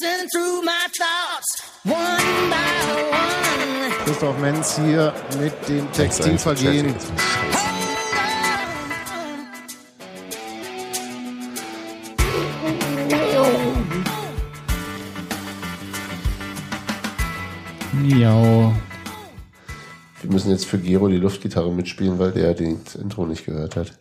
racing 0.00 0.28
through 0.28 0.62
my 0.62 0.86
thoughts, 0.96 1.62
one 1.84 2.50
by 2.50 2.92
one. 3.10 4.04
Christoph 4.04 4.38
Menz 4.40 4.78
hier 4.78 5.12
mit 5.38 5.68
dem 5.68 5.90
Textilvergehen. 5.92 6.94
Miau. 17.92 18.72
Wir 20.22 20.30
müssen 20.30 20.50
jetzt 20.50 20.66
für 20.66 20.78
Gero 20.78 21.08
die 21.08 21.16
Luftgitarre 21.16 21.72
mitspielen, 21.72 22.18
weil 22.18 22.32
der 22.32 22.54
das 22.54 22.94
Intro 22.96 23.26
nicht 23.26 23.46
gehört 23.46 23.76
hat. 23.76 23.98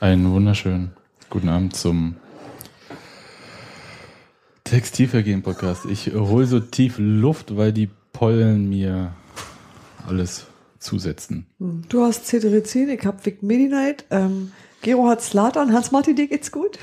Einen 0.00 0.30
wunderschönen 0.32 0.94
guten 1.30 1.48
Abend 1.48 1.74
zum 1.74 2.16
Textilvergehen-Podcast. 4.66 5.84
Ich 5.86 6.12
hole 6.12 6.46
so 6.46 6.58
tief 6.58 6.96
Luft, 6.98 7.56
weil 7.56 7.72
die 7.72 7.88
Pollen 8.12 8.68
mir 8.68 9.12
alles 10.08 10.46
zusetzen. 10.80 11.46
Du 11.88 12.02
hast 12.02 12.26
Cetirizin, 12.26 12.88
ich 12.90 13.06
hab 13.06 13.24
Vic 13.24 13.42
Medi-Night, 13.44 14.06
ähm, 14.10 14.50
Gero 14.82 15.08
hat 15.08 15.22
Slatan, 15.22 15.72
Hans-Martin, 15.72 16.16
dir 16.16 16.26
geht's 16.26 16.50
gut? 16.50 16.78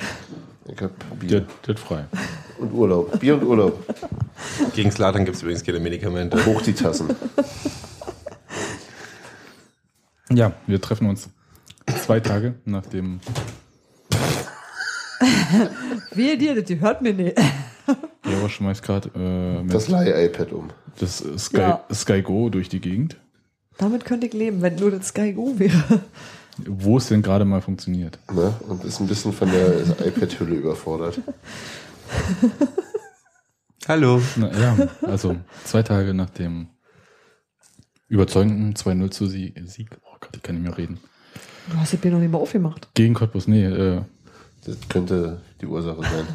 Ich 0.65 0.81
hab 0.81 0.91
Bier 1.19 1.45
hat 1.67 1.79
frei. 1.79 2.05
und 2.57 2.71
Urlaub. 2.71 3.19
Bier 3.19 3.35
und 3.35 3.43
Urlaub. 3.43 3.85
Gegen 4.75 4.89
Slatan 4.89 5.25
gibt 5.25 5.35
es 5.35 5.43
übrigens 5.43 5.63
keine 5.63 5.79
Medikamente. 5.81 6.45
Hoch 6.45 6.61
die 6.61 6.73
Tassen. 6.73 7.09
Ja, 10.31 10.53
wir 10.67 10.79
treffen 10.79 11.07
uns 11.07 11.29
zwei 12.01 12.21
Tage 12.21 12.55
nach 12.63 12.85
dem. 12.85 13.19
Wehe 16.11 16.37
dir, 16.37 16.61
die 16.61 16.79
hört 16.79 17.01
mir 17.01 17.13
nicht. 17.13 17.37
Jaro 18.25 18.47
schmeißt 18.49 18.83
gerade 18.83 19.09
äh, 19.09 19.67
Das 19.67 19.87
Leih-iPad 19.89 20.51
um. 20.53 20.69
das 20.99 21.23
Sky, 21.37 21.57
Ja. 21.57 21.83
Sky 21.93 22.21
Go 22.21 22.49
durch 22.49 22.69
die 22.69 22.79
Gegend, 22.79 23.17
Damit 23.77 24.05
könnte 24.05 24.27
ich 24.27 24.33
leben, 24.33 24.61
wenn 24.61 24.75
nur 24.75 24.91
das 24.91 25.07
Sky 25.09 25.33
Go 25.33 25.57
wäre. 25.57 26.01
wo 26.67 26.97
es 26.97 27.07
denn 27.07 27.21
gerade 27.23 27.45
mal 27.45 27.61
funktioniert. 27.61 28.19
Ne? 28.31 28.53
Und 28.67 28.83
ist 28.83 28.99
ein 28.99 29.07
bisschen 29.07 29.33
von 29.33 29.49
der 29.51 29.81
iPad-Hülle 30.05 30.55
überfordert. 30.55 31.19
Hallo. 33.87 34.21
Na, 34.37 34.51
ja, 34.59 34.77
also 35.01 35.35
zwei 35.65 35.83
Tage 35.83 36.13
nach 36.13 36.29
dem 36.29 36.67
überzeugenden 38.07 38.75
2-0 38.75 39.09
zu 39.11 39.25
Sie- 39.27 39.53
Sieg. 39.65 39.89
Oh 40.03 40.15
Gott, 40.19 40.29
ich 40.35 40.41
kann 40.43 40.55
nicht 40.55 40.63
mehr 40.63 40.77
reden. 40.77 40.99
Du 41.69 41.77
hast 41.77 41.93
das 41.93 41.99
Bier 41.99 42.11
noch 42.11 42.19
nicht 42.19 42.31
mal 42.31 42.37
aufgemacht. 42.37 42.87
Gegen 42.93 43.13
Cottbus, 43.13 43.47
nee, 43.47 43.65
äh, 43.65 44.01
Das 44.65 44.77
könnte 44.89 45.41
die 45.59 45.65
Ursache 45.65 46.01
sein. 46.01 46.27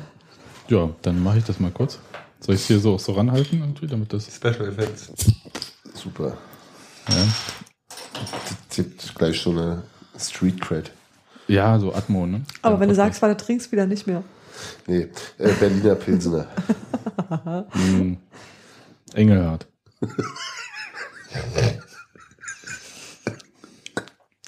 Ja, 0.69 0.91
dann 1.03 1.23
mache 1.23 1.39
ich 1.39 1.45
das 1.45 1.61
mal 1.61 1.71
kurz. 1.71 1.99
Soll 2.41 2.55
ich 2.55 2.61
es 2.63 2.67
hier 2.67 2.79
so 2.79 2.99
so 2.99 3.13
ranhalten, 3.13 3.61
irgendwie, 3.61 3.87
damit 3.87 4.13
das. 4.13 4.27
Special 4.35 4.69
Effects. 4.69 5.13
Super. 5.95 6.37
Ja, 7.09 7.27
Das 8.69 8.77
gibt 8.77 9.15
gleich 9.15 9.41
so 9.41 9.51
eine 9.51 9.83
Street 10.19 10.61
Cred. 10.61 10.91
ja 11.49 11.79
so 11.79 11.95
Atmo, 11.95 12.27
ne? 12.27 12.43
Aber 12.63 12.77
Ja, 12.77 12.81
wenn 12.81 12.89
du 12.91 12.95
sagst, 12.95 13.21
weil 13.23 13.35
du 13.35 13.37
trinkst, 13.37 13.73
wieder 13.73 13.87
nicht 13.87 14.07
mehr. 14.07 14.23
Nee, 14.87 15.09
äh, 15.39 15.53
Berliner 15.55 15.95
Pilsener. 15.95 16.47
Hm, 17.73 18.17
Engelhardt. 19.13 19.67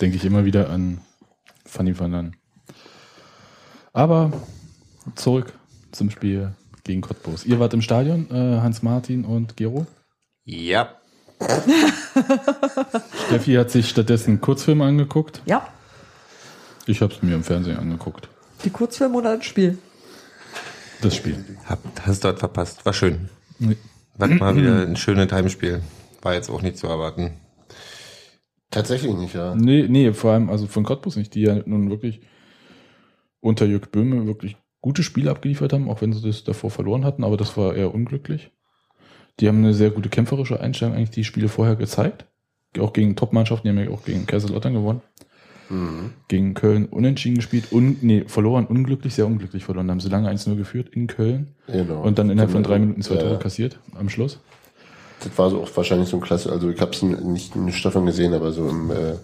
Denke 0.00 0.16
ich 0.16 0.24
immer 0.24 0.44
wieder 0.44 0.70
an 0.70 1.00
Fanny 1.66 1.98
van 1.98 2.12
Lan. 2.12 2.36
Aber 3.92 4.32
zurück 5.14 5.52
zum 5.92 6.10
Spiel 6.10 6.52
gegen 6.84 7.00
Cottbus. 7.00 7.44
Ihr 7.44 7.58
wart 7.60 7.74
im 7.74 7.82
Stadion, 7.82 8.28
äh, 8.30 8.60
Hans-Martin 8.60 9.24
und 9.24 9.56
Gero. 9.56 9.86
Ja. 10.44 10.94
Steffi 13.26 13.54
hat 13.54 13.70
sich 13.70 13.88
stattdessen 13.88 14.40
Kurzfilme 14.40 14.84
angeguckt. 14.84 15.42
Ja, 15.46 15.66
Ich 16.86 17.00
habe 17.02 17.12
es 17.14 17.22
mir 17.22 17.34
im 17.34 17.44
Fernsehen 17.44 17.76
angeguckt. 17.78 18.28
die 18.64 18.70
Kurzfilme 18.70 19.16
oder 19.16 19.36
das 19.36 19.46
Spiel. 19.46 19.78
Das 21.00 21.14
Spiel. 21.16 21.42
Hab, 21.66 21.78
hast 22.02 22.24
dort 22.24 22.38
verpasst. 22.38 22.84
War 22.84 22.92
schön. 22.92 23.30
Nee. 23.58 23.76
War 24.16 24.28
mal 24.28 24.56
wieder 24.56 24.82
ein 24.86 24.96
schönes 24.96 25.32
Heimspiel. 25.32 25.80
War 26.22 26.34
jetzt 26.34 26.50
auch 26.50 26.60
nicht 26.62 26.76
zu 26.76 26.86
erwarten. 26.86 27.32
Tatsächlich 28.70 29.14
nicht, 29.14 29.34
ja. 29.34 29.54
Nee, 29.54 29.86
nee, 29.88 30.12
vor 30.12 30.32
allem 30.32 30.50
also 30.50 30.66
von 30.66 30.84
Cottbus 30.84 31.16
nicht, 31.16 31.34
die 31.34 31.40
ja 31.42 31.56
nun 31.64 31.90
wirklich 31.90 32.20
unter 33.40 33.64
Jörg 33.64 33.90
Böhme 33.90 34.26
wirklich 34.26 34.56
gute 34.80 35.02
Spiele 35.02 35.30
abgeliefert 35.30 35.72
haben, 35.72 35.90
auch 35.90 36.00
wenn 36.00 36.12
sie 36.12 36.22
das 36.26 36.44
davor 36.44 36.70
verloren 36.70 37.04
hatten, 37.04 37.24
aber 37.24 37.36
das 37.36 37.56
war 37.56 37.74
eher 37.74 37.94
unglücklich. 37.94 38.50
Die 39.38 39.48
haben 39.48 39.58
eine 39.58 39.74
sehr 39.74 39.90
gute 39.90 40.08
kämpferische 40.08 40.60
Einstellung 40.60 40.94
eigentlich 40.94 41.10
die 41.10 41.24
Spiele 41.24 41.48
vorher 41.48 41.76
gezeigt. 41.76 42.26
Auch 42.78 42.92
gegen 42.92 43.16
Top-Mannschaften, 43.16 43.64
die 43.66 43.76
haben 43.78 43.84
ja 43.84 43.94
auch 43.94 44.04
gegen 44.04 44.26
Kaiserslautern 44.26 44.74
gewonnen. 44.74 45.02
Mhm. 45.68 46.10
Gegen 46.28 46.54
Köln 46.54 46.86
unentschieden 46.86 47.36
gespielt 47.36 47.66
und 47.70 48.02
nee, 48.02 48.24
verloren, 48.26 48.66
unglücklich, 48.66 49.14
sehr 49.14 49.26
unglücklich 49.26 49.64
verloren. 49.64 49.86
Da 49.86 49.92
haben 49.92 50.00
sie 50.00 50.08
lange 50.08 50.28
1-0 50.30 50.56
geführt 50.56 50.88
in 50.90 51.06
Köln 51.06 51.54
Genau. 51.68 52.02
und 52.02 52.18
dann 52.18 52.28
innerhalb 52.30 52.50
von 52.50 52.62
drei 52.62 52.78
Minuten 52.78 53.02
zwei 53.02 53.14
Ja, 53.16 53.20
Tore 53.22 53.38
kassiert 53.38 53.78
am 53.98 54.08
Schluss. 54.08 54.40
Das 55.22 55.36
war 55.38 55.50
so 55.50 55.62
auch 55.62 55.76
wahrscheinlich 55.76 56.08
so 56.08 56.16
ein 56.16 56.22
klasse, 56.22 56.50
also 56.50 56.70
ich 56.70 56.80
habe 56.80 56.92
es 56.92 57.02
nicht 57.02 57.54
in 57.54 57.70
Stefan 57.72 58.06
gesehen, 58.06 58.34
aber 58.34 58.52
so 58.52 58.68
im, 58.68 58.90
äh, 58.90 59.14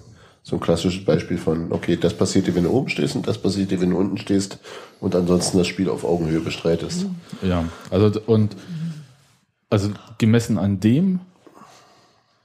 so 0.46 0.54
ein 0.54 0.60
klassisches 0.60 1.04
Beispiel 1.04 1.38
von, 1.38 1.72
okay, 1.72 1.96
das 1.96 2.14
passiert 2.14 2.46
dir, 2.46 2.54
wenn 2.54 2.62
du 2.62 2.70
oben 2.70 2.88
stehst 2.88 3.16
und 3.16 3.26
das 3.26 3.36
passiert 3.36 3.72
dir, 3.72 3.80
wenn 3.80 3.90
du 3.90 3.96
unten 3.96 4.16
stehst 4.16 4.60
und 5.00 5.16
ansonsten 5.16 5.58
das 5.58 5.66
Spiel 5.66 5.90
auf 5.90 6.04
Augenhöhe 6.04 6.38
bestreitest. 6.38 7.06
Ja, 7.42 7.64
also 7.90 8.20
und 8.26 8.54
also 9.70 9.90
gemessen 10.18 10.56
an 10.56 10.78
dem 10.78 11.18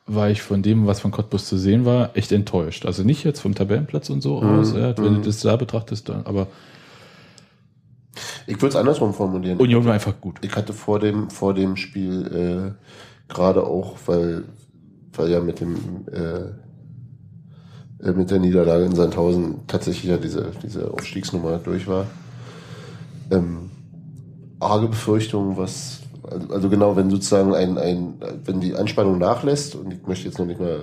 war 0.08 0.32
ich 0.32 0.42
von 0.42 0.64
dem, 0.64 0.88
was 0.88 1.00
von 1.00 1.12
Cottbus 1.12 1.46
zu 1.46 1.60
sehen 1.60 1.86
war, 1.86 2.18
echt 2.18 2.32
enttäuscht. 2.32 2.88
Also 2.88 3.04
nicht 3.04 3.24
jetzt 3.24 3.40
vom 3.40 3.54
Tabellenplatz 3.54 4.10
und 4.10 4.22
so 4.22 4.42
aus, 4.42 4.74
ja, 4.74 4.98
wenn 4.98 5.14
du 5.14 5.22
das 5.22 5.42
da 5.42 5.56
betrachtest, 5.56 6.10
dann, 6.10 6.26
aber 6.26 6.48
Ich 8.48 8.56
würde 8.56 8.70
es 8.70 8.76
andersrum 8.78 9.14
formulieren. 9.14 9.60
Union 9.60 9.86
war 9.86 9.94
einfach 9.94 10.20
gut. 10.20 10.40
Ich 10.42 10.56
hatte 10.56 10.74
vor 10.74 10.98
dem, 10.98 11.30
vor 11.30 11.54
dem 11.54 11.78
Spiel 11.78 12.76
äh, 12.82 13.32
gerade 13.32 13.64
auch, 13.64 14.00
weil, 14.08 14.46
weil 15.14 15.30
ja 15.30 15.40
mit 15.40 15.60
dem 15.60 15.76
äh, 16.12 16.71
mit 18.02 18.32
der 18.32 18.40
Niederlage 18.40 18.86
in 18.86 18.96
Sandhausen 18.96 19.60
tatsächlich 19.68 20.10
ja 20.10 20.18
diese, 20.18 20.52
diese 20.64 20.92
Aufstiegsnummer 20.92 21.60
durch 21.60 21.88
war. 21.88 22.08
Ähm, 23.30 23.70
arge 24.60 24.88
Befürchtungen, 24.88 25.58
was 25.58 26.02
also, 26.30 26.54
also 26.54 26.70
genau, 26.70 26.96
wenn 26.96 27.10
sozusagen 27.10 27.54
ein, 27.54 27.78
ein, 27.78 28.14
wenn 28.46 28.62
die 28.62 28.76
Anspannung 28.76 29.18
nachlässt, 29.18 29.76
und 29.76 29.94
ich 29.94 30.08
möchte 30.08 30.28
jetzt 30.28 30.40
noch 30.40 30.46
nicht 30.46 30.60
mal 30.60 30.82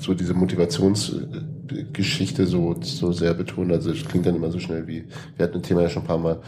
so 0.00 0.14
diese 0.14 0.34
Motivationsgeschichte 0.34 2.46
so, 2.46 2.76
so 2.80 3.12
sehr 3.12 3.34
betonen, 3.34 3.72
also 3.72 3.90
es 3.90 4.04
klingt 4.04 4.26
dann 4.26 4.36
immer 4.36 4.50
so 4.50 4.58
schnell 4.58 4.86
wie, 4.86 5.04
wir 5.36 5.44
hatten 5.44 5.58
ein 5.58 5.62
Thema 5.62 5.82
ja 5.82 5.88
schon 5.88 6.02
ein 6.02 6.08
paar 6.08 6.18
Mal, 6.18 6.38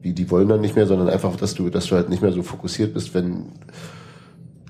wie 0.00 0.12
die 0.12 0.30
wollen 0.30 0.48
dann 0.48 0.60
nicht 0.60 0.76
mehr, 0.76 0.86
sondern 0.86 1.08
einfach, 1.08 1.36
dass 1.36 1.54
du, 1.54 1.70
dass 1.70 1.86
du 1.86 1.96
halt 1.96 2.08
nicht 2.08 2.22
mehr 2.22 2.32
so 2.32 2.42
fokussiert 2.42 2.94
bist, 2.94 3.14
wenn 3.14 3.46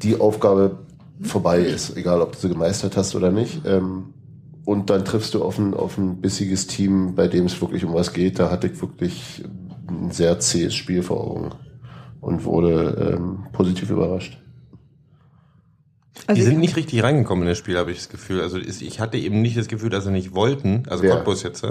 die 0.02 0.20
Aufgabe 0.20 0.78
vorbei 1.22 1.60
ist, 1.60 1.96
egal 1.96 2.20
ob 2.22 2.32
du 2.32 2.38
sie 2.38 2.48
gemeistert 2.48 2.96
hast 2.96 3.14
oder 3.14 3.30
nicht. 3.30 3.62
Ähm, 3.66 4.14
und 4.64 4.90
dann 4.90 5.04
triffst 5.04 5.34
du 5.34 5.42
auf 5.44 5.58
ein, 5.58 5.74
auf 5.74 5.98
ein 5.98 6.20
bissiges 6.20 6.66
Team, 6.66 7.14
bei 7.14 7.28
dem 7.28 7.46
es 7.46 7.60
wirklich 7.60 7.84
um 7.84 7.94
was 7.94 8.12
geht. 8.12 8.38
Da 8.38 8.50
hatte 8.50 8.66
ich 8.68 8.80
wirklich 8.80 9.44
ein 9.88 10.10
sehr 10.10 10.38
zähes 10.40 10.74
Spiel 10.74 11.02
vor 11.02 11.20
Augen 11.20 11.50
und 12.20 12.44
wurde 12.44 13.14
ähm, 13.18 13.46
positiv 13.52 13.90
überrascht. 13.90 14.38
Also 16.26 16.38
die 16.38 16.42
sind 16.42 16.52
ich- 16.54 16.58
nicht 16.60 16.76
richtig 16.76 17.02
reingekommen 17.02 17.42
in 17.42 17.48
das 17.50 17.58
Spiel, 17.58 17.76
habe 17.76 17.90
ich 17.90 17.98
das 17.98 18.08
Gefühl. 18.08 18.40
Also 18.40 18.56
ich 18.58 19.00
hatte 19.00 19.18
eben 19.18 19.42
nicht 19.42 19.56
das 19.58 19.68
Gefühl, 19.68 19.90
dass 19.90 20.04
sie 20.04 20.12
nicht 20.12 20.34
wollten, 20.34 20.84
also 20.88 21.04
Ja. 21.04 21.16
Cottbus 21.16 21.42
jetzt, 21.42 21.66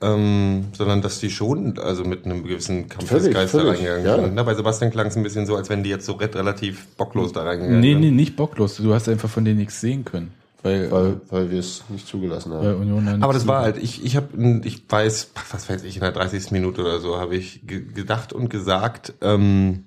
ähm, 0.00 0.66
sondern 0.72 1.02
dass 1.02 1.18
die 1.18 1.28
schon 1.28 1.76
also 1.78 2.04
mit 2.04 2.24
einem 2.24 2.44
gewissen 2.44 2.88
Kampfesgeist 2.88 3.52
da 3.54 3.62
reingegangen 3.64 4.06
ja. 4.06 4.14
sind. 4.22 4.34
Na, 4.36 4.44
bei 4.44 4.54
Sebastian 4.54 4.92
klang 4.92 5.08
es 5.08 5.16
ein 5.16 5.24
bisschen 5.24 5.44
so, 5.44 5.56
als 5.56 5.68
wenn 5.70 5.82
die 5.82 5.90
jetzt 5.90 6.06
so 6.06 6.12
re- 6.12 6.32
relativ 6.32 6.86
bocklos 6.96 7.32
da 7.32 7.42
reingegangen 7.42 7.80
Nee, 7.80 7.92
sind. 7.94 8.00
nee, 8.00 8.10
nicht 8.12 8.36
bocklos. 8.36 8.76
Du 8.76 8.94
hast 8.94 9.08
einfach 9.08 9.28
von 9.28 9.44
denen 9.44 9.58
nichts 9.58 9.80
sehen 9.80 10.04
können. 10.04 10.30
Weil, 10.62 10.90
Weil, 10.90 11.20
weil 11.30 11.50
wir 11.50 11.60
es 11.60 11.84
nicht 11.88 12.06
zugelassen 12.06 12.52
haben. 12.52 12.66
weil 12.66 12.74
Union 12.74 13.22
Aber 13.22 13.32
das 13.32 13.46
war 13.46 13.62
halt, 13.62 13.76
ich, 13.76 14.04
ich 14.04 14.16
habe, 14.16 14.60
ich 14.64 14.90
weiß, 14.90 15.30
was 15.52 15.68
weiß 15.68 15.84
ich, 15.84 15.96
in 15.96 16.00
der 16.00 16.12
30. 16.12 16.50
Minute 16.50 16.80
oder 16.80 16.98
so 16.98 17.18
habe 17.18 17.36
ich 17.36 17.66
ge 17.66 17.84
gedacht 17.92 18.32
und 18.32 18.48
gesagt, 18.48 19.14
ähm, 19.20 19.84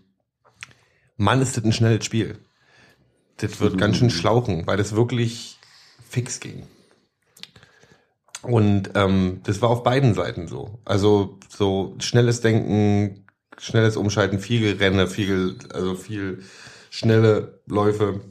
Mann, 1.17 1.41
ist 1.41 1.57
das 1.57 1.65
ein 1.65 1.73
schnelles 1.73 2.05
Spiel. 2.05 2.39
Das 3.37 3.59
wird 3.59 3.77
ganz 3.77 3.97
schön 3.97 4.09
schlauchen, 4.09 4.65
weil 4.65 4.77
das 4.77 4.95
wirklich 4.95 5.57
fix 6.07 6.39
ging. 6.39 6.63
Und 8.43 8.91
ähm, 8.95 9.41
das 9.43 9.61
war 9.61 9.69
auf 9.69 9.83
beiden 9.83 10.13
Seiten 10.13 10.47
so. 10.47 10.79
Also 10.85 11.37
so 11.49 11.95
schnelles 11.99 12.41
Denken, 12.41 13.25
schnelles 13.57 13.97
Umschalten, 13.97 14.39
viel 14.39 14.77
Renne, 14.77 15.07
viel, 15.07 15.57
also 15.73 15.95
viel 15.95 16.43
schnelle 16.89 17.61
Läufe, 17.67 18.21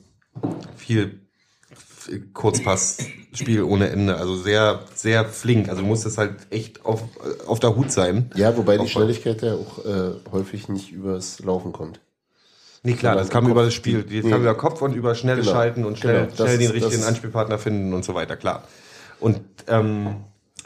viel 0.77 1.21
Kurzpassspiel 2.33 3.63
ohne 3.63 3.89
Ende. 3.91 4.17
Also 4.17 4.37
sehr, 4.37 4.81
sehr 4.95 5.25
flink. 5.25 5.69
Also 5.69 5.83
du 5.83 5.87
musstest 5.89 6.19
halt 6.19 6.35
echt 6.51 6.85
auf, 6.85 7.03
auf 7.47 7.61
der 7.61 7.77
Hut 7.77 7.91
sein. 7.93 8.31
Ja, 8.35 8.57
wobei 8.57 8.77
die 8.77 8.85
Auch- 8.85 8.89
Schnelligkeit 8.89 9.43
ja 9.43 9.55
auch 9.55 9.85
äh, 9.85 10.13
häufig 10.33 10.69
nicht 10.69 10.93
übers 10.93 11.41
Laufen 11.41 11.73
kommt. 11.73 12.01
Nee, 12.83 12.95
klar, 12.95 13.15
das 13.15 13.29
kam 13.29 13.45
Kopf- 13.45 13.51
über 13.53 13.65
das 13.65 13.75
Spiel. 13.75 14.03
Das 14.05 14.11
Nee. 14.13 14.31
kam 14.31 14.41
über 14.41 14.55
Kopf 14.55 14.81
und 14.83 14.95
über 14.95 15.15
schnelles 15.15 15.45
Genau. 15.47 15.57
Schalten 15.57 15.85
und 15.85 15.99
schnell, 15.99 16.23
Genau, 16.27 16.27
das 16.37 16.47
schnell 16.47 16.59
den 16.59 16.71
richtigen 16.71 17.01
das- 17.01 17.09
Anspielpartner 17.09 17.59
finden 17.59 17.93
und 17.93 18.05
so 18.05 18.15
weiter, 18.15 18.37
klar. 18.37 18.65
Und 19.21 19.41
ähm, 19.69 20.17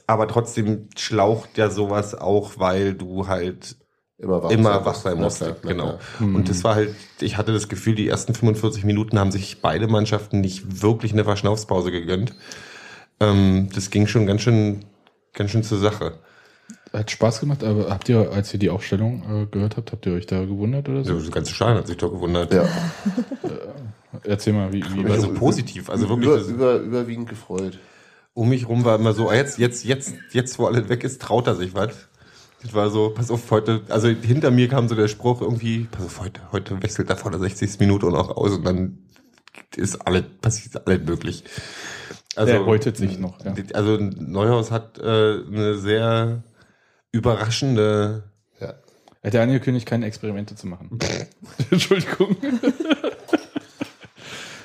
aber 0.06 0.28
trotzdem 0.28 0.88
schlaucht 0.96 1.56
ja 1.58 1.70
sowas 1.70 2.14
auch, 2.14 2.52
weil 2.58 2.94
du 2.94 3.26
halt 3.26 3.76
Immer 4.18 4.42
wach 4.42 4.50
immer 4.50 4.80
musst. 4.80 5.02
klar, 5.40 5.56
na 5.62 5.68
Genau. 5.70 5.84
klar. 5.84 5.98
Und 6.20 6.48
das 6.48 6.62
war 6.62 6.76
halt, 6.76 6.94
ich 7.20 7.36
hatte 7.36 7.52
das 7.52 7.68
Gefühl, 7.68 7.94
die 7.96 8.08
ersten 8.08 8.32
45 8.34 8.84
Minuten 8.84 9.18
haben 9.18 9.32
sich 9.32 9.60
beide 9.60 9.88
Mannschaften 9.88 10.40
nicht 10.40 10.82
wirklich 10.82 11.12
eine 11.12 11.24
Verschnaufspause 11.24 11.90
gegönnt. 11.90 12.34
Ähm, 13.20 13.68
das 13.74 13.90
ging 13.90 14.06
schon 14.06 14.26
ganz 14.26 14.42
schön, 14.42 14.84
ganz 15.32 15.50
schön 15.50 15.62
zur 15.64 15.78
Sache. 15.78 16.18
Hat 16.92 17.10
Spaß 17.10 17.40
gemacht, 17.40 17.64
aber 17.64 17.90
habt 17.90 18.08
ihr, 18.08 18.30
als 18.30 18.52
ihr 18.52 18.60
die 18.60 18.70
Aufstellung 18.70 19.24
äh, 19.42 19.46
gehört 19.46 19.76
habt, 19.76 19.90
habt 19.90 20.06
ihr 20.06 20.12
euch 20.12 20.26
da 20.26 20.44
gewundert 20.44 20.88
oder 20.88 21.04
so? 21.04 21.12
Also, 21.14 21.24
das 21.26 21.34
ganze 21.34 21.52
Stein 21.52 21.76
hat 21.76 21.88
sich 21.88 21.96
doch 21.96 22.10
gewundert. 22.12 22.54
Ja, 22.54 22.66
Erzähl 24.22 24.52
mal, 24.52 24.72
wie, 24.72 24.84
wie 24.94 25.10
Also 25.10 25.30
was- 25.32 25.38
positiv, 25.38 25.90
also 25.90 26.08
wirklich. 26.08 26.28
über, 26.28 26.74
über, 26.76 26.76
überwiegend 26.76 27.28
gefreut. 27.28 27.78
um 28.32 28.48
mich 28.48 28.68
rum 28.68 28.84
war 28.84 28.96
immer 28.96 29.12
so, 29.12 29.28
ah, 29.28 29.34
jetzt, 29.34 29.58
jetzt, 29.58 29.84
jetzt, 29.84 30.14
jetzt, 30.30 30.58
wo 30.58 30.66
alles 30.66 30.88
weg 30.88 31.02
ist, 31.02 31.20
traut 31.20 31.48
er 31.48 31.56
sich 31.56 31.74
was. 31.74 32.08
Das 32.64 32.72
war 32.72 32.88
so, 32.88 33.10
pass 33.10 33.30
auf, 33.30 33.50
heute, 33.50 33.82
also 33.90 34.08
hinter 34.08 34.50
mir 34.50 34.68
kam 34.68 34.88
so 34.88 34.94
der 34.94 35.06
Spruch 35.08 35.42
irgendwie, 35.42 35.86
pass 35.90 36.06
auf, 36.06 36.20
heute, 36.20 36.40
heute 36.50 36.82
wechselt 36.82 37.10
er 37.10 37.16
vor 37.18 37.30
der 37.30 37.38
60. 37.38 37.78
Minute 37.78 38.06
und 38.06 38.16
auch 38.16 38.34
aus 38.36 38.52
und 38.52 38.64
dann 38.64 38.98
ist 39.76 39.96
alles, 40.06 40.24
passiert 40.40 40.86
alles 40.86 41.04
möglich. 41.06 41.44
Also, 42.36 42.52
Er 42.54 42.64
beutet 42.64 42.96
sich 42.96 43.18
noch, 43.18 43.44
ja. 43.44 43.54
Also 43.74 43.98
Neuhaus 44.00 44.70
hat 44.70 44.98
äh, 44.98 45.02
eine 45.46 45.76
sehr 45.76 46.42
überraschende, 47.12 48.24
Ja. 48.60 48.74
Er 49.20 49.26
hat 49.28 49.34
ja 49.34 49.42
angekündigt, 49.42 49.86
keine 49.86 50.06
Experimente 50.06 50.56
zu 50.56 50.66
machen. 50.66 50.98
Entschuldigung. 51.70 52.36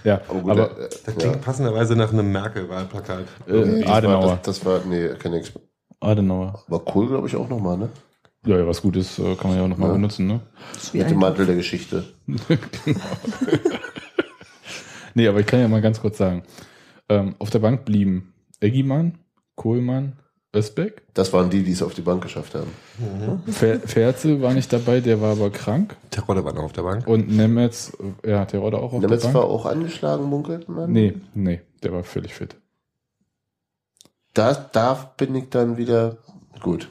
ja, 0.05 0.21
Aber 0.27 0.39
gut, 0.39 0.51
aber 0.51 0.79
äh, 0.79 0.89
das 0.89 1.05
ja. 1.05 1.11
klingt 1.13 1.41
passenderweise 1.41 1.95
nach 1.97 2.13
einem 2.13 2.31
Merkel-Wahlplakat. 2.31 3.25
äh, 3.47 3.51
Nee, 3.51 3.79
das 3.81 3.87
war, 3.89 3.95
Adenauer. 3.97 4.39
das, 4.43 4.57
das 4.59 4.65
war, 4.65 4.81
nee, 4.85 5.09
keine 5.19 5.37
Exper 5.37 5.59
Adenauer. 5.99 6.63
War 6.67 6.81
cool, 6.95 7.07
glaube 7.07 7.27
ich, 7.27 7.35
auch 7.35 7.49
nochmal, 7.49 7.77
ne? 7.77 7.89
Ja, 8.45 8.57
ja, 8.57 8.65
was 8.65 8.81
Gutes 8.81 9.19
äh, 9.19 9.35
kann 9.35 9.49
man 9.51 9.57
ja 9.57 9.63
auch 9.65 9.67
nochmal 9.67 9.89
Ja. 9.89 9.95
benutzen, 9.95 10.27
ne? 10.27 10.39
Mit 10.93 11.09
dem 11.09 11.17
Mantel 11.19 11.45
der 11.45 11.55
Geschichte. 11.55 12.03
Nee, 15.15 15.27
aber 15.27 15.39
ich 15.39 15.47
kann 15.47 15.59
ja 15.59 15.67
mal 15.67 15.81
ganz 15.81 15.99
kurz 15.99 16.17
sagen. 16.17 16.43
Ähm, 17.09 17.35
auf 17.39 17.49
der 17.49 17.59
Bank 17.59 17.83
blieben 17.83 18.31
Eggimann, 18.61 19.17
Kohlmann, 19.55 20.13
Özbeck. 20.55 21.01
Das 21.13 21.33
waren 21.33 21.49
die, 21.49 21.63
die 21.63 21.71
es 21.71 21.81
auf 21.81 21.93
die 21.95 22.01
Bank 22.01 22.21
geschafft 22.21 22.53
haben. 22.55 22.67
Fer 23.51 23.79
Ferzel 23.79 24.41
war 24.41 24.53
nicht 24.53 24.71
dabei, 24.71 24.99
der 25.01 25.19
war 25.19 25.31
aber 25.31 25.49
krank. 25.49 25.97
Terodde 26.11 26.45
war 26.45 26.53
noch 26.53 26.63
auf 26.63 26.73
der 26.73 26.83
Bank. 26.83 27.07
Und 27.07 27.29
Nemetz, 27.35 27.91
ja, 28.25 28.45
der 28.45 28.61
war 28.61 28.71
da 28.71 28.77
auch 28.77 28.93
auf 28.93 29.01
Nemetz 29.01 29.23
der 29.23 29.33
war 29.33 29.41
Bank. 29.41 29.51
auch 29.53 29.65
angeschlagen, 29.65 30.25
munkelt 30.25 30.69
man? 30.69 30.91
Nee, 30.91 31.15
nee, 31.33 31.61
der 31.83 31.91
war 31.91 32.03
völlig 32.03 32.33
fit. 32.35 32.55
Da, 34.33 34.53
da 34.53 34.93
bin 35.17 35.35
ich 35.35 35.49
dann 35.49 35.77
wieder 35.77 36.17
gut. 36.61 36.89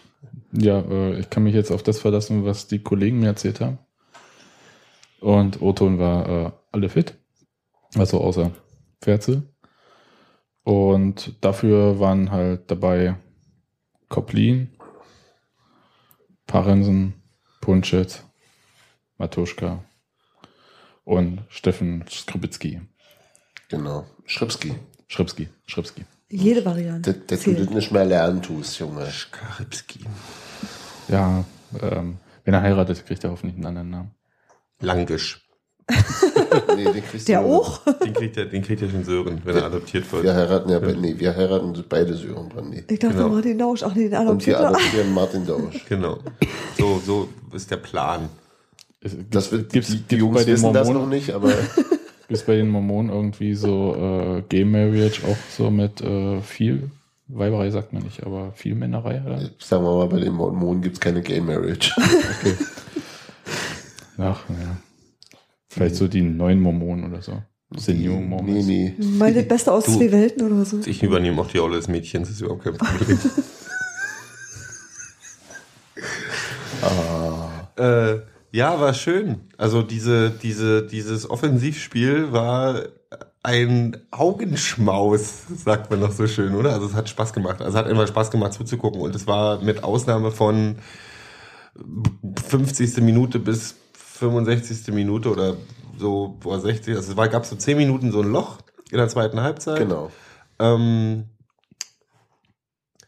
Ja, 0.53 0.81
äh, 0.81 1.19
ich 1.19 1.31
kann 1.31 1.43
mich 1.43 1.55
jetzt 1.55 1.71
auf 1.71 1.83
das 1.83 1.99
verlassen, 1.99 2.45
was 2.45 2.67
die 2.67 2.83
Kollegen 2.83 3.21
mir 3.21 3.29
erzählt 3.29 3.61
haben. 3.61 3.79
Und 5.21 5.61
Oton 5.63 5.99
war 5.99 6.29
äh, 6.29 6.53
alle 6.73 6.89
fit. 6.89 7.15
Also 7.97 8.21
außer 8.21 8.53
Ferzel. 9.01 9.43
Und 10.63 11.43
dafür 11.43 11.99
waren 11.99 12.31
halt 12.31 12.71
dabei 12.71 13.17
Koplin, 14.09 14.77
Parensen, 16.47 17.15
Punschet, 17.61 18.23
Matuschka 19.17 19.85
und 21.05 21.43
Steffen 21.49 22.05
Skribitzki. 22.09 22.81
Genau. 23.69 24.07
Schripski. 24.27 24.75
Schripski, 25.09 25.49
Schripski. 25.67 26.05
Jede 26.31 26.65
Variante. 26.65 27.15
Das, 27.15 27.41
das 27.41 27.43
du 27.45 27.55
das 27.55 27.71
nicht 27.71 27.91
mehr 27.93 28.05
lernen 28.05 28.43
tust, 28.43 28.79
Junge. 28.79 29.07
Karibski. 29.31 30.01
Ja, 31.09 31.45
ähm, 31.81 32.19
wenn 32.45 32.55
er 32.55 32.61
heiratet, 32.63 33.07
kriegt 33.07 33.25
er 33.25 33.31
hoffentlich 33.31 33.57
einen 33.57 33.67
anderen 33.67 33.91
Namen. 33.91 34.11
Langisch. 34.81 35.45
Nee, 36.77 36.85
den 36.85 37.05
kriegst 37.05 37.29
Der 37.29 37.43
du- 37.43 37.47
auch? 37.49 37.81
Den 38.05 38.15
kriegt 38.15 38.37
er, 38.37 38.47
den 38.47 38.63
kriegt 38.63 38.81
er 38.81 38.89
schon 38.89 39.05
Sören, 39.05 39.41
wenn 39.45 39.57
er 39.57 39.65
adoptiert 39.67 40.11
wird. 40.11 40.23
Wir 40.23 40.35
heiraten 40.35 40.71
ja, 40.71 40.81
nee, 40.81 41.15
wir 41.19 41.37
heiraten 41.37 41.85
beide 41.89 42.15
Sören 42.15 42.49
Brandi. 42.49 42.85
Ich 42.89 42.99
dachte 42.99 43.15
Genau. 43.17 43.29
Martin 43.29 43.59
Dausch. 43.59 43.83
Ach 43.83 43.95
nee, 43.95 44.09
den 44.09 44.19
Und 44.27 44.47
wir 44.47 44.59
adoptiert 44.59 44.59
er. 44.61 44.69
adoptieren 44.69 45.13
Martin 45.15 45.47
Dausch. 45.47 45.85
Genau. 45.89 46.19
So, 46.79 47.03
so 47.05 47.29
ist 47.53 47.71
der 47.71 47.77
Plan. 47.79 48.29
Es- 49.01 49.17
Das 49.31 49.53
wird, 49.53 49.71
gibt's, 49.73 49.91
die, 49.91 49.99
die 50.03 50.17
Jungs 50.17 50.37
bei 50.37 50.45
den 50.45 50.55
wissen 50.55 50.73
das 50.73 50.87
noch 50.89 50.95
Mormonen, 50.95 51.19
nicht, 51.19 51.31
aber 51.33 51.53
gibt's 52.29 52.45
bei 52.45 52.57
den 52.57 52.69
Mormonen 52.69 53.11
irgendwie 53.11 53.55
so 53.55 53.95
äh, 53.95 54.43
Gay 54.49 54.65
Marriage 54.65 55.23
auch 55.27 55.37
so 55.51 55.71
mit 55.71 56.01
äh, 56.01 56.41
viel 56.43 56.91
Weiberei 57.31 57.71
sagt 57.71 57.93
man 57.93 58.03
nicht, 58.05 58.25
aber 58.25 58.53
viel 58.53 58.75
Männerei, 58.75 59.21
oder? 59.21 59.39
sagen 59.59 59.85
wir 59.85 59.97
mal, 59.97 60.07
bei 60.09 60.19
den 60.21 60.33
Mormonen 60.33 60.81
gibt 60.81 60.95
es 60.95 61.01
keine 61.01 61.21
Gay 61.21 61.41
Marriage. 61.43 61.93
Okay. 61.99 62.55
Ach, 64.17 64.41
ja. 64.49 64.77
Vielleicht 65.69 65.97
so 65.97 66.09
die 66.09 66.23
neuen 66.23 66.61
Mormonen 66.61 67.05
oder 67.05 67.21
so. 67.21 67.43
Senior 67.77 68.17
Nee, 68.17 68.27
Mormons. 68.27 68.67
nee. 68.67 68.95
Meine 68.99 69.37
das 69.37 69.49
Beste 69.49 69.73
aus 69.73 69.85
zwei 69.85 70.11
Welten 70.11 70.51
oder 70.51 70.65
so. 70.65 70.81
Ich 70.87 71.03
übernehme 71.03 71.41
auch 71.43 71.49
die 71.49 71.59
Rolle 71.59 71.77
des 71.77 71.87
Mädchens, 71.89 72.31
ist 72.31 72.41
überhaupt 72.41 72.65
kein 72.65 72.79
Problem. 72.79 73.19
äh, 77.77 78.19
ja, 78.51 78.81
war 78.81 78.95
schön. 78.95 79.49
Also 79.57 79.83
diese, 79.83 80.31
diese, 80.31 80.87
dieses 80.87 81.29
Offensivspiel 81.29 82.33
war 82.33 82.83
ein 83.43 83.97
Augenschmaus, 84.11 85.45
sagt 85.65 85.91
man 85.91 86.01
noch 86.01 86.13
so 86.13 86.27
schön, 86.27 86.55
oder? 86.55 86.73
Also 86.73 86.87
es 86.87 86.95
hat 86.95 87.09
Spaß 87.09 87.33
gemacht. 87.33 87.61
Also 87.61 87.79
es 87.79 87.85
hat 87.85 87.91
immer 87.91 88.07
Spaß 88.07 88.31
gemacht 88.31 88.53
zuzugucken. 88.55 89.01
Und 89.01 89.15
es 89.15 89.27
war 89.27 89.63
mit 89.63 89.85
Ausnahme 89.85 90.31
von 90.31 90.77
50. 92.47 92.99
Minute 92.99 93.39
bis 93.39 93.75
65. 93.93 94.93
Minute 94.95 95.31
oder 95.31 95.57
so, 95.99 96.37
boah, 96.41 96.61
60. 96.61 96.97
Also 96.97 97.13
es 97.13 97.17
war, 97.17 97.29
gab 97.29 97.47
so 97.47 97.57
10 97.57 97.77
Minuten 97.77 98.13
so 98.13 98.23
ein 98.23 98.31
Loch 98.31 98.59
in 98.91 98.99
der 98.99 99.09
zweiten 99.09 99.41
Halbzeit. 99.41 99.79
Genau. 99.79 100.11
Ähm, 100.59 101.27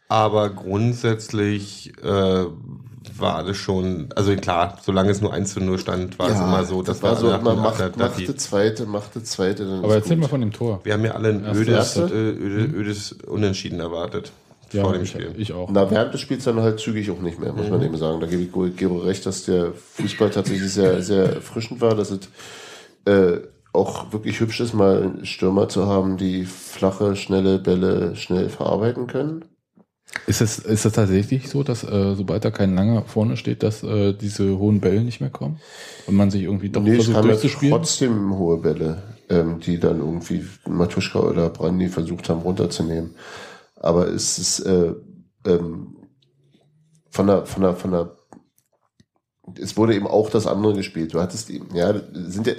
aber 0.09 0.51
grundsätzlich 0.51 1.93
äh, 2.03 2.47
war 3.17 3.43
das 3.45 3.57
schon, 3.57 4.09
also 4.15 4.35
klar, 4.37 4.79
solange 4.83 5.11
es 5.11 5.21
nur 5.21 5.33
1 5.33 5.55
zu 5.55 5.61
0 5.61 5.79
stand, 5.79 6.19
war 6.19 6.29
es 6.31 6.39
immer 6.39 6.65
so, 6.65 6.83
dass 6.83 7.01
das 7.01 7.03
war 7.03 7.17
so 7.17 7.31
dachten, 7.31 7.45
macht, 7.45 7.97
macht 7.97 8.19
die- 8.19 8.27
die 8.27 8.37
zweite, 8.37 8.85
macht 8.87 9.15
die 9.15 9.23
zweite. 9.23 9.65
Dann 9.65 9.79
Aber 9.79 9.89
ist 9.97 10.03
erzähl 10.03 10.17
gut. 10.17 10.23
mal 10.25 10.29
von 10.29 10.41
dem 10.41 10.53
Tor. 10.53 10.81
wir 10.85 10.93
haben 10.93 11.05
ja 11.05 11.13
alle 11.13 11.29
ein 11.31 11.45
ödes, 11.57 11.97
äh, 11.97 12.03
öde, 12.03 12.65
ödes 12.77 13.13
Unentschieden 13.27 13.81
erwartet 13.81 14.33
vor 14.71 14.93
dem 14.93 15.03
ich, 15.03 15.11
Spiel. 15.11 15.35
ich 15.37 15.53
auch. 15.53 15.69
Na, 15.73 15.91
während 15.91 16.15
des 16.15 16.21
Spiels 16.21 16.45
dann 16.45 16.61
halt 16.61 16.79
zügig 16.79 17.11
auch 17.11 17.21
nicht 17.21 17.41
mehr, 17.41 17.53
muss 17.53 17.67
Mhm. 17.67 17.71
man 17.73 17.83
eben 17.83 17.97
sagen. 17.97 18.21
Da 18.21 18.27
gebe 18.27 18.43
ich 18.43 18.77
Gero 18.77 18.99
recht, 18.99 19.25
dass 19.27 19.45
der 19.45 19.73
Fußball 19.95 20.31
tatsächlich 20.31 20.73
sehr, 20.73 21.03
sehr 21.03 21.35
erfrischend 21.37 21.81
war, 21.81 21.95
dass 21.95 22.11
es 22.11 22.21
äh, 23.07 23.41
auch 23.73 24.13
wirklich 24.13 24.39
hübsch 24.41 24.61
ist, 24.61 24.75
mal 24.75 25.15
Stürmer 25.23 25.69
zu 25.69 25.87
haben, 25.87 26.17
die 26.19 26.45
flache, 26.45 27.17
schnelle 27.17 27.59
Bälle 27.59 28.15
schnell 28.17 28.49
verarbeiten 28.51 29.07
können. 29.07 29.45
Ist 30.27 30.41
es, 30.41 30.59
ist 30.59 30.85
es 30.85 30.93
tatsächlich 30.93 31.49
so, 31.49 31.63
dass 31.63 31.85
äh, 31.85 32.15
sobald 32.15 32.45
da 32.45 32.51
kein 32.51 32.75
Langer 32.75 33.05
vorne 33.05 33.37
steht, 33.37 33.63
dass 33.63 33.83
äh, 33.85 34.13
diese 34.13 34.59
hohen 34.59 34.81
Bälle 34.81 35.03
nicht 35.03 35.21
mehr 35.21 35.31
kommen? 35.31 35.61
Und 36.07 36.17
man 36.17 36.31
sich 36.31 36.43
irgendwie 36.43 36.69
doch 36.69 36.83
nee, 36.83 36.97
versucht 36.97 37.25
durchzuspielen? 37.25 37.77
trotzdem 37.77 38.37
hohe 38.37 38.59
Bälle, 38.59 39.03
ähm, 39.29 39.61
die 39.61 39.79
dann 39.79 40.01
irgendwie 40.01 40.45
Matuschka 40.69 41.21
oder 41.21 41.49
Brandi 41.51 41.89
versucht 41.89 42.29
haben 42.29 42.41
runterzunehmen. 42.41 43.15
Aber 43.77 44.09
es 44.09 44.39
ist 44.39 44.61
äh, 44.61 44.95
ähm, 45.47 45.97
von 47.11 47.27
der, 47.29 47.47
von 47.47 47.63
der, 47.63 47.77
von 47.77 47.91
der, 47.93 48.17
es 49.61 49.77
wurde 49.77 49.95
eben 49.95 50.07
auch 50.09 50.29
das 50.29 50.47
andere 50.47 50.75
gespielt. 50.75 51.15
Du 51.15 51.21
hattest 51.21 51.51
eben, 51.51 51.75
ja, 51.75 51.95
sind 52.13 52.47
ja, 52.47 52.55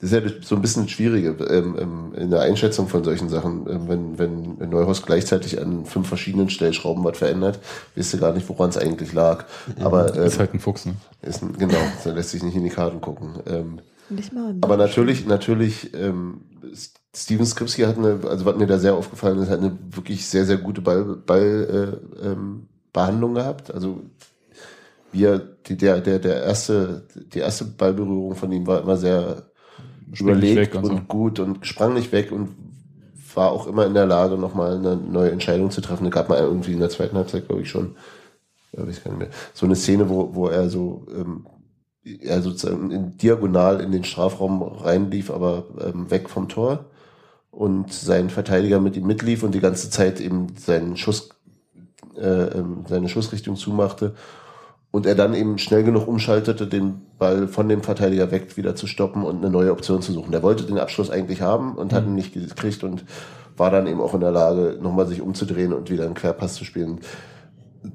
das 0.00 0.12
ist 0.12 0.24
ja 0.24 0.30
so 0.40 0.54
ein 0.54 0.62
bisschen 0.62 0.88
schwierige 0.88 1.30
ähm, 1.44 1.76
ähm, 1.78 2.14
in 2.16 2.30
der 2.30 2.40
Einschätzung 2.40 2.88
von 2.88 3.04
solchen 3.04 3.28
Sachen. 3.28 3.68
Ähm, 3.68 4.16
wenn, 4.16 4.18
wenn 4.58 4.70
Neuhaus 4.70 5.02
gleichzeitig 5.04 5.60
an 5.60 5.84
fünf 5.84 6.08
verschiedenen 6.08 6.48
Stellschrauben 6.48 7.04
was 7.04 7.18
verändert, 7.18 7.58
weißt 7.96 8.14
du 8.14 8.18
gar 8.18 8.32
nicht, 8.32 8.48
woran 8.48 8.70
es 8.70 8.78
eigentlich 8.78 9.12
lag. 9.12 9.44
Aber 9.78 10.16
ähm, 10.16 10.22
Ist 10.22 10.38
halt 10.38 10.54
ein 10.54 10.60
Fuchs, 10.60 10.86
ne? 10.86 10.94
ist 11.20 11.42
ein, 11.42 11.52
genau, 11.52 11.78
da 12.02 12.12
lässt 12.12 12.30
sich 12.30 12.42
nicht 12.42 12.56
in 12.56 12.64
die 12.64 12.70
Karten 12.70 13.02
gucken. 13.02 13.40
Ähm, 13.46 13.80
Nicht 14.08 14.32
mal. 14.32 14.54
aber 14.62 14.78
natürlich, 14.78 15.26
natürlich, 15.26 15.92
ähm, 15.92 16.40
Steven 17.14 17.44
Skripski 17.44 17.82
hat 17.82 17.98
eine, 17.98 18.20
also 18.26 18.46
was 18.46 18.56
mir 18.56 18.66
da 18.66 18.78
sehr 18.78 18.94
aufgefallen 18.94 19.38
ist, 19.42 19.50
hat 19.50 19.58
eine 19.58 19.76
wirklich 19.90 20.26
sehr, 20.26 20.46
sehr 20.46 20.56
gute 20.56 20.80
Ball, 20.80 21.04
Ball 21.04 22.00
äh, 22.22 22.26
ähm, 22.26 22.68
Behandlung 22.94 23.34
gehabt. 23.34 23.74
Also 23.74 24.00
wie 25.12 25.24
er, 25.24 25.40
die, 25.40 25.76
der, 25.76 26.00
der, 26.00 26.20
der 26.20 26.42
erste, 26.42 27.06
die 27.34 27.40
erste 27.40 27.64
Ballberührung 27.64 28.34
von 28.34 28.50
ihm 28.50 28.66
war 28.66 28.80
immer 28.80 28.96
sehr 28.96 29.49
überlegt 30.18 30.74
und, 30.74 30.84
und 30.84 30.96
so. 30.96 31.02
gut 31.04 31.40
und 31.40 31.66
sprang 31.66 31.94
nicht 31.94 32.12
weg 32.12 32.32
und 32.32 32.50
war 33.34 33.52
auch 33.52 33.66
immer 33.66 33.86
in 33.86 33.94
der 33.94 34.06
Lage, 34.06 34.36
nochmal 34.36 34.76
eine 34.76 34.96
neue 34.96 35.30
Entscheidung 35.30 35.70
zu 35.70 35.80
treffen. 35.80 36.04
Da 36.04 36.10
gab 36.10 36.28
mal 36.28 36.38
irgendwie 36.38 36.72
in 36.72 36.80
der 36.80 36.90
zweiten 36.90 37.16
Halbzeit, 37.16 37.46
glaube 37.46 37.62
ich, 37.62 37.70
schon, 37.70 37.96
ja, 38.72 38.86
weiß 38.86 39.04
gar 39.04 39.10
nicht 39.12 39.20
mehr, 39.20 39.30
so 39.54 39.66
eine 39.66 39.76
Szene, 39.76 40.08
wo, 40.08 40.34
wo 40.34 40.48
er 40.48 40.68
so, 40.68 41.06
ähm, 41.14 41.46
er 42.02 42.42
sozusagen 42.42 42.90
in 42.90 43.16
diagonal 43.18 43.80
in 43.80 43.92
den 43.92 44.04
Strafraum 44.04 44.62
reinlief, 44.62 45.30
aber 45.30 45.64
ähm, 45.80 46.10
weg 46.10 46.28
vom 46.28 46.48
Tor 46.48 46.86
und 47.50 47.92
sein 47.92 48.30
Verteidiger 48.30 48.80
mit 48.80 48.96
ihm 48.96 49.06
mitlief 49.06 49.42
und 49.42 49.54
die 49.54 49.60
ganze 49.60 49.90
Zeit 49.90 50.20
eben 50.20 50.48
seinen 50.56 50.96
Schuss, 50.96 51.30
äh, 52.16 52.26
ähm, 52.26 52.84
seine 52.88 53.08
Schussrichtung 53.08 53.56
zumachte 53.56 54.14
und 54.90 55.06
er 55.06 55.14
dann 55.14 55.34
eben 55.34 55.58
schnell 55.58 55.84
genug 55.84 56.08
umschaltete, 56.08 56.66
den 56.66 57.02
Ball 57.18 57.46
von 57.46 57.68
dem 57.68 57.82
Verteidiger 57.82 58.30
weg 58.30 58.56
wieder 58.56 58.74
zu 58.74 58.86
stoppen 58.86 59.22
und 59.22 59.38
eine 59.38 59.50
neue 59.50 59.72
Option 59.72 60.02
zu 60.02 60.12
suchen. 60.12 60.32
Der 60.32 60.42
wollte 60.42 60.64
den 60.64 60.78
Abschluss 60.78 61.10
eigentlich 61.10 61.42
haben 61.42 61.76
und 61.76 61.92
hat 61.92 62.04
ihn 62.04 62.14
nicht 62.14 62.34
gekriegt 62.34 62.82
und 62.82 63.04
war 63.56 63.70
dann 63.70 63.86
eben 63.86 64.00
auch 64.00 64.14
in 64.14 64.20
der 64.20 64.32
Lage, 64.32 64.78
nochmal 64.80 65.06
sich 65.06 65.20
umzudrehen 65.20 65.72
und 65.72 65.90
wieder 65.90 66.04
einen 66.04 66.14
Querpass 66.14 66.54
zu 66.54 66.64
spielen. 66.64 67.00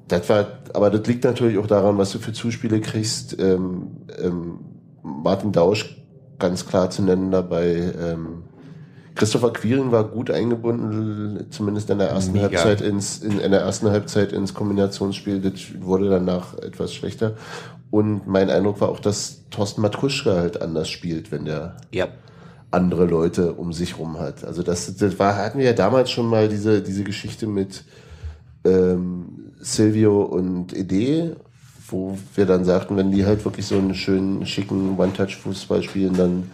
Das 0.07 0.29
war, 0.29 0.47
aber 0.73 0.89
das 0.89 1.05
liegt 1.07 1.23
natürlich 1.23 1.57
auch 1.57 1.67
daran, 1.67 1.97
was 1.97 2.11
du 2.11 2.19
für 2.19 2.33
Zuspiele 2.33 2.79
kriegst. 2.79 3.39
Ähm, 3.39 4.05
ähm, 4.21 4.59
Martin 5.03 5.51
Dausch 5.51 6.01
ganz 6.39 6.65
klar 6.65 6.89
zu 6.89 7.03
nennen 7.03 7.31
dabei. 7.31 7.93
Ähm, 7.99 8.43
Christopher 9.15 9.51
Quiring 9.53 9.91
war 9.91 10.03
gut 10.03 10.29
eingebunden, 10.29 11.45
zumindest 11.49 11.89
in 11.89 11.99
der 11.99 12.09
ersten 12.09 12.33
Mega. 12.33 12.45
Halbzeit 12.47 12.81
ins, 12.81 13.19
in, 13.19 13.39
in 13.39 13.51
der 13.51 13.61
ersten 13.61 13.89
Halbzeit 13.89 14.33
ins 14.33 14.53
Kombinationsspiel. 14.53 15.39
Das 15.39 15.53
wurde 15.79 16.09
danach 16.09 16.57
etwas 16.59 16.93
schlechter. 16.93 17.33
Und 17.91 18.27
mein 18.27 18.49
Eindruck 18.49 18.81
war 18.81 18.89
auch, 18.89 18.99
dass 18.99 19.43
Thorsten 19.51 19.81
Matruschka 19.81 20.35
halt 20.35 20.61
anders 20.61 20.89
spielt, 20.89 21.31
wenn 21.31 21.45
der 21.45 21.77
Ja. 21.91 22.09
andere 22.71 23.05
Leute 23.05 23.53
um 23.53 23.71
sich 23.71 23.97
rum 23.97 24.19
hat. 24.19 24.43
Also 24.43 24.63
das, 24.63 24.97
das 24.97 25.17
war, 25.17 25.37
hatten 25.37 25.59
wir 25.59 25.65
ja 25.65 25.73
damals 25.73 26.11
schon 26.11 26.25
mal 26.27 26.49
diese, 26.49 26.81
diese 26.81 27.05
Geschichte 27.05 27.47
mit 27.47 27.85
ähm, 28.65 29.53
Silvio 29.61 30.23
und 30.23 30.75
Ede, 30.75 31.37
wo 31.87 32.17
wir 32.35 32.45
dann 32.45 32.65
sagten, 32.65 32.97
wenn 32.97 33.11
die 33.11 33.25
halt 33.25 33.45
wirklich 33.45 33.65
so 33.65 33.77
einen 33.77 33.93
schönen, 33.95 34.45
schicken 34.45 34.97
One-Touch-Fußball 34.97 35.83
spielen, 35.83 36.15
dann 36.17 36.51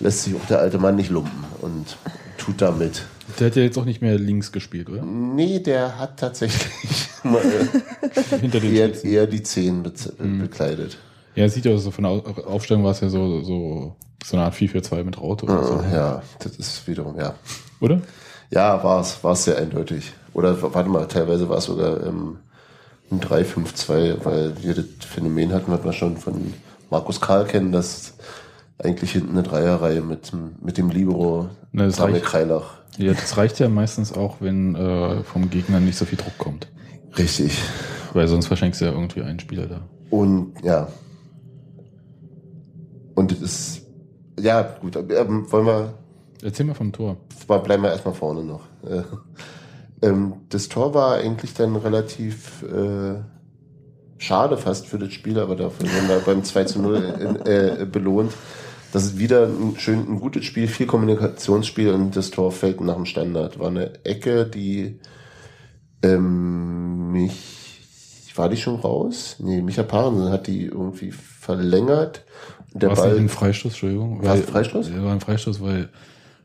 lässt 0.00 0.24
sich 0.24 0.34
auch 0.34 0.46
der 0.46 0.58
alte 0.58 0.78
Mann 0.78 0.96
nicht 0.96 1.10
lumpen 1.10 1.44
und 1.60 1.96
tut 2.38 2.60
damit. 2.60 3.02
Der 3.38 3.46
hat 3.48 3.56
ja 3.56 3.62
jetzt 3.62 3.78
auch 3.78 3.84
nicht 3.84 4.02
mehr 4.02 4.18
links 4.18 4.50
gespielt, 4.50 4.88
oder? 4.88 5.02
Nee, 5.02 5.60
der 5.60 5.98
hat 5.98 6.18
tatsächlich 6.18 6.70
mal, 7.22 7.40
äh, 8.42 8.68
eher, 8.74 9.04
eher 9.04 9.26
die 9.26 9.42
Zehen 9.42 9.82
be 9.82 9.92
Mhm. 10.18 10.40
bekleidet. 10.40 10.96
Ja, 11.36 11.48
sieht 11.48 11.64
ja 11.64 11.76
so 11.78 11.90
von 11.92 12.04
der 12.04 12.12
Au- 12.12 12.24
Aufstellung 12.46 12.82
war 12.82 12.90
es 12.90 13.00
ja 13.00 13.08
so, 13.08 13.42
so, 13.42 13.94
so 14.24 14.36
eine 14.36 14.46
Art 14.46 14.54
4-4-2 14.54 15.04
mit 15.04 15.20
Raute 15.20 15.44
oder 15.46 15.64
so. 15.64 15.74
Ah, 15.74 15.84
Ja, 15.92 16.22
das 16.40 16.56
ist 16.56 16.86
wiederum, 16.88 17.16
ja. 17.18 17.34
Oder? 17.80 18.00
Ja, 18.50 18.82
war 18.82 19.00
es, 19.00 19.22
war 19.22 19.32
es 19.34 19.44
sehr 19.44 19.56
eindeutig. 19.58 20.12
Oder 20.34 20.60
warte 20.60 20.88
mal, 20.90 21.06
teilweise 21.06 21.48
war 21.48 21.58
es 21.58 21.64
sogar 21.64 22.04
ähm, 22.04 22.38
ein 23.12 23.20
3-5-2, 23.20 24.16
weil 24.24 24.54
wir 24.62 24.74
das 24.74 24.84
Phänomen 25.08 25.52
hatten, 25.52 25.70
was 25.70 25.84
wir 25.84 25.92
schon 25.92 26.16
von 26.16 26.52
Markus 26.90 27.20
Karl 27.20 27.44
kennen, 27.46 27.70
dass 27.70 28.14
eigentlich 28.82 29.12
hinten 29.12 29.30
eine 29.32 29.42
Dreierreihe 29.42 30.00
mit, 30.00 30.32
dem- 30.32 30.56
mit 30.62 30.78
dem 30.78 30.90
Libero 30.90 31.48
Na, 31.72 31.86
das 31.86 32.00
reicht. 32.00 32.24
Kreilach. 32.24 32.78
Ja, 32.98 33.12
das 33.12 33.36
reicht 33.36 33.58
ja 33.60 33.68
meistens 33.68 34.12
auch, 34.12 34.36
wenn 34.40 34.74
äh, 34.74 35.22
vom 35.22 35.48
Gegner 35.50 35.80
nicht 35.80 35.96
so 35.96 36.04
viel 36.04 36.18
Druck 36.18 36.36
kommt. 36.38 36.68
Richtig. 37.16 37.58
Weil 38.12 38.26
sonst 38.28 38.46
verschenkst 38.46 38.80
du 38.80 38.86
ja 38.86 38.92
irgendwie 38.92 39.22
einen 39.22 39.38
Spieler 39.40 39.66
da. 39.66 39.80
Und 40.10 40.54
ja. 40.62 40.88
Und 43.14 43.30
das 43.32 43.40
ist, 43.40 43.82
ja, 44.40 44.62
gut, 44.80 44.96
ähm, 44.96 45.50
wollen 45.50 45.66
wir 45.66 45.94
Erzähl 46.42 46.64
mal 46.64 46.74
vom 46.74 46.90
Tor. 46.90 47.16
Bleiben 47.46 47.82
wir 47.82 47.90
erstmal 47.90 48.14
vorne 48.14 48.42
noch. 48.42 48.62
Äh, 48.88 49.02
ähm, 50.06 50.32
das 50.48 50.68
Tor 50.70 50.94
war 50.94 51.16
eigentlich 51.16 51.52
dann 51.52 51.76
relativ 51.76 52.62
äh, 52.62 53.16
schade 54.16 54.56
fast 54.56 54.86
für 54.86 54.98
das 54.98 55.12
Spiel, 55.12 55.38
aber 55.38 55.54
dafür 55.56 55.86
werden 55.92 56.08
wir 56.08 56.18
beim 56.20 56.42
2 56.42 56.64
zu 56.64 56.80
0 56.80 56.96
in, 56.96 57.36
äh, 57.46 57.86
belohnt. 57.90 58.32
Das 58.92 59.04
ist 59.04 59.18
wieder 59.18 59.46
ein 59.46 59.74
schön 59.78 60.00
ein 60.00 60.20
gutes 60.20 60.44
Spiel, 60.44 60.66
viel 60.66 60.86
Kommunikationsspiel 60.86 61.90
und 61.90 62.16
das 62.16 62.30
Tor 62.30 62.50
fällt 62.50 62.80
nach 62.80 62.96
dem 62.96 63.06
Standard. 63.06 63.58
War 63.58 63.68
eine 63.68 64.04
Ecke, 64.04 64.46
die 64.46 64.98
ähm, 66.02 67.12
mich 67.12 67.60
war 68.40 68.48
die 68.48 68.56
schon 68.56 68.76
raus? 68.76 69.36
Nee, 69.38 69.60
Micha 69.60 69.82
Parensen 69.82 70.30
hat 70.30 70.46
die 70.46 70.64
irgendwie 70.64 71.12
verlängert. 71.12 72.24
Der 72.72 72.88
war 72.88 72.98
es 72.98 73.12
nicht 73.12 73.20
ein 73.20 73.28
Freistoß, 73.28 73.72
Entschuldigung? 73.72 74.22
War 74.24 74.34
es 74.34 74.46
ein 74.46 74.46
Freistoß? 74.46 74.88
Ja, 74.88 75.04
war 75.04 75.12
ein 75.12 75.20
Freistoß, 75.20 75.60
weil 75.60 75.90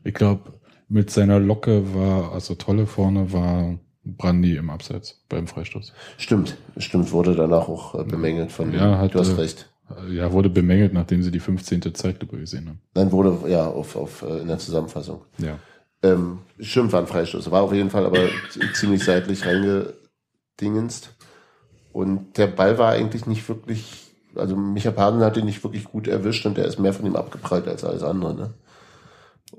ich 0.04 0.12
glaube, 0.12 0.52
mit 0.88 1.10
seiner 1.10 1.40
Locke 1.40 1.94
war, 1.94 2.32
also 2.32 2.54
Tolle 2.54 2.86
vorne 2.86 3.32
war 3.32 3.78
Brandy 4.04 4.56
im 4.56 4.70
Abseits 4.70 5.22
beim 5.28 5.46
Freistoß. 5.46 5.92
Stimmt, 6.18 6.56
stimmt, 6.76 7.12
wurde 7.12 7.34
danach 7.34 7.68
auch 7.68 7.94
äh, 7.94 8.04
bemängelt 8.04 8.52
von 8.52 8.72
Ja, 8.72 8.98
hat, 8.98 9.14
Du 9.14 9.18
hast 9.18 9.30
äh, 9.30 9.40
recht. 9.40 9.70
Ja, 10.10 10.32
wurde 10.32 10.50
bemängelt, 10.50 10.92
nachdem 10.92 11.22
sie 11.22 11.30
die 11.30 11.40
15. 11.40 11.94
Zeitlupe 11.94 12.38
gesehen 12.38 12.68
haben. 12.68 12.80
Nein, 12.94 13.12
wurde 13.12 13.48
ja 13.48 13.66
auf, 13.66 13.94
auf 13.96 14.22
äh, 14.22 14.38
in 14.40 14.48
der 14.48 14.58
Zusammenfassung. 14.58 15.22
Ja. 15.38 15.58
Ähm, 16.02 16.40
stimmt, 16.58 16.92
war 16.92 17.00
ein 17.00 17.06
Freistoß. 17.06 17.50
War 17.50 17.62
auf 17.62 17.72
jeden 17.72 17.90
Fall 17.90 18.04
aber 18.04 18.28
ziemlich 18.74 19.04
seitlich 19.04 19.46
reingedingenst. 19.46 21.14
Und 21.92 22.36
der 22.36 22.48
Ball 22.48 22.78
war 22.78 22.92
eigentlich 22.92 23.26
nicht 23.26 23.48
wirklich, 23.48 24.12
also 24.34 24.56
Micha 24.56 24.90
Paden 24.90 25.20
hat 25.20 25.36
ihn 25.36 25.46
nicht 25.46 25.62
wirklich 25.64 25.84
gut 25.84 26.08
erwischt 26.08 26.44
und 26.46 26.56
der 26.56 26.66
ist 26.66 26.78
mehr 26.78 26.92
von 26.92 27.06
ihm 27.06 27.16
abgeprallt 27.16 27.68
als 27.68 27.84
alles 27.84 28.02
andere, 28.02 28.34
ne? 28.34 28.54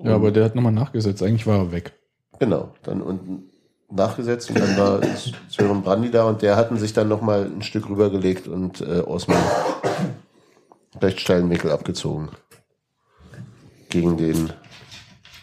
Ja, 0.04 0.16
aber 0.16 0.32
der 0.32 0.44
hat 0.44 0.54
nochmal 0.54 0.74
nachgesetzt. 0.74 1.24
Eigentlich 1.24 1.48
war 1.48 1.58
er 1.58 1.72
weg. 1.72 1.94
Genau, 2.40 2.74
dann 2.84 3.02
unten 3.02 3.50
nachgesetzt 3.90 4.50
und 4.50 4.60
dann 4.60 4.78
war 4.78 5.02
Sören 5.50 5.82
Brandi 5.82 6.12
da 6.12 6.26
und 6.26 6.42
der 6.42 6.56
hatten 6.56 6.78
sich 6.78 6.94
dann 6.94 7.08
nochmal 7.08 7.46
ein 7.46 7.62
Stück 7.62 7.90
rübergelegt 7.90 8.48
und 8.48 8.82
äh, 8.82 9.02
Osman 9.06 9.42
recht 11.02 11.22
steilen 11.22 11.50
Winkel 11.50 11.72
abgezogen. 11.72 12.30
Gegen 13.90 14.18
den, 14.18 14.50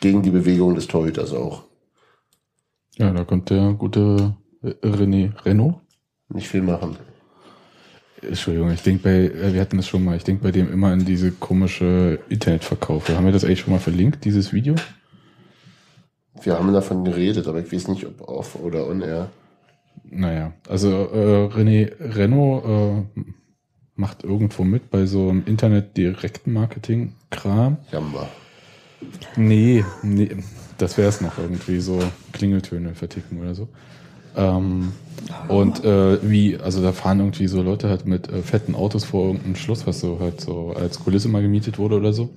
gegen 0.00 0.22
die 0.22 0.30
Bewegung 0.30 0.74
des 0.74 0.86
Torhüters 0.86 1.32
auch. 1.32 1.62
Ja, 2.96 3.12
da 3.12 3.24
kommt 3.24 3.50
der 3.50 3.72
gute 3.72 4.36
äh, 4.62 4.68
René 4.82 5.32
Renault. 5.44 5.76
Nicht 6.28 6.48
viel 6.48 6.62
machen. 6.62 6.96
Entschuldigung, 8.22 8.70
ich 8.70 8.82
denke 8.82 9.02
bei, 9.02 9.10
äh, 9.10 9.52
wir 9.54 9.60
hatten 9.60 9.76
das 9.76 9.88
schon 9.88 10.04
mal, 10.04 10.16
ich 10.16 10.24
denke 10.24 10.42
bei 10.42 10.50
dem 10.50 10.72
immer 10.72 10.88
an 10.88 11.04
diese 11.04 11.30
komische 11.30 12.18
Internetverkaufe. 12.28 13.16
Haben 13.16 13.26
wir 13.26 13.32
das 13.32 13.44
eigentlich 13.44 13.60
schon 13.60 13.72
mal 13.72 13.80
verlinkt, 13.80 14.24
dieses 14.24 14.52
Video? 14.52 14.74
Wir 16.42 16.58
haben 16.58 16.72
davon 16.72 17.04
geredet, 17.04 17.46
aber 17.46 17.60
ich 17.60 17.72
weiß 17.72 17.86
nicht, 17.88 18.06
ob 18.06 18.26
off 18.28 18.56
oder 18.56 18.88
on 18.88 19.02
air. 19.02 19.28
Naja, 20.10 20.52
also 20.68 20.90
äh, 20.90 21.48
René 21.48 21.92
Renault 22.00 22.64
äh, 22.64 23.02
macht 23.96 24.24
irgendwo 24.24 24.64
mit 24.64 24.90
bei 24.90 25.06
so 25.06 25.28
einem 25.28 25.44
Internet-Direktmarketing-Kram. 25.46 27.76
Jamba. 27.92 28.28
Nee, 29.36 29.84
nee, 30.02 30.36
das 30.78 30.96
wäre 30.98 31.08
es 31.08 31.20
noch 31.20 31.38
irgendwie 31.38 31.80
so 31.80 32.00
Klingeltöne 32.32 32.94
verticken 32.94 33.40
oder 33.40 33.54
so. 33.54 33.68
Ähm, 34.36 34.92
und 35.48 35.84
äh, 35.84 36.18
wie, 36.28 36.58
also 36.58 36.82
da 36.82 36.92
fahren 36.92 37.20
irgendwie 37.20 37.46
so 37.46 37.62
Leute 37.62 37.88
halt 37.88 38.06
mit 38.06 38.28
äh, 38.28 38.42
fetten 38.42 38.74
Autos 38.74 39.04
vor 39.04 39.26
irgendeinem 39.26 39.56
Schloss, 39.56 39.86
was 39.86 40.00
so 40.00 40.18
halt 40.20 40.40
so 40.40 40.72
als 40.72 41.00
Kulisse 41.00 41.28
mal 41.28 41.42
gemietet 41.42 41.78
wurde 41.78 41.96
oder 41.96 42.12
so. 42.12 42.30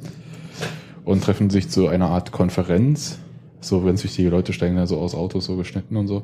Und 1.03 1.23
treffen 1.23 1.49
sich 1.49 1.69
zu 1.69 1.87
einer 1.87 2.09
Art 2.09 2.31
Konferenz. 2.31 3.17
So 3.67 3.81
ganz 3.81 4.03
wichtige 4.03 4.29
Leute 4.29 4.53
steigen 4.53 4.75
da 4.75 4.87
so 4.87 4.97
aus 4.99 5.15
Autos 5.15 5.45
so 5.45 5.57
geschnitten 5.57 5.97
und 5.97 6.07
so. 6.07 6.23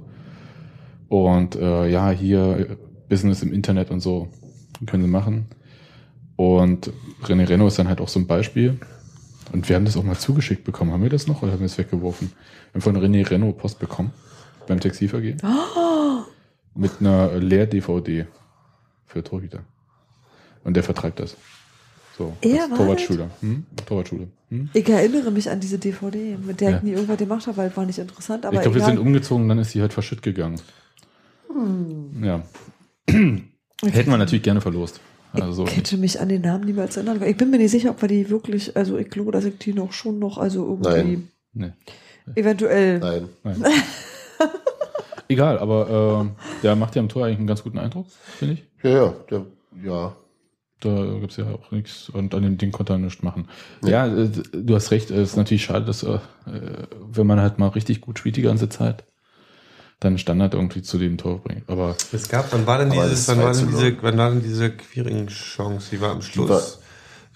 Und 1.09 1.55
äh, 1.55 1.89
ja, 1.89 2.09
hier 2.09 2.57
äh, 2.57 2.75
Business 3.09 3.43
im 3.43 3.53
Internet 3.53 3.91
und 3.91 3.99
so 3.99 4.29
können 4.85 5.03
sie 5.03 5.09
machen. 5.09 5.47
Und 6.35 6.91
René 7.23 7.47
Renault 7.47 7.71
ist 7.71 7.79
dann 7.79 7.87
halt 7.87 8.01
auch 8.01 8.07
so 8.07 8.19
ein 8.19 8.27
Beispiel. 8.27 8.79
Und 9.51 9.69
wir 9.69 9.75
haben 9.75 9.85
das 9.85 9.97
auch 9.97 10.03
mal 10.03 10.17
zugeschickt 10.17 10.63
bekommen. 10.63 10.91
Haben 10.91 11.03
wir 11.03 11.09
das 11.09 11.27
noch 11.27 11.43
oder 11.43 11.51
haben 11.51 11.59
wir 11.59 11.67
es 11.67 11.77
weggeworfen? 11.77 12.31
Wir 12.71 12.81
haben 12.81 12.81
von 12.81 12.97
René 12.97 13.29
Renault 13.29 13.57
Post 13.57 13.79
bekommen. 13.79 14.11
Beim 14.67 14.79
Textilvergehen. 14.79 15.41
Mit 16.73 16.91
einer 16.99 17.35
Lehr-DVD 17.35 18.25
für 19.05 19.23
Torhüter. 19.23 19.59
Und 20.63 20.75
der 20.75 20.83
vertreibt 20.83 21.19
das. 21.19 21.37
So. 22.17 22.33
Er 22.41 22.63
als 22.63 22.71
war 22.71 22.77
Torwartschule. 22.77 23.29
Hm? 23.41 23.65
Torwartschule. 23.85 24.27
Hm? 24.49 24.69
Ich 24.73 24.87
erinnere 24.87 25.31
mich 25.31 25.49
an 25.49 25.59
diese 25.59 25.79
DVD, 25.79 26.37
mit 26.37 26.61
der 26.61 26.71
Ja. 26.71 26.77
ich 26.77 26.83
nie 26.83 26.91
irgendwas 26.91 27.17
gemacht 27.17 27.47
habe, 27.47 27.57
weil 27.57 27.75
war 27.75 27.85
nicht 27.85 27.97
interessant. 27.97 28.45
Aber 28.45 28.55
ich 28.55 28.61
glaube, 28.61 28.75
wir 28.75 28.85
sind 28.85 28.99
umgezogen, 28.99 29.49
dann 29.49 29.57
ist 29.59 29.71
sie 29.71 29.81
halt 29.81 29.93
verschütt 29.93 30.21
gegangen. 30.21 30.59
Hm. 31.51 32.23
Ja. 32.23 32.43
Hätten 33.07 34.09
wir 34.11 34.17
natürlich 34.17 34.43
gerne 34.43 34.61
verlost. 34.61 34.99
Also, 35.33 35.65
ich 35.65 35.75
hätte 35.75 35.97
mich 35.97 36.19
an 36.19 36.29
den 36.29 36.41
Namen 36.41 36.63
niemals 36.65 36.95
erinnern, 36.95 37.19
weil 37.19 37.31
ich 37.31 37.37
bin 37.37 37.49
mir 37.49 37.57
nicht 37.57 37.71
sicher, 37.71 37.89
ob 37.89 38.01
wir 38.03 38.07
die 38.07 38.29
wirklich, 38.29 38.77
also 38.77 38.99
ich 38.99 39.09
glaube, 39.09 39.31
dass 39.31 39.45
ich 39.45 39.57
die 39.57 39.73
noch 39.73 39.91
schon 39.91 40.19
noch, 40.19 40.37
also 40.37 40.63
irgendwie 40.63 41.23
Nein. 41.53 41.73
nee. 42.25 42.39
eventuell. 42.39 42.99
Nein. 42.99 43.29
Nein. 43.43 43.63
Egal, 45.27 45.57
aber 45.57 46.27
äh, 46.29 46.61
der 46.61 46.75
macht 46.75 46.95
ja 46.95 47.01
am 47.01 47.09
Tor 47.09 47.25
eigentlich 47.25 47.39
einen 47.39 47.47
ganz 47.47 47.63
guten 47.63 47.79
Eindruck, 47.79 48.05
finde 48.37 48.55
ich. 48.55 48.63
Ja, 48.83 48.89
ja, 48.91 49.13
der, 49.31 49.45
ja. 49.83 50.15
Da 50.83 51.17
gibt's 51.21 51.37
ja 51.37 51.45
auch 51.45 51.71
nichts 51.71 52.09
und 52.09 52.35
an 52.35 52.43
dem 52.43 52.57
Ding 52.57 52.71
konnte 52.71 52.93
er 52.93 52.97
nichts 52.97 53.23
machen. 53.23 53.47
Ja, 53.83 54.05
äh, 54.05 54.29
du 54.51 54.75
hast 54.75 54.91
recht, 54.91 55.11
es 55.11 55.29
ist 55.31 55.37
natürlich 55.37 55.63
schade, 55.63 55.85
dass 55.85 56.03
äh, 56.03 56.19
wenn 56.45 57.25
man 57.25 57.39
halt 57.39 57.57
mal 57.57 57.69
richtig 57.69 58.01
gut 58.01 58.19
spielt 58.19 58.35
die 58.35 58.41
ganze 58.41 58.67
Zeit, 58.67 59.05
dann 60.01 60.17
Standard 60.17 60.53
irgendwie 60.53 60.81
zu 60.81 60.97
dem 60.97 61.17
Tor 61.17 61.39
bringt. 61.39 61.69
Aber 61.69 61.95
Es 62.11 62.27
gab, 62.27 62.51
wann 62.51 62.67
war 62.67 62.79
denn 62.79 62.91
dieses, 62.91 63.29
wann 63.29 63.39
war 63.39 63.53
2 63.53 63.59
denn 63.61 63.69
diese, 63.69 64.03
wann 64.03 64.17
war 64.17 64.29
denn 64.31 64.43
diese 64.43 64.71
Queering-Chance? 64.71 65.87
Die 65.91 66.01
war 66.01 66.11
am 66.11 66.21
Schluss. 66.21 66.79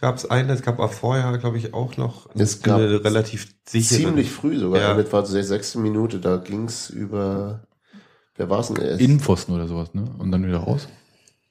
Gab 0.01 0.17
es 0.17 0.29
eine, 0.29 0.53
es 0.53 0.61
gab 0.61 0.79
auch 0.79 0.91
vorher, 0.91 1.35
glaube 1.37 1.57
ich, 1.57 1.73
auch 1.73 1.97
noch 1.97 2.29
Es 2.35 2.61
gab 2.61 2.77
eine 2.79 3.03
relativ 3.03 3.47
sichere. 3.65 4.01
Ziemlich 4.01 4.29
früh 4.29 4.59
sogar. 4.59 4.81
Ja. 4.81 4.93
Das 4.93 5.11
war 5.11 5.25
zur 5.25 5.41
sechste 5.41 5.79
Minute, 5.79 6.19
da 6.19 6.37
ging's 6.37 6.89
über. 6.89 7.63
Wer 8.35 8.49
war's 8.49 8.67
denn 8.67 8.83
erst? 8.83 9.01
Innenpfosten 9.01 9.55
oder 9.55 9.67
sowas, 9.67 9.93
ne? 9.93 10.03
Und 10.19 10.31
dann 10.31 10.45
wieder 10.45 10.59
raus. 10.59 10.87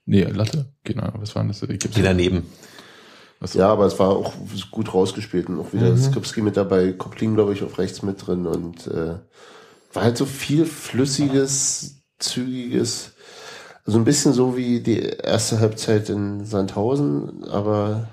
Nee, 0.06 0.22
Latte? 0.24 0.66
Genau, 0.84 1.12
was 1.16 1.34
war 1.34 1.42
denn 1.42 1.48
das? 1.48 1.62
Ich 1.62 1.78
gib's 1.80 1.94
Die 1.94 2.02
daneben. 2.02 2.46
Was- 3.40 3.54
Ja, 3.54 3.68
aber 3.68 3.84
es 3.86 3.98
war 3.98 4.10
auch 4.10 4.32
gut 4.70 4.94
rausgespielt 4.94 5.48
und 5.48 5.60
auch 5.60 5.72
wieder 5.72 5.90
Mhm. 5.90 5.98
Skripski 5.98 6.40
mit 6.42 6.56
dabei, 6.56 6.92
Koplin, 6.92 7.34
glaube 7.34 7.52
ich, 7.52 7.62
auf 7.62 7.78
rechts 7.78 8.02
mit 8.02 8.26
drin 8.26 8.46
und 8.46 8.86
äh, 8.86 9.16
war 9.92 10.02
halt 10.02 10.16
so 10.16 10.24
viel 10.24 10.64
flüssiges, 10.64 11.96
zügiges, 12.18 13.12
so 13.84 13.98
ein 13.98 14.04
bisschen 14.04 14.32
so 14.32 14.56
wie 14.56 14.80
die 14.80 15.00
erste 15.00 15.60
Halbzeit 15.60 16.08
in 16.08 16.44
Sandhausen, 16.46 17.44
aber 17.44 18.08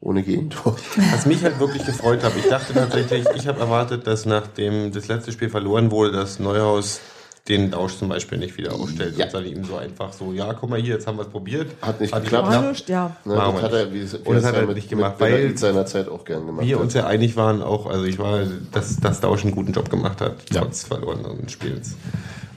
ohne 0.00 0.22
Gegentor. 0.24 0.76
Was 1.12 1.26
mich 1.26 1.44
halt 1.44 1.60
wirklich 1.60 1.84
gefreut 1.86 2.24
hat, 2.24 2.32
ich 2.36 2.48
dachte 2.48 2.72
tatsächlich, 2.74 3.24
ich 3.36 3.46
habe 3.46 3.60
erwartet, 3.60 4.06
dass 4.06 4.26
nachdem 4.26 4.90
das 4.92 5.06
letzte 5.08 5.30
Spiel 5.30 5.50
verloren 5.50 5.90
wurde, 5.92 6.12
dass 6.12 6.40
Neuhaus 6.40 7.00
den 7.48 7.72
Dausch 7.72 7.96
zum 7.96 8.08
Beispiel 8.08 8.38
nicht 8.38 8.56
wieder 8.56 8.72
aufstellt 8.74 9.16
Ja. 9.18 9.24
und 9.26 9.34
dann 9.34 9.44
ihm 9.46 9.64
so 9.64 9.76
einfach 9.76 10.12
so, 10.12 10.32
ja, 10.32 10.52
guck 10.54 10.70
mal 10.70 10.80
hier, 10.80 10.94
jetzt 10.94 11.08
haben 11.08 11.18
wir 11.18 11.22
es 11.22 11.28
probiert. 11.28 11.72
Hat 11.82 12.00
nicht 12.00 12.14
Hat 12.14 12.22
geklappt. 12.22 12.68
Nicht, 12.70 12.88
ja. 12.88 13.16
Ne, 13.24 13.34
das 13.34 13.54
wir 13.54 13.62
hat 13.62 13.72
er, 13.72 13.92
wie, 13.92 14.12
wie 14.12 14.16
Und 14.18 14.34
das 14.36 14.44
hat 14.44 14.54
ja 14.54 14.60
er 14.60 14.66
mit, 14.68 14.76
nicht 14.76 14.88
gemacht, 14.88 15.12
mit 15.12 15.20
weil 15.20 15.58
seiner 15.58 15.84
Zeit 15.86 16.08
auch 16.08 16.24
gern 16.24 16.46
gemacht. 16.46 16.64
Wir 16.66 16.76
hat. 16.76 16.82
uns 16.84 16.94
ja 16.94 17.06
einig 17.06 17.34
waren 17.36 17.60
auch, 17.60 17.86
also 17.86 18.04
ich 18.04 18.18
war, 18.20 18.44
dass, 18.70 18.96
dass 18.98 19.20
Dausch 19.20 19.42
einen 19.42 19.54
guten 19.54 19.72
Job 19.72 19.90
gemacht 19.90 20.20
hat, 20.20 20.36
Ja. 20.52 20.60
trotz 20.60 20.84
verlorenen 20.84 21.48
Spiels. 21.48 21.96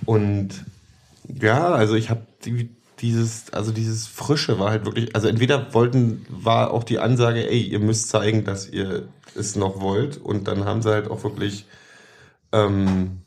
Und 0.06 0.50
ja, 1.42 1.70
also 1.74 1.96
ich 1.96 2.12
habe 2.12 2.22
die, 2.46 2.70
dieses, 3.01 3.51
also 3.54 3.72
dieses 3.72 4.06
Frische 4.06 4.60
war 4.60 4.70
halt 4.70 4.86
wirklich, 4.86 5.15
also 5.15 5.27
entweder 5.27 5.74
wollten, 5.74 6.25
war 6.30 6.70
auch 6.72 6.84
die 6.84 7.00
Ansage, 7.00 7.50
ey, 7.50 7.60
ihr 7.62 7.80
müsst 7.80 8.10
zeigen, 8.10 8.46
dass 8.46 8.70
ihr 8.70 9.08
es 9.36 9.56
noch 9.56 9.82
wollt. 9.82 10.18
Und 10.18 10.48
dann 10.48 10.65
haben 10.65 10.84
sie 10.84 10.92
halt 10.92 11.10
auch 11.10 11.24
wirklich 11.24 11.65
ähm, 12.51 13.22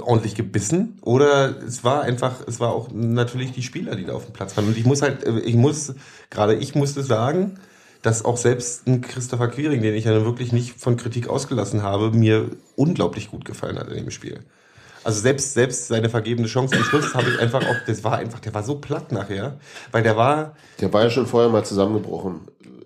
ordentlich 0.00 0.34
gebissen. 0.34 0.98
Oder 1.02 1.62
es 1.62 1.84
war 1.84 2.02
einfach, 2.02 2.36
es 2.46 2.60
war 2.60 2.70
auch 2.70 2.90
natürlich 2.92 3.52
die 3.52 3.62
Spieler, 3.62 3.96
die 3.96 4.04
da 4.04 4.14
auf 4.14 4.24
dem 4.24 4.32
Platz 4.32 4.56
waren. 4.56 4.66
Und 4.66 4.76
ich 4.76 4.84
muss 4.84 5.02
halt, 5.02 5.24
äh, 5.24 5.38
ich 5.40 5.54
muss, 5.54 5.94
gerade 6.30 6.54
ich 6.54 6.74
musste 6.74 7.02
sagen, 7.02 7.58
dass 8.02 8.24
auch 8.24 8.36
selbst 8.36 8.86
ein 8.86 9.00
Christopher 9.00 9.48
Quiring, 9.48 9.82
den 9.82 9.94
ich 9.94 10.04
ja 10.04 10.24
wirklich 10.24 10.52
nicht 10.52 10.78
von 10.80 10.96
Kritik 10.96 11.28
ausgelassen 11.28 11.82
habe, 11.82 12.12
mir 12.12 12.50
unglaublich 12.76 13.30
gut 13.30 13.44
gefallen 13.44 13.78
hat 13.78 13.88
in 13.88 13.96
dem 13.96 14.10
Spiel. 14.10 14.40
Also 15.04 15.20
selbst, 15.20 15.54
selbst 15.54 15.88
seine 15.88 16.08
vergebene 16.08 16.48
Chance 16.48 16.76
am 16.76 16.84
Schluss 16.84 17.14
habe 17.14 17.30
ich 17.30 17.40
einfach 17.40 17.62
auch, 17.66 17.76
das 17.86 18.04
war 18.04 18.18
einfach, 18.18 18.40
der 18.40 18.52
war 18.54 18.62
so 18.62 18.76
platt 18.76 19.10
nachher, 19.10 19.58
weil 19.90 20.02
der 20.02 20.16
war, 20.16 20.54
Der 20.80 20.92
war 20.92 21.04
ja 21.04 21.10
schon 21.10 21.26
vorher 21.26 21.50
mal 21.50 21.64
zusammengebrochen 21.64 22.42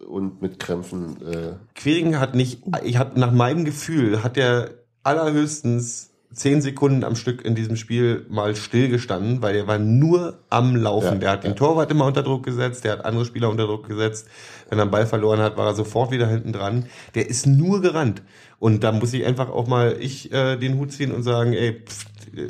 und 0.09 0.41
mit 0.41 0.59
Krämpfen. 0.61 1.17
Äh, 1.27 1.53
Quiring 1.75 2.21
hat 2.21 2.35
nicht, 2.35 2.63
ich 2.85 2.97
habe 2.97 3.19
nach 3.19 3.33
meinem 3.33 3.65
Gefühl, 3.65 4.23
hat 4.23 4.37
er 4.37 4.71
allerhöchstens 5.03 6.12
zehn 6.33 6.63
Sekunden 6.63 7.05
am 7.05 7.17
Stück 7.17 7.45
in 7.45 7.55
diesem 7.55 7.77
Spiel 7.77 8.27
mal 8.29 8.57
stillgestanden, 8.57 9.43
weil 9.43 9.57
er 9.57 9.67
war 9.67 9.79
nur 9.79 10.39
am 10.51 10.77
Laufen. 10.77 11.15
Ja, 11.15 11.19
der 11.19 11.31
hat 11.31 11.45
den 11.45 11.53
ja. 11.53 11.57
Torwart 11.57 11.91
immer 11.91 12.07
unter 12.07 12.23
Druck 12.23 12.45
gesetzt, 12.45 12.85
der 12.85 12.93
hat 12.93 13.05
andere 13.05 13.25
Spieler 13.25 13.51
unter 13.51 13.67
Druck 13.67 13.89
gesetzt. 13.89 14.29
Wenn 14.69 14.79
er 14.79 14.83
einen 14.83 14.91
Ball 14.91 15.07
verloren 15.07 15.41
hat, 15.41 15.57
war 15.57 15.67
er 15.67 15.75
sofort 15.75 16.11
wieder 16.11 16.27
hinten 16.27 16.53
dran. 16.53 16.87
Der 17.15 17.29
ist 17.29 17.47
nur 17.47 17.83
gerannt. 17.83 18.23
Und 18.59 18.85
da 18.85 18.93
muss 18.93 19.13
ich 19.13 19.25
einfach 19.25 19.51
auch 19.51 19.67
mal 19.67 19.97
ich 20.01 20.33
äh, 20.33 20.57
den 20.57 20.79
Hut 20.79 20.93
ziehen 20.93 21.13
und 21.13 21.23
sagen, 21.23 21.53
ey, 21.53 21.83
pff, 21.85 22.07
äh, 22.35 22.49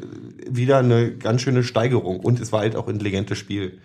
wieder 0.49 0.79
eine 0.79 1.17
ganz 1.17 1.43
schöne 1.43 1.65
Steigerung. 1.65 2.21
Und 2.21 2.41
es 2.41 2.53
war 2.53 2.61
halt 2.61 2.77
auch 2.77 2.87
ein 2.87 2.95
intelligentes 2.95 3.39
Spiel. 3.39 3.79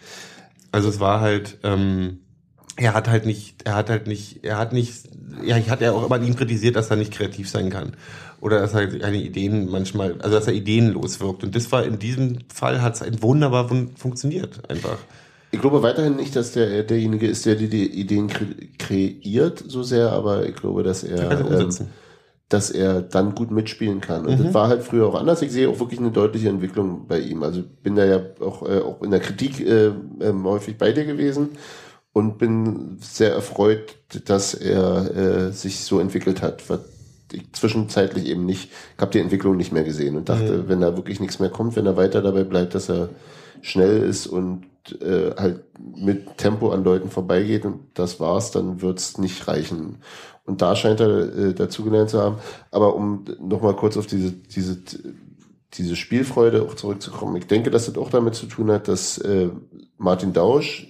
Also 0.71 0.89
es 0.89 0.99
war 0.99 1.21
halt, 1.21 1.57
ähm, 1.63 2.19
er 2.75 2.93
hat 2.93 3.07
halt 3.07 3.25
nicht, 3.25 3.63
er 3.63 3.75
hat 3.75 3.89
halt 3.89 4.07
nicht, 4.07 4.43
er 4.43 4.57
hat 4.57 4.71
nicht, 4.71 4.93
ja, 5.43 5.57
ich 5.57 5.69
hatte 5.69 5.85
ja 5.85 5.91
auch 5.91 6.05
immer 6.05 6.15
an 6.15 6.23
ihm 6.23 6.35
kritisiert, 6.35 6.75
dass 6.75 6.91
er 6.91 6.97
nicht 6.97 7.11
kreativ 7.11 7.49
sein 7.49 7.69
kann. 7.69 7.97
Oder 8.39 8.59
dass 8.61 8.73
er 8.73 8.89
seine 8.91 9.17
Ideen 9.17 9.69
manchmal, 9.69 10.13
also 10.21 10.35
dass 10.35 10.47
er 10.47 10.53
ideenlos 10.53 11.19
wirkt. 11.19 11.43
Und 11.43 11.55
das 11.55 11.71
war 11.71 11.83
in 11.85 11.99
diesem 11.99 12.39
Fall 12.53 12.81
hat 12.81 13.01
es 13.01 13.21
wunderbar 13.21 13.67
fun 13.67 13.91
funktioniert, 13.97 14.69
einfach. 14.69 14.99
ich 15.51 15.59
glaube 15.61 15.81
weiterhin 15.81 16.15
nicht, 16.15 16.35
dass 16.35 16.51
der 16.51 16.83
derjenige 16.83 17.27
ist, 17.27 17.45
der 17.45 17.55
die, 17.55 17.69
die 17.69 17.89
Ideen 17.99 18.27
kre 18.27 18.45
kreiert 18.77 19.63
so 19.67 19.81
sehr, 19.83 20.11
aber 20.11 20.45
ich 20.47 20.55
glaube, 20.55 20.83
dass 20.83 21.03
Er 21.03 21.31
ähm, 21.49 21.69
dass 22.49 22.69
er 22.69 23.01
dann 23.01 23.35
gut 23.35 23.51
mitspielen 23.51 23.99
kann. 23.99 24.25
Und 24.25 24.39
Mhm. 24.39 24.43
das 24.45 24.53
war 24.53 24.69
halt 24.69 24.83
früher 24.83 25.07
auch 25.07 25.15
anders. 25.15 25.41
Ich 25.41 25.51
sehe 25.51 25.67
auch 25.69 25.79
wirklich 25.79 25.99
eine 25.99 26.11
deutliche 26.11 26.47
Entwicklung 26.49 27.05
bei 27.07 27.19
ihm. 27.19 27.43
Also 27.43 27.61
bin 27.83 27.95
da 27.95 28.05
ja 28.05 28.21
auch, 28.39 28.63
äh, 28.67 28.79
auch 28.79 29.01
in 29.01 29.11
der 29.11 29.19
Kritik 29.19 29.59
äh, 29.59 29.87
ähm, 30.21 30.43
häufig 30.45 30.77
bei 30.77 30.91
dir 30.93 31.03
gewesen 31.05 31.49
und 32.13 32.37
bin 32.37 32.97
sehr 33.01 33.33
erfreut, 33.33 33.95
dass 34.25 34.53
er 34.53 35.15
äh, 35.49 35.51
sich 35.51 35.81
so 35.83 35.99
entwickelt 35.99 36.41
hat. 36.41 36.69
Was 36.69 36.79
zwischenzeitlich 37.51 38.25
eben 38.27 38.45
nicht, 38.45 38.69
ich 38.95 39.01
habe 39.01 39.11
die 39.11 39.19
Entwicklung 39.19 39.57
nicht 39.57 39.71
mehr 39.71 39.83
gesehen 39.83 40.15
und 40.15 40.29
dachte, 40.29 40.59
Mhm. 40.59 40.69
wenn 40.69 40.81
da 40.81 40.95
wirklich 40.95 41.19
nichts 41.19 41.39
mehr 41.39 41.49
kommt, 41.49 41.75
wenn 41.75 41.85
er 41.85 41.97
weiter 41.97 42.21
dabei 42.21 42.43
bleibt, 42.43 42.75
dass 42.75 42.89
er 42.89 43.09
schnell 43.61 44.03
ist 44.03 44.27
und 44.27 44.65
äh, 45.01 45.31
halt 45.37 45.63
mit 45.95 46.37
Tempo 46.37 46.69
an 46.71 46.83
Leuten 46.83 47.09
vorbeigeht 47.09 47.65
und 47.65 47.79
das 47.93 48.19
war's, 48.19 48.51
dann 48.51 48.81
wird's 48.81 49.17
nicht 49.17 49.47
reichen. 49.47 49.97
Und 50.45 50.61
da 50.61 50.75
scheint 50.75 51.01
er 51.01 51.35
äh, 51.37 51.53
dazugelernt 51.53 52.09
zu 52.09 52.21
haben. 52.21 52.37
Aber 52.71 52.95
um 52.95 53.25
nochmal 53.41 53.75
kurz 53.75 53.97
auf 53.97 54.07
diese, 54.07 54.31
diese, 54.31 54.77
diese 55.73 55.95
Spielfreude 55.97 56.61
auch 56.63 56.75
zurückzukommen. 56.75 57.35
Ich 57.35 57.47
denke, 57.47 57.69
dass 57.69 57.87
das 57.87 57.97
auch 57.97 58.09
damit 58.09 58.35
zu 58.35 58.45
tun 58.45 58.71
hat, 58.71 58.87
dass 58.87 59.17
äh, 59.17 59.49
Martin 59.97 60.31
Dausch, 60.31 60.87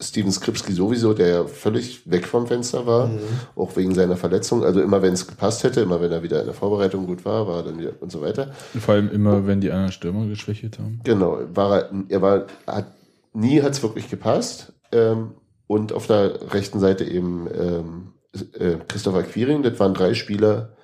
Steven 0.00 0.30
Skripski 0.30 0.72
sowieso, 0.72 1.12
der 1.12 1.28
ja 1.28 1.44
völlig 1.44 2.08
weg 2.08 2.26
vom 2.26 2.46
Fenster 2.46 2.86
war, 2.86 3.10
auch 3.56 3.74
wegen 3.74 3.94
seiner 3.94 4.16
Verletzung. 4.16 4.62
Also 4.64 4.80
immer 4.80 5.02
wenn 5.02 5.12
es 5.12 5.26
gepasst 5.26 5.64
hätte, 5.64 5.80
immer 5.80 6.00
wenn 6.00 6.12
er 6.12 6.22
wieder 6.22 6.38
in 6.38 6.46
der 6.46 6.54
Vorbereitung 6.54 7.06
gut 7.06 7.24
war, 7.24 7.48
war 7.48 7.56
er 7.58 7.62
dann 7.64 7.80
wieder 7.80 7.94
und 8.00 8.12
so 8.12 8.20
weiter. 8.20 8.52
Vor 8.78 8.94
allem 8.94 9.10
immer, 9.10 9.46
wenn 9.48 9.60
die 9.60 9.72
anderen 9.72 9.90
Stürmer 9.90 10.26
geschwächt 10.26 10.78
haben. 10.78 11.00
Genau, 11.02 11.40
war 11.52 11.78
er, 11.78 11.90
er 12.08 12.22
war, 12.22 12.46
hat, 12.66 12.86
nie 13.32 13.60
hat's 13.60 13.82
wirklich 13.82 14.08
gepasst. 14.08 14.72
Ähm, 14.92 15.34
und 15.66 15.92
auf 15.92 16.06
der 16.06 16.52
rechten 16.52 16.78
Seite 16.78 17.04
eben 17.04 17.48
ähm, 17.52 18.12
äh, 18.58 18.76
Christopher 18.86 19.24
Quiring, 19.24 19.62
das 19.62 19.78
waren 19.80 19.94
drei 19.94 20.14
Spieler, 20.14 20.76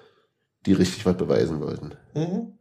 die 0.66 0.72
richtig 0.72 1.06
was 1.06 1.16
beweisen 1.16 1.60
wollten. 1.60 1.92
Mhm. 2.14 2.58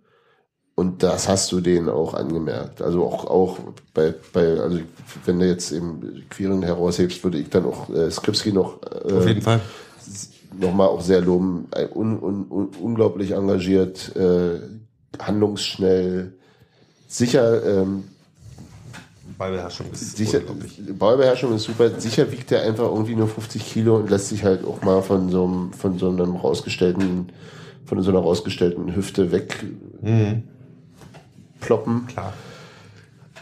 Und 0.75 1.03
das 1.03 1.29
hast 1.29 1.51
du 1.51 1.61
denen 1.61 1.87
auch 1.87 2.15
angemerkt. 2.15 2.81
Also 2.81 3.03
auch, 3.05 3.25
auch 3.25 3.59
bei, 3.93 4.13
bei, 4.33 4.59
also 4.59 4.79
wenn 5.25 5.39
du 5.39 5.47
jetzt 5.47 5.71
eben 5.71 6.23
Quiring 6.29 6.63
heraushebst, 6.63 7.23
würde 7.23 7.37
ich 7.37 7.49
dann 7.49 7.65
auch 7.65 7.89
äh, 7.89 8.09
Skripski 8.09 8.51
noch, 8.51 8.81
Auf 8.81 9.25
äh, 9.25 9.27
jeden 9.27 9.41
Fall. 9.43 9.61
nochmal 10.59 10.87
auch 10.87 11.01
sehr 11.01 11.21
loben. 11.21 11.67
Un, 11.93 12.17
un, 12.17 12.47
un, 12.49 12.69
unglaublich 12.81 13.31
engagiert, 13.31 14.15
äh, 14.15 14.61
handlungsschnell, 15.19 16.33
sicher, 17.07 17.63
ähm, 17.81 18.05
Ballbeherrschung 19.37 19.87
ist 19.91 20.17
sicher. 20.17 20.41
Ballbeherrschung 20.97 21.55
ist 21.55 21.63
super. 21.63 21.99
Sicher 21.99 22.31
wiegt 22.31 22.51
er 22.51 22.63
einfach 22.63 22.85
irgendwie 22.85 23.15
nur 23.15 23.27
50 23.27 23.65
Kilo 23.65 23.97
und 23.97 24.09
lässt 24.09 24.29
sich 24.29 24.43
halt 24.43 24.63
auch 24.63 24.81
mal 24.83 25.01
von 25.01 25.29
so 25.29 25.45
einem, 25.45 25.73
von 25.73 25.97
so 25.97 26.09
einem 26.09 26.35
rausgestellten, 26.35 27.31
von 27.85 28.01
so 28.01 28.11
einer 28.11 28.19
rausgestellten 28.19 28.95
Hüfte 28.95 29.31
wegploppen. 29.31 29.79
Mhm. 30.01 30.43
Klar. 32.07 32.33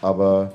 Aber 0.01 0.53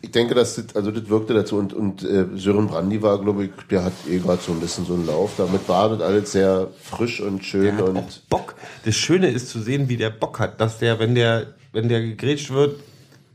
ich 0.00 0.12
denke, 0.12 0.34
dass 0.34 0.54
das, 0.56 0.76
also 0.76 0.90
das 0.92 1.08
wirkte 1.08 1.34
dazu 1.34 1.56
und, 1.56 1.72
und 1.72 2.02
äh, 2.04 2.26
Sören 2.36 2.68
Brandy 2.68 3.02
war, 3.02 3.20
glaube 3.20 3.46
ich, 3.46 3.50
der 3.70 3.84
hat 3.84 3.92
eh 4.08 4.18
gerade 4.18 4.40
so 4.40 4.52
ein 4.52 4.60
bisschen 4.60 4.84
so 4.86 4.94
einen 4.94 5.06
Lauf. 5.06 5.32
Damit 5.36 5.68
war 5.68 5.88
das 5.90 6.00
alles 6.00 6.32
sehr 6.32 6.68
frisch 6.82 7.20
und 7.20 7.44
schön 7.44 7.64
Der 7.64 7.76
hat 7.76 7.82
und 7.88 7.96
auch 7.98 8.04
Bock. 8.30 8.54
Das 8.84 8.94
Schöne 8.94 9.28
ist 9.30 9.48
zu 9.48 9.60
sehen, 9.60 9.88
wie 9.88 9.96
der 9.96 10.10
Bock 10.10 10.38
hat, 10.38 10.60
dass 10.60 10.78
der, 10.78 10.98
wenn 11.00 11.14
der, 11.14 11.48
wenn 11.72 11.88
der 11.88 12.00
gegrätscht 12.00 12.50
wird, 12.50 12.80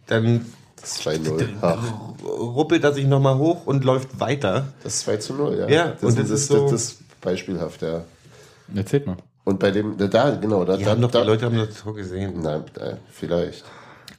dann 0.07 0.45
2-0. 0.83 1.45
Ach, 1.61 1.77
ruppelt 2.23 2.83
er 2.83 2.93
sich 2.93 3.05
nochmal 3.07 3.37
hoch 3.37 3.65
und 3.65 3.83
läuft 3.83 4.19
weiter. 4.19 4.67
das 4.83 4.95
ist 4.95 4.99
2 5.01 5.17
zu 5.17 5.33
0, 5.33 5.57
ja. 5.59 5.67
Ja, 5.69 5.87
das, 5.91 6.03
und 6.03 6.17
das, 6.19 6.29
das 6.29 6.39
ist 6.41 6.49
das, 6.49 6.57
so- 6.59 6.71
das 6.71 6.81
ist 6.83 7.21
beispielhaft, 7.21 7.81
ja. 7.81 8.03
Erzählt 8.73 9.05
mal. 9.05 9.17
Und 9.45 9.59
bei 9.59 9.71
dem, 9.71 9.97
da, 9.97 10.35
genau, 10.35 10.63
da, 10.63 10.77
Die 10.77 10.85
da, 10.85 10.91
haben 10.91 11.01
doch, 11.01 11.11
da 11.11 11.21
die 11.21 11.27
Leute 11.27 11.45
haben 11.45 11.57
das 11.57 11.81
Tor 11.81 11.93
gesehen. 11.93 12.41
Nein, 12.41 12.63
nein, 12.79 12.97
vielleicht. 13.11 13.65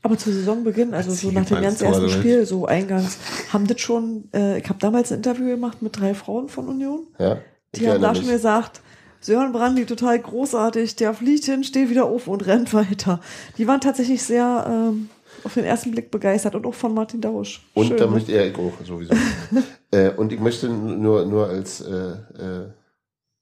Aber 0.02 0.18
zu 0.18 0.30
Saisonbeginn, 0.30 0.92
also 0.92 1.12
so 1.12 1.30
nach 1.30 1.46
dem 1.46 1.62
ganz 1.62 1.80
ersten. 1.80 2.10
Spiel, 2.10 2.44
so 2.44 2.66
eingangs, 2.66 3.16
haben 3.50 3.66
das 3.66 3.80
schon, 3.80 4.28
äh, 4.34 4.58
ich 4.58 4.68
habe 4.68 4.78
damals 4.78 5.10
ein 5.10 5.16
Interview 5.16 5.46
gemacht 5.46 5.80
mit 5.80 5.98
drei 5.98 6.12
Frauen 6.12 6.48
von 6.50 6.68
Union. 6.68 7.06
Ja. 7.18 7.38
Die 7.74 7.88
haben 7.88 8.02
da 8.02 8.14
schon 8.14 8.26
mich. 8.26 8.34
gesagt, 8.34 8.82
Sören 9.20 9.52
Brandi, 9.52 9.87
total 9.87 10.18
großartig, 10.18 10.96
der 10.96 11.14
fliegt 11.14 11.46
hin, 11.46 11.64
steht 11.64 11.88
wieder 11.88 12.04
auf 12.04 12.28
und 12.28 12.46
rennt 12.46 12.74
weiter. 12.74 13.20
Die 13.56 13.66
waren 13.66 13.80
tatsächlich 13.80 14.22
sehr 14.22 14.66
ähm, 14.68 15.08
auf 15.42 15.54
den 15.54 15.64
ersten 15.64 15.90
Blick 15.90 16.10
begeistert 16.10 16.54
und 16.54 16.66
auch 16.66 16.74
von 16.74 16.92
Martin 16.92 17.22
Dausch. 17.22 17.66
Und 17.72 17.98
da 17.98 18.04
ne? 18.04 18.10
möchte 18.10 18.32
er 18.32 18.48
ich 18.48 18.58
auch 18.58 18.72
sowieso. 18.84 19.14
äh, 19.90 20.10
und 20.10 20.32
ich 20.34 20.40
möchte 20.40 20.68
nur, 20.68 21.24
nur 21.24 21.48
als 21.48 21.80
äh, 21.80 21.92
äh, 21.92 22.68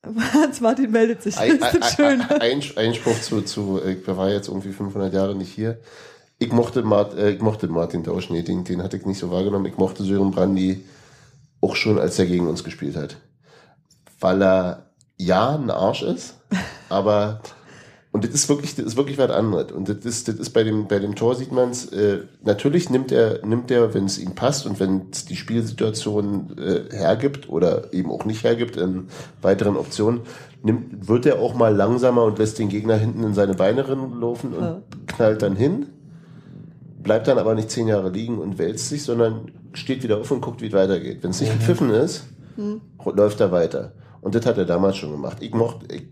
Hans 0.04 0.60
Martin 0.60 0.90
meldet 0.90 1.22
sich. 1.22 1.36
ein, 1.38 1.58
Das 1.58 1.74
ein, 1.74 1.80
ist 1.80 1.96
schön. 1.96 2.20
ein, 2.20 2.40
ein, 2.40 2.62
Einspruch 2.76 3.20
zu, 3.20 3.42
zu 3.42 3.80
äh, 3.82 3.92
ich 3.92 4.06
war 4.06 4.30
jetzt 4.30 4.48
irgendwie 4.48 4.72
500 4.72 5.12
Jahre 5.12 5.34
nicht 5.34 5.52
hier. 5.52 5.78
Ich 6.38 6.52
mochte, 6.52 6.82
Mart, 6.82 7.16
äh, 7.16 7.30
ich 7.30 7.40
mochte 7.40 7.68
Martin 7.68 8.02
Dausch 8.02 8.30
nicht, 8.30 8.48
den, 8.48 8.64
den 8.64 8.82
hatte 8.82 8.96
ich 8.96 9.06
nicht 9.06 9.18
so 9.18 9.30
wahrgenommen. 9.30 9.66
Ich 9.66 9.78
mochte 9.78 10.02
Sören 10.02 10.32
Brandy 10.32 10.84
auch 11.60 11.76
schon, 11.76 11.98
als 11.98 12.18
er 12.18 12.26
gegen 12.26 12.48
uns 12.48 12.64
gespielt 12.64 12.96
hat. 12.96 13.16
Weil 14.18 14.42
er 14.42 14.86
ja 15.16 15.54
ein 15.54 15.70
Arsch 15.70 16.02
ist, 16.02 16.34
aber 16.88 17.40
und 18.12 18.24
das 18.24 18.30
ist 18.34 18.48
wirklich, 18.48 18.74
das 18.74 18.84
ist 18.84 18.96
wirklich 18.96 19.16
was 19.18 19.30
anderes. 19.30 19.72
Und 19.72 19.88
das 19.88 20.04
ist, 20.04 20.28
das 20.28 20.34
ist 20.36 20.50
bei 20.50 20.62
dem, 20.64 20.86
bei 20.86 20.98
dem 20.98 21.14
Tor 21.14 21.34
sieht 21.34 21.50
man 21.50 21.70
es, 21.70 21.86
äh, 21.92 22.20
natürlich 22.44 22.90
nimmt 22.90 23.10
er, 23.10 23.44
nimmt 23.44 23.70
er, 23.70 23.94
wenn 23.94 24.04
es 24.04 24.18
ihm 24.18 24.34
passt 24.34 24.66
und 24.66 24.78
wenn 24.80 25.06
es 25.10 25.24
die 25.24 25.36
Spielsituation 25.36 26.56
äh, 26.58 26.94
hergibt 26.94 27.48
oder 27.48 27.92
eben 27.94 28.10
auch 28.10 28.24
nicht 28.26 28.44
hergibt 28.44 28.76
in 28.76 29.06
weiteren 29.40 29.76
Optionen, 29.76 30.20
nimmt, 30.62 31.08
wird 31.08 31.24
er 31.26 31.38
auch 31.40 31.54
mal 31.54 31.74
langsamer 31.74 32.24
und 32.24 32.38
lässt 32.38 32.58
den 32.58 32.68
Gegner 32.68 32.96
hinten 32.96 33.24
in 33.24 33.34
seine 33.34 33.54
Beine 33.54 33.82
laufen 33.82 34.52
und 34.52 34.62
Ja. 34.62 34.82
knallt 35.06 35.40
dann 35.42 35.56
hin, 35.56 35.86
bleibt 37.02 37.26
dann 37.28 37.38
aber 37.38 37.54
nicht 37.54 37.70
zehn 37.70 37.88
Jahre 37.88 38.10
liegen 38.10 38.38
und 38.38 38.58
wälzt 38.58 38.90
sich, 38.90 39.02
sondern 39.02 39.50
steht 39.72 40.02
wieder 40.02 40.18
auf 40.18 40.30
und 40.30 40.42
guckt, 40.42 40.60
wie 40.60 40.66
es 40.66 40.72
weitergeht. 40.74 41.22
Wenn 41.22 41.30
es 41.30 41.40
nicht 41.40 41.52
gepfiffen 41.52 41.90
ist, 41.90 42.24
läuft 43.04 43.40
er 43.40 43.50
weiter. 43.50 43.92
Und 44.20 44.34
das 44.34 44.44
hat 44.46 44.58
er 44.58 44.66
damals 44.66 44.98
schon 44.98 45.10
gemacht. 45.10 45.38
Ich 45.40 45.52
mochte, 45.54 45.92
ich, 45.92 46.04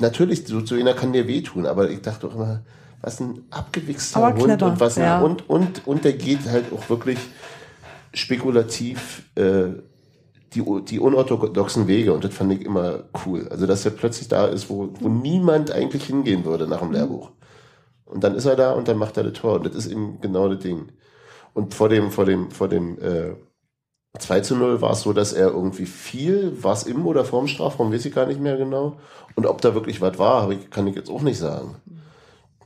natürlich, 0.00 0.46
so, 0.46 0.64
so 0.64 0.74
einer 0.74 0.94
kann 0.94 1.12
dir 1.12 1.26
wehtun, 1.26 1.66
aber 1.66 1.90
ich 1.90 2.02
dachte 2.02 2.26
doch 2.26 2.34
immer, 2.34 2.62
was 3.00 3.20
ein 3.20 3.44
abgewichster 3.50 4.18
Aber 4.18 4.34
Hund 4.34 4.44
clever, 4.44 4.66
und 4.66 4.80
was 4.80 4.96
ja. 4.96 5.20
und, 5.20 5.48
und, 5.48 5.86
und 5.86 6.04
der 6.04 6.14
geht 6.14 6.48
halt 6.48 6.72
auch 6.72 6.88
wirklich 6.88 7.18
spekulativ 8.12 9.22
äh, 9.34 9.68
die, 10.54 10.64
die 10.88 11.00
unorthodoxen 11.00 11.86
Wege 11.86 12.12
und 12.12 12.24
das 12.24 12.34
fand 12.34 12.52
ich 12.52 12.64
immer 12.64 13.04
cool. 13.24 13.46
Also, 13.50 13.66
dass 13.66 13.84
er 13.84 13.90
plötzlich 13.90 14.28
da 14.28 14.46
ist, 14.46 14.70
wo, 14.70 14.88
wo 15.00 15.08
niemand 15.08 15.70
eigentlich 15.70 16.04
hingehen 16.04 16.44
würde 16.44 16.66
nach 16.66 16.80
dem 16.80 16.92
Lehrbuch. 16.92 17.30
Und 18.06 18.22
dann 18.22 18.34
ist 18.36 18.46
er 18.46 18.56
da 18.56 18.72
und 18.72 18.88
dann 18.88 18.98
macht 18.98 19.16
er 19.16 19.24
das 19.24 19.34
Tor. 19.34 19.56
Und 19.56 19.66
das 19.66 19.74
ist 19.74 19.90
eben 19.90 20.20
genau 20.20 20.48
das 20.48 20.60
Ding. 20.60 20.92
Und 21.52 21.74
vor 21.74 21.88
dem, 21.88 22.10
vor 22.10 22.24
dem, 22.24 22.50
vor 22.50 22.68
dem 22.68 22.98
äh, 23.00 23.34
2 24.18 24.40
zu 24.40 24.56
0 24.56 24.80
war 24.80 24.92
es 24.92 25.02
so, 25.02 25.12
dass 25.12 25.32
er 25.32 25.48
irgendwie 25.48 25.86
viel, 25.86 26.62
war 26.62 26.72
es 26.72 26.84
im 26.84 27.06
oder 27.06 27.24
vorm 27.24 27.48
Strafraum, 27.48 27.92
weiß 27.92 28.04
ich 28.06 28.14
gar 28.14 28.26
nicht 28.26 28.40
mehr 28.40 28.56
genau. 28.56 28.96
Und 29.34 29.46
ob 29.46 29.60
da 29.60 29.74
wirklich 29.74 30.00
was 30.00 30.18
war, 30.18 30.50
kann 30.70 30.86
ich 30.86 30.96
jetzt 30.96 31.10
auch 31.10 31.22
nicht 31.22 31.38
sagen. 31.38 31.76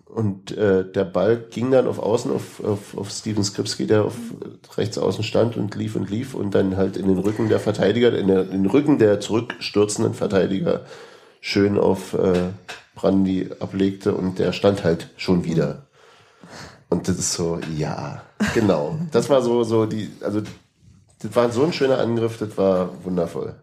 Und 0.04 0.56
äh, 0.56 0.90
der 0.90 1.04
Ball 1.04 1.36
ging 1.36 1.70
dann 1.70 1.86
auf 1.86 2.00
Außen 2.00 2.32
auf, 2.32 2.62
auf, 2.64 2.98
auf 2.98 3.10
Steven 3.10 3.44
Skripski, 3.44 3.86
der 3.86 4.04
auf 4.04 4.16
rechts 4.76 4.98
außen 4.98 5.22
stand 5.22 5.56
und 5.56 5.74
lief 5.76 5.94
und 5.94 6.10
lief 6.10 6.34
und 6.34 6.54
dann 6.54 6.76
halt 6.76 6.96
in 6.96 7.06
den 7.06 7.18
Rücken 7.18 7.48
der 7.48 7.60
Verteidiger, 7.60 8.16
in, 8.16 8.26
der, 8.26 8.42
in 8.42 8.64
den 8.64 8.66
Rücken 8.66 8.98
der 8.98 9.20
zurückstürzenden 9.20 10.14
Verteidiger 10.14 10.82
schön 11.40 11.78
auf 11.78 12.14
äh, 12.14 12.50
Brandy 12.96 13.50
ablegte 13.60 14.14
und 14.14 14.38
der 14.40 14.52
stand 14.52 14.82
halt 14.82 15.10
schon 15.16 15.44
wieder. 15.44 15.86
Und 16.88 17.06
das 17.06 17.18
ist 17.18 17.32
so, 17.34 17.60
ja, 17.76 18.22
genau. 18.52 18.98
Das 19.12 19.30
war 19.30 19.42
so, 19.42 19.62
so 19.62 19.86
die, 19.86 20.10
also 20.22 20.42
das 21.20 21.36
war 21.36 21.50
so 21.50 21.64
ein 21.64 21.72
schöner 21.72 21.98
Angriff, 21.98 22.38
das 22.38 22.56
war 22.56 23.04
wundervoll. 23.04 23.62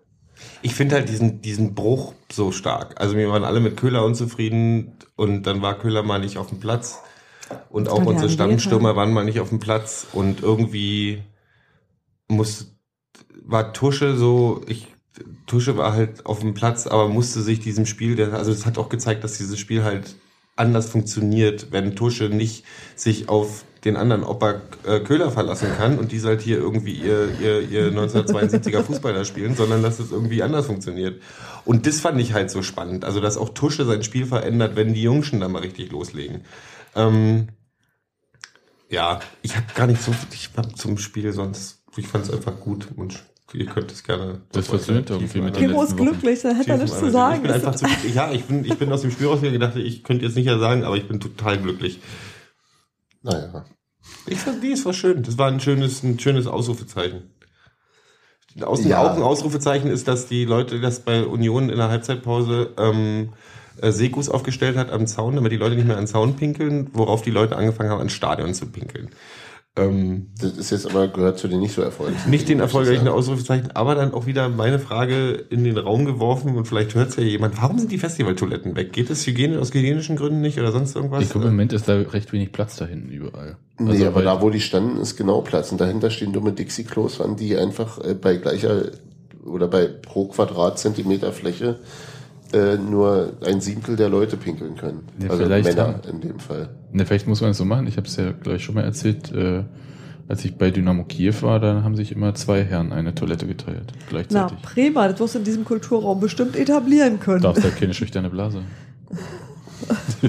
Ich 0.61 0.75
finde 0.75 0.95
halt 0.95 1.09
diesen, 1.09 1.41
diesen 1.41 1.73
Bruch 1.73 2.13
so 2.31 2.51
stark. 2.51 3.01
Also 3.01 3.17
wir 3.17 3.29
waren 3.29 3.43
alle 3.43 3.59
mit 3.59 3.75
Köhler 3.77 4.05
unzufrieden 4.05 4.93
und 5.15 5.43
dann 5.43 5.61
war 5.61 5.77
Köhler 5.79 6.03
mal 6.03 6.19
nicht 6.19 6.37
auf 6.37 6.49
dem 6.49 6.59
Platz. 6.59 6.99
Und 7.69 7.89
auch 7.89 7.99
ja 7.99 8.05
unsere 8.05 8.29
Stammstürmer 8.29 8.95
waren 8.95 9.13
mal 9.13 9.23
nicht 9.23 9.39
auf 9.39 9.49
dem 9.49 9.59
Platz 9.59 10.05
und 10.13 10.43
irgendwie 10.43 11.23
muss, 12.27 12.75
war 13.43 13.73
Tusche 13.73 14.15
so, 14.15 14.61
ich, 14.67 14.87
Tusche 15.47 15.77
war 15.77 15.93
halt 15.93 16.25
auf 16.25 16.39
dem 16.41 16.53
Platz, 16.53 16.85
aber 16.85 17.07
musste 17.07 17.41
sich 17.41 17.59
diesem 17.59 17.85
Spiel, 17.85 18.15
der, 18.15 18.33
also 18.33 18.51
es 18.51 18.65
hat 18.65 18.77
auch 18.77 18.89
gezeigt, 18.89 19.23
dass 19.23 19.37
dieses 19.37 19.57
Spiel 19.57 19.83
halt 19.83 20.15
anders 20.57 20.89
funktioniert, 20.89 21.71
wenn 21.71 21.95
Tusche 21.95 22.25
nicht 22.25 22.65
sich 22.95 23.29
auf 23.29 23.63
den 23.85 23.95
anderen 23.95 24.23
Opa 24.23 24.61
äh, 24.85 24.99
Köhler 24.99 25.31
verlassen 25.31 25.69
kann 25.77 25.97
und 25.97 26.11
die 26.11 26.21
halt 26.21 26.41
hier 26.41 26.57
irgendwie 26.57 26.93
ihr, 26.93 27.29
ihr, 27.39 27.61
ihr 27.61 27.91
1972er 27.91 28.81
Fußballer 28.83 29.23
spielen, 29.23 29.55
sondern 29.55 29.83
dass 29.83 29.99
es 29.99 30.11
irgendwie 30.11 30.43
anders 30.43 30.65
funktioniert. 30.65 31.21
Und 31.63 31.87
das 31.87 31.99
fand 31.99 32.19
ich 32.19 32.33
halt 32.33 32.49
so 32.51 32.63
spannend. 32.63 33.05
Also, 33.05 33.21
dass 33.21 33.37
auch 33.37 33.49
Tusche 33.49 33.85
sein 33.85 34.03
Spiel 34.03 34.25
verändert, 34.25 34.75
wenn 34.75 34.93
die 34.93 35.03
Jungschen 35.03 35.39
da 35.39 35.47
mal 35.47 35.61
richtig 35.61 35.91
loslegen. 35.91 36.41
Ähm, 36.95 37.49
ja, 38.89 39.19
ich 39.41 39.55
habe 39.55 39.67
gar 39.75 39.87
nicht 39.87 40.01
so 40.01 40.11
hab 40.57 40.77
zum 40.77 40.97
Spiel 40.97 41.31
sonst. 41.33 41.83
Ich 41.95 42.07
fand 42.07 42.25
es 42.25 42.31
einfach 42.31 42.59
gut 42.59 42.87
und 42.95 43.23
ihr 43.53 43.65
könnt 43.65 43.91
es 43.91 44.03
gerne. 44.03 44.41
Das 44.51 44.67
versöhnt 44.67 45.09
irgendwie 45.09 45.41
mit 45.41 45.57
Gero 45.57 45.83
ist 45.83 45.95
glücklich, 45.97 46.41
da 46.41 46.49
hätte 46.49 46.71
er 46.71 46.77
nichts 46.77 46.99
zu 46.99 47.09
sagen. 47.11 47.35
Ich 47.35 47.41
bin 47.41 47.51
einfach 47.51 47.75
zu, 47.75 47.85
ja, 48.13 48.31
ich 48.31 48.43
bin, 48.45 48.65
ich 48.65 48.77
bin 48.77 48.91
aus 48.91 49.01
dem 49.01 49.11
Spiel 49.11 49.27
rausgegangen 49.27 49.59
gedacht, 49.59 49.77
ich 49.77 50.03
könnte 50.03 50.25
jetzt 50.25 50.35
nicht 50.35 50.45
ja 50.45 50.59
sagen, 50.59 50.83
aber 50.83 50.97
ich 50.97 51.07
bin 51.07 51.19
total 51.19 51.57
glücklich. 51.57 51.99
Naja. 53.21 53.65
Ich 54.25 54.39
fand, 54.39 54.63
die, 54.63 54.71
es 54.71 54.85
war 54.85 54.93
schön. 54.93 55.23
Das 55.23 55.37
war 55.37 55.47
ein 55.47 55.59
schönes, 55.59 56.03
ein 56.03 56.19
schönes 56.19 56.47
Ausrufezeichen. 56.47 57.31
Aus 58.61 58.83
Ja. 58.83 59.11
Augen 59.11 59.21
Ausrufezeichen 59.21 59.89
ist, 59.89 60.07
dass 60.07 60.27
die 60.27 60.45
Leute 60.45 60.79
das 60.79 61.01
bei 61.01 61.25
Union 61.25 61.69
in 61.69 61.77
der 61.77 61.89
Halbzeitpause 61.89 62.73
ähm, 62.77 63.33
äh, 63.81 63.91
Sekus 63.91 64.29
aufgestellt 64.29 64.77
hat 64.77 64.91
am 64.91 65.05
Zaun, 65.05 65.35
damit 65.35 65.51
die 65.51 65.57
Leute 65.57 65.75
nicht 65.75 65.85
mehr 65.85 65.97
an 65.97 66.03
den 66.03 66.07
Zaun 66.07 66.35
pinkeln, 66.35 66.89
worauf 66.93 67.21
die 67.21 67.31
Leute 67.31 67.55
angefangen 67.55 67.89
haben, 67.89 67.99
ans 67.99 68.13
Stadion 68.13 68.53
zu 68.53 68.65
pinkeln. 68.67 69.09
Ähm, 69.77 70.27
Das 70.41 70.53
ist 70.53 70.71
jetzt 70.71 70.89
aber 70.89 71.07
gehört 71.07 71.37
zu 71.37 71.47
den 71.47 71.59
nicht 71.59 71.73
so 71.73 71.81
erfolgreichen. 71.81 72.29
nicht 72.29 72.49
den 72.49 72.59
erfolgreichen 72.59 73.07
Ausrufezeichen, 73.07 73.71
aber 73.75 73.95
dann 73.95 74.13
auch 74.13 74.25
wieder 74.25 74.49
meine 74.49 74.79
Frage 74.79 75.31
in 75.49 75.63
den 75.63 75.77
Raum 75.77 76.05
geworfen 76.05 76.55
und 76.55 76.65
vielleicht 76.67 76.95
hört 76.95 77.09
es 77.09 77.15
ja 77.17 77.23
jemand, 77.23 77.61
warum 77.61 77.77
sind 77.79 77.91
die 77.91 77.97
Festivaltoiletten 77.97 78.75
weg? 78.75 78.93
Geht 78.93 79.09
es 79.09 79.25
Hygiene 79.27 79.59
aus 79.59 79.73
hygienischen 79.73 80.15
Gründen 80.15 80.41
nicht 80.41 80.59
oder 80.59 80.71
sonst 80.71 80.95
irgendwas? 80.95 81.23
Ich 81.23 81.29
glaube, 81.29 81.47
im 81.47 81.53
Moment 81.53 81.73
ist 81.73 81.87
da 81.87 81.95
recht 81.95 82.31
wenig 82.33 82.51
Platz 82.51 82.75
da 82.77 82.85
hinten 82.85 83.09
überall. 83.11 83.57
sagen. 83.77 83.89
Also, 83.89 84.01
Nee, 84.01 84.07
aber 84.07 84.21
da, 84.23 84.41
wo 84.41 84.49
die 84.49 84.59
standen, 84.61 84.97
ist 84.97 85.15
genau 85.17 85.41
Platz. 85.41 85.71
Und 85.71 85.79
dahinter 85.81 86.09
stehen 86.09 86.33
dumme 86.33 86.51
Dixie-Klos 86.53 87.21
an, 87.21 87.35
die 87.35 87.55
einfach 87.57 87.99
äh, 88.03 88.13
bei 88.15 88.37
gleicher 88.37 88.85
oder 89.45 89.67
bei 89.67 89.85
pro 89.85 90.25
Quadratzentimeter 90.27 91.31
Fläche 91.31 91.79
äh, 92.53 92.77
nur 92.77 93.33
ein 93.45 93.59
Siebtel 93.61 93.95
der 93.97 94.09
Leute 94.09 94.37
pinkeln 94.37 94.75
können. 94.77 95.01
Ja, 95.21 95.29
also 95.29 95.45
Männer 95.45 95.75
haben- 95.77 96.09
in 96.09 96.21
dem 96.21 96.39
Fall. 96.39 96.69
Ne, 96.97 97.05
vielleicht 97.05 97.27
muss 97.27 97.41
man 97.41 97.51
es 97.51 97.57
so 97.57 97.65
machen. 97.65 97.85
Ich 97.87 97.95
habe 97.97 98.07
es 98.07 98.15
ja 98.15 98.31
gleich 98.31 98.63
schon 98.63 98.75
mal 98.75 98.83
erzählt. 98.83 99.31
Äh, 99.33 99.63
als 100.27 100.43
ich 100.43 100.55
bei 100.57 100.71
Dynamo 100.71 101.03
Kiew 101.05 101.35
war, 101.41 101.59
dann 101.59 101.83
haben 101.85 101.95
sich 101.95 102.11
immer 102.11 102.35
zwei 102.35 102.63
Herren 102.63 102.91
eine 102.91 103.15
Toilette 103.15 103.47
geteilt. 103.47 103.93
Na, 103.93 104.05
Gleichzeitig. 104.09 104.57
prima, 104.61 105.07
das 105.07 105.19
wirst 105.19 105.35
du 105.35 105.39
in 105.39 105.45
diesem 105.45 105.63
Kulturraum 105.63 106.19
bestimmt 106.19 106.55
etablieren 106.57 107.19
können. 107.19 107.41
Darfst 107.41 107.63
halt 107.63 107.77
keine 107.77 107.93
schüchterne 107.93 108.29
Blase. 108.29 108.63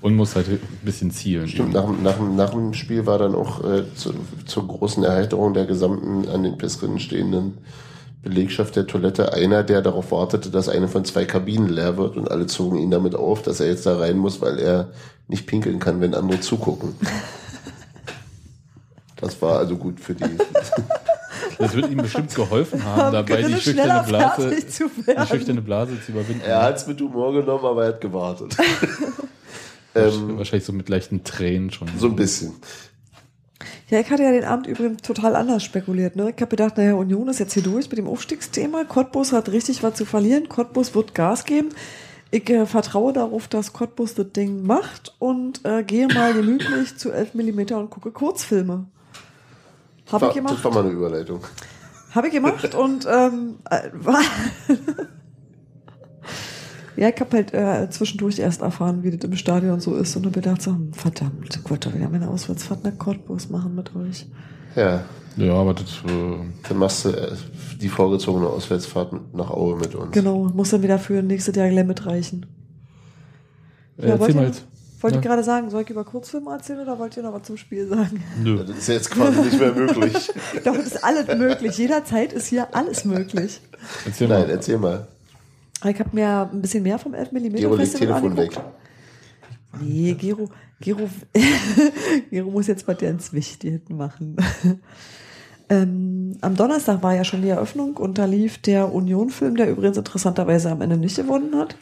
Und 0.00 0.16
muss 0.16 0.34
halt 0.34 0.48
ein 0.48 0.58
bisschen 0.82 1.10
zielen. 1.12 1.46
Stimmt, 1.48 1.72
nach, 1.74 1.84
dem- 1.86 2.02
nach, 2.02 2.18
nach 2.20 2.50
dem 2.50 2.74
Spiel 2.74 3.06
war 3.06 3.18
dann 3.18 3.34
auch 3.36 3.62
äh, 3.64 3.84
zu, 3.94 4.12
zur 4.46 4.66
großen 4.66 5.04
Erheiterung 5.04 5.54
der 5.54 5.64
gesamten 5.66 6.28
an 6.28 6.42
den 6.42 6.58
Pissrinnen 6.58 6.98
stehenden 6.98 7.58
Belegschaft 8.22 8.74
der 8.76 8.86
Toilette 8.86 9.32
einer, 9.32 9.62
der 9.62 9.80
darauf 9.80 10.10
wartete, 10.12 10.50
dass 10.50 10.68
eine 10.68 10.88
von 10.88 11.04
zwei 11.04 11.24
Kabinen 11.24 11.68
leer 11.68 11.96
wird 11.96 12.16
und 12.16 12.30
alle 12.30 12.46
zogen 12.46 12.78
ihn 12.78 12.90
damit 12.90 13.14
auf, 13.14 13.42
dass 13.42 13.60
er 13.60 13.68
jetzt 13.68 13.86
da 13.86 13.96
rein 13.98 14.18
muss, 14.18 14.40
weil 14.40 14.58
er 14.58 14.90
nicht 15.32 15.46
pinkeln 15.46 15.78
kann, 15.78 16.00
wenn 16.00 16.14
andere 16.14 16.40
zugucken. 16.40 16.94
Das 19.16 19.40
war 19.40 19.58
also 19.58 19.76
gut 19.76 20.00
für 20.00 20.14
die. 20.14 20.24
Das 21.58 21.74
wird 21.74 21.90
ihm 21.90 21.98
bestimmt 21.98 22.34
geholfen 22.34 22.84
haben, 22.84 23.12
dabei 23.12 23.42
die 23.42 23.54
schüchterne 23.54 24.02
Blase, 24.06 24.50
die 24.50 25.26
schüchterne 25.26 25.62
Blase 25.62 26.00
zu 26.04 26.12
überwinden. 26.12 26.42
Er 26.44 26.62
hat's 26.62 26.86
mit 26.86 27.00
Humor 27.00 27.32
genommen, 27.32 27.64
aber 27.64 27.84
er 27.84 27.88
hat 27.90 28.00
gewartet. 28.00 28.56
ähm, 29.94 30.38
Wahrscheinlich 30.38 30.64
so 30.64 30.72
mit 30.72 30.88
leichten 30.88 31.22
Tränen 31.22 31.70
schon. 31.70 31.88
so 31.98 32.08
ein 32.08 32.16
bisschen. 32.16 32.54
Ja, 33.90 34.00
ich 34.00 34.10
hatte 34.10 34.22
ja 34.22 34.32
den 34.32 34.44
Abend 34.44 34.66
übrigens 34.66 35.02
total 35.02 35.36
anders 35.36 35.62
spekuliert. 35.62 36.16
Ne? 36.16 36.32
Ich 36.34 36.40
habe 36.40 36.48
gedacht, 36.48 36.78
naja, 36.78 36.94
Union 36.94 37.28
ist 37.28 37.38
jetzt 37.38 37.52
hier 37.52 37.62
durch 37.62 37.88
mit 37.90 37.98
dem 37.98 38.08
Aufstiegsthema. 38.08 38.84
Cottbus 38.84 39.32
hat 39.32 39.50
richtig 39.50 39.82
was 39.82 39.94
zu 39.94 40.04
verlieren. 40.04 40.48
Cottbus 40.48 40.94
wird 40.94 41.14
Gas 41.14 41.44
geben. 41.44 41.68
Ich 42.32 42.48
äh, 42.48 42.64
vertraue 42.64 43.12
darauf, 43.12 43.46
dass 43.46 43.74
Cottbus 43.74 44.14
das 44.14 44.32
Ding 44.32 44.66
macht 44.66 45.14
und 45.18 45.64
äh, 45.66 45.84
gehe 45.84 46.08
mal 46.08 46.32
gemütlich 46.34 46.96
zu 46.96 47.12
11 47.12 47.34
mm 47.34 47.74
und 47.74 47.90
gucke 47.90 48.10
Kurzfilme. 48.10 48.86
Habe 50.10 50.14
ich 50.14 50.20
War, 50.22 50.28
das 50.28 50.34
gemacht. 50.34 50.64
war 50.64 50.72
mal 50.72 50.80
eine 50.80 50.90
Überleitung. 50.90 51.40
Habe 52.14 52.28
ich 52.28 52.32
gemacht 52.32 52.74
und 52.74 53.06
ähm, 53.06 53.56
äh, 53.70 53.90
war 53.92 54.22
ja, 56.96 57.08
ich 57.10 57.20
habe 57.20 57.36
halt 57.36 57.52
äh, 57.52 57.90
zwischendurch 57.90 58.38
erst 58.38 58.62
erfahren, 58.62 59.02
wie 59.02 59.10
das 59.10 59.28
im 59.28 59.36
Stadion 59.36 59.80
so 59.80 59.94
ist 59.96 60.16
und 60.16 60.24
habe 60.24 60.40
gedacht 60.40 60.62
so, 60.62 60.70
hm, 60.70 60.94
verdammt, 60.94 61.54
ich 61.54 61.70
wollte 61.70 61.90
doch 61.90 61.96
wieder 61.96 62.08
meine 62.08 62.28
Auswärtsfahrt 62.28 62.82
nach 62.82 62.96
Cottbus 62.96 63.50
machen 63.50 63.74
mit 63.74 63.94
euch. 63.94 64.26
Ja, 64.74 65.04
Ja, 65.36 65.54
aber 65.54 65.74
das, 65.74 65.84
äh, 66.06 66.36
dann 66.68 66.78
machst 66.78 67.04
du 67.06 67.36
die 67.80 67.88
vorgezogene 67.88 68.46
Auswärtsfahrt 68.48 69.34
nach 69.34 69.50
Aue 69.50 69.76
mit 69.78 69.94
uns. 69.94 70.12
Genau, 70.12 70.44
muss 70.54 70.70
dann 70.70 70.82
wieder 70.82 70.98
für 70.98 71.22
nächstes 71.22 71.56
Jahr 71.56 71.68
gleich 71.70 71.86
mitreichen. 71.86 72.46
äh, 73.98 74.02
Ja, 74.02 74.08
erzähl 74.12 74.20
wollt 74.20 74.34
mal 74.34 74.40
ihr- 74.42 74.46
jetzt. 74.48 74.64
Wollte 75.00 75.16
Ja. 75.16 75.20
ich 75.20 75.26
gerade 75.26 75.42
sagen, 75.42 75.68
soll 75.68 75.82
ich 75.82 75.90
über 75.90 76.04
Kurzfilme 76.04 76.52
erzählen 76.52 76.78
oder 76.80 76.96
wollt 76.96 77.16
ihr 77.16 77.24
noch 77.24 77.32
was 77.32 77.42
zum 77.42 77.56
Spiel 77.56 77.88
sagen? 77.88 78.22
Nö. 78.40 78.58
Das 78.64 78.76
ist 78.78 78.86
jetzt 78.86 79.10
quasi 79.10 79.40
nicht 79.40 79.58
mehr 79.58 79.72
möglich. 79.72 80.30
Doch, 80.64 80.76
es 80.76 80.86
ist 80.86 81.02
alles 81.04 81.26
möglich. 81.36 81.76
Jederzeit 81.76 82.32
ist 82.32 82.46
hier 82.46 82.68
alles 82.72 83.04
möglich. 83.04 83.60
Erzähl 84.06 84.28
Nein, 84.28 84.42
mal. 84.42 84.50
erzähl 84.50 84.78
mal. 84.78 85.08
Ich 85.84 85.98
habe 85.98 86.10
mir 86.12 86.48
ein 86.52 86.62
bisschen 86.62 86.84
mehr 86.84 87.00
vom 87.00 87.14
11 87.14 87.32
mm 87.32 87.54
Gero 87.56 87.74
legt 87.74 87.90
Festival 87.90 88.20
Telefon 88.20 88.30
angeguckt. 88.38 88.56
weg. 88.58 89.80
Nee, 89.80 90.14
Gero, 90.14 90.48
Gero, 90.82 91.08
Gero 92.30 92.50
muss 92.50 92.66
jetzt 92.66 92.86
mal 92.86 92.94
der 92.94 93.10
ins 93.10 93.32
Wichtige 93.32 93.72
hinten 93.74 93.96
machen. 93.96 94.36
ähm, 95.68 96.36
am 96.40 96.56
Donnerstag 96.56 97.02
war 97.02 97.14
ja 97.14 97.24
schon 97.24 97.42
die 97.42 97.48
Eröffnung 97.48 97.96
und 97.96 98.18
da 98.18 98.24
lief 98.26 98.58
der 98.58 98.92
Union-Film, 98.92 99.56
der 99.56 99.70
übrigens 99.70 99.96
interessanterweise 99.96 100.70
am 100.70 100.82
Ende 100.82 100.96
nicht 100.96 101.16
gewonnen 101.16 101.56
hat. 101.56 101.76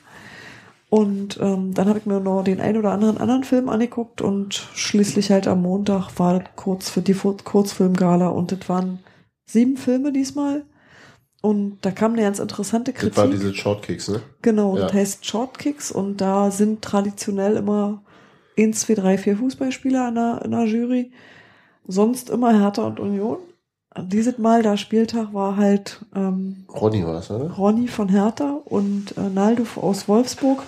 Und 0.90 1.38
ähm, 1.40 1.72
dann 1.72 1.88
habe 1.88 1.98
ich 1.98 2.06
mir 2.06 2.20
noch 2.20 2.42
den 2.42 2.60
ein 2.60 2.76
oder 2.76 2.90
anderen 2.90 3.16
anderen 3.18 3.44
Film 3.44 3.68
angeguckt 3.68 4.20
und 4.20 4.54
schließlich 4.74 5.30
halt 5.30 5.46
am 5.46 5.62
Montag 5.62 6.18
war 6.18 6.40
das 6.40 6.48
kurz 6.56 6.90
für 6.90 7.00
die 7.00 7.14
Kurzfilmgala 7.14 8.28
und 8.28 8.52
das 8.52 8.68
waren 8.68 8.98
sieben 9.46 9.76
Filme 9.76 10.12
diesmal. 10.12 10.64
Und 11.42 11.78
da 11.82 11.90
kam 11.90 12.12
eine 12.12 12.22
ganz 12.22 12.38
interessante 12.38 12.92
Kritik. 12.92 13.14
Das 13.14 13.24
war 13.24 13.30
diese 13.30 13.54
Shortkicks, 13.54 14.08
ne? 14.08 14.20
Genau, 14.42 14.76
Ja. 14.76 14.82
das 14.84 14.92
heißt 14.92 15.26
Shortkicks 15.26 15.90
und 15.90 16.20
da 16.20 16.50
sind 16.50 16.82
traditionell 16.82 17.56
immer 17.56 18.02
1, 18.60 18.80
2, 18.80 18.94
3, 18.94 19.18
4 19.18 19.36
Fußballspieler 19.36 20.08
in 20.08 20.14
der, 20.14 20.42
in 20.44 20.50
der 20.50 20.64
Jury. 20.66 21.12
Sonst 21.86 22.30
immer 22.30 22.52
Hertha 22.58 22.82
und 22.86 23.00
Union. 23.00 23.38
Dieses 24.04 24.38
Mal, 24.38 24.62
der 24.62 24.76
Spieltag 24.76 25.34
war 25.34 25.56
halt 25.56 26.00
ähm, 26.14 26.64
Ronny 26.72 27.04
war 27.04 27.18
es, 27.18 27.30
oder? 27.30 27.50
Ronny 27.50 27.88
von 27.88 28.08
Hertha 28.08 28.60
und 28.64 29.16
äh, 29.18 29.28
Naldo 29.28 29.64
aus 29.76 30.06
Wolfsburg 30.06 30.62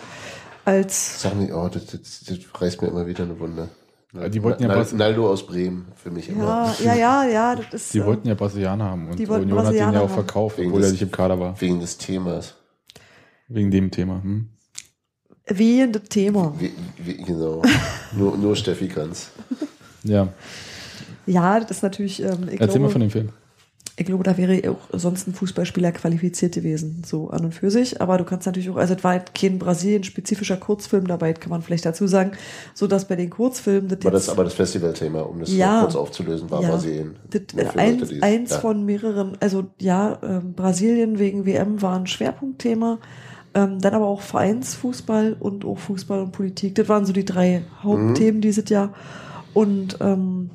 als 0.65 1.23
Sag 1.23 1.37
nicht, 1.37 1.53
oh, 1.53 1.69
das, 1.69 1.87
das, 1.87 2.25
das 2.27 2.39
reißt 2.61 2.83
mir 2.83 2.89
immer 2.89 3.07
wieder 3.07 3.23
eine 3.25 3.39
Wunde. 3.39 3.69
Ja, 4.13 4.29
die 4.29 4.43
wollten 4.43 4.63
ja 4.63 4.69
Nal-. 4.69 4.87
Naldo 4.95 5.31
aus 5.31 5.47
Bremen, 5.47 5.87
für 5.95 6.11
mich 6.11 6.29
immer. 6.29 6.75
ja, 6.81 6.95
ja, 6.95 6.95
ja, 6.95 7.25
ja, 7.25 7.55
das 7.57 7.73
ist 7.85 7.95
Die 7.95 7.99
äh, 8.01 8.07
wollten 8.07 8.27
ja 8.29 8.35
Brasilianer 8.35 8.85
haben 8.85 9.09
und 9.09 9.19
die 9.19 9.27
Union 9.27 9.65
hat 9.65 9.73
den 9.73 9.93
ja 9.93 10.01
auch 10.01 10.11
verkauft, 10.11 10.59
obwohl 10.59 10.81
er 10.81 10.83
des- 10.83 10.93
nicht 10.93 11.03
im 11.03 11.11
Kader 11.13 11.39
war. 11.39 11.59
Wegen 11.61 11.79
des 11.81 11.97
Themas. 11.99 12.57
Wegen 13.49 13.71
dem 13.71 13.91
Thema. 13.91 14.21
Hm? 14.23 14.49
Wie 15.59 15.91
das 15.91 16.03
Thema. 16.09 16.55
Wie, 16.59 16.73
wie, 16.99 17.17
genau. 17.23 17.63
nur, 18.17 18.37
nur 18.37 18.57
Steffi 18.57 18.89
kann's. 18.89 19.31
Ja, 20.05 20.29
Ja, 21.27 21.61
das 21.61 21.71
ist 21.71 21.83
natürlich. 21.83 22.23
Ähm, 22.23 22.49
ich 22.51 22.61
erzähl 22.61 22.67
glaube, 22.67 22.81
mal 22.81 22.89
von 22.91 23.01
dem 23.01 23.11
Film. 23.11 23.29
Ich 23.97 24.07
glaube, 24.07 24.25
da 24.25 24.39
wäre 24.39 24.71
auch 24.71 24.99
sonst 24.99 25.29
ein 25.29 25.35
Fußballspieler 25.35 25.93
qualifiziert 25.93 26.55
gewesen, 26.55 27.03
so 27.07 27.29
an 27.29 27.45
und 27.45 27.53
für 27.55 27.71
sich. 27.71 28.01
Aber 28.01 28.17
du 28.17 28.25
kannst 28.25 28.47
natürlich 28.47 28.71
auch, 28.71 28.77
also 28.77 28.95
es 28.95 29.05
war 29.05 29.13
halt 29.13 29.35
kein 29.35 29.59
Brasilien-spezifischer 29.59 30.57
Kurzfilm 30.57 31.07
dabei, 31.07 31.35
kann 31.35 31.51
man 31.51 31.61
vielleicht 31.61 31.85
dazu 31.85 32.07
sagen, 32.07 32.33
so 32.73 32.87
dass 32.87 33.07
bei 33.07 33.17
den 33.17 33.29
Kurzfilmen 33.29 33.89
das 33.89 34.03
War 34.03 34.11
das 34.11 34.31
aber 34.31 34.45
das 34.45 34.55
Festivalthema, 34.55 35.21
um 35.21 35.41
das 35.41 35.53
Ja. 35.53 35.83
kurz 35.83 35.95
aufzulösen, 35.95 36.51
war 36.51 36.63
Ja. 36.63 36.71
Brasilien. 36.71 37.17
das, 37.31 37.77
eins, 37.77 38.11
eins 38.23 38.51
ja. 38.53 38.59
von 38.61 38.85
mehreren, 38.87 39.37
also 39.41 39.67
ja, 39.79 40.19
ähm, 40.23 40.55
Brasilien 40.55 41.19
wegen 41.19 41.45
WM 41.45 41.83
war 41.83 41.99
ein 41.99 42.07
Schwerpunktthema, 42.07 42.99
ähm, 43.55 43.81
dann 43.81 43.95
aber 43.95 44.07
auch 44.07 44.21
Vereinsfußball 44.21 45.37
und 45.39 45.65
auch 45.65 45.79
Fußball 45.79 46.21
und 46.21 46.33
Politik. 46.33 46.75
Das 46.75 46.89
waren 46.89 47.05
so 47.05 47.13
die 47.13 47.25
drei 47.25 47.63
Hauptthemen 47.83 48.41
dieses 48.41 48.69
Jahr. 48.69 48.93
Und 49.55 49.99
ähm, 50.01 50.51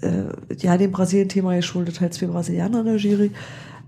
äh, 0.00 0.24
ja, 0.58 0.76
dem 0.76 0.92
Brasilien-Thema 0.92 1.56
geschuldet, 1.56 2.00
halt 2.00 2.14
zwei 2.14 2.26
Brasilianer 2.26 2.80
in 2.80 2.86
der 2.86 2.96
Jury. 2.96 3.30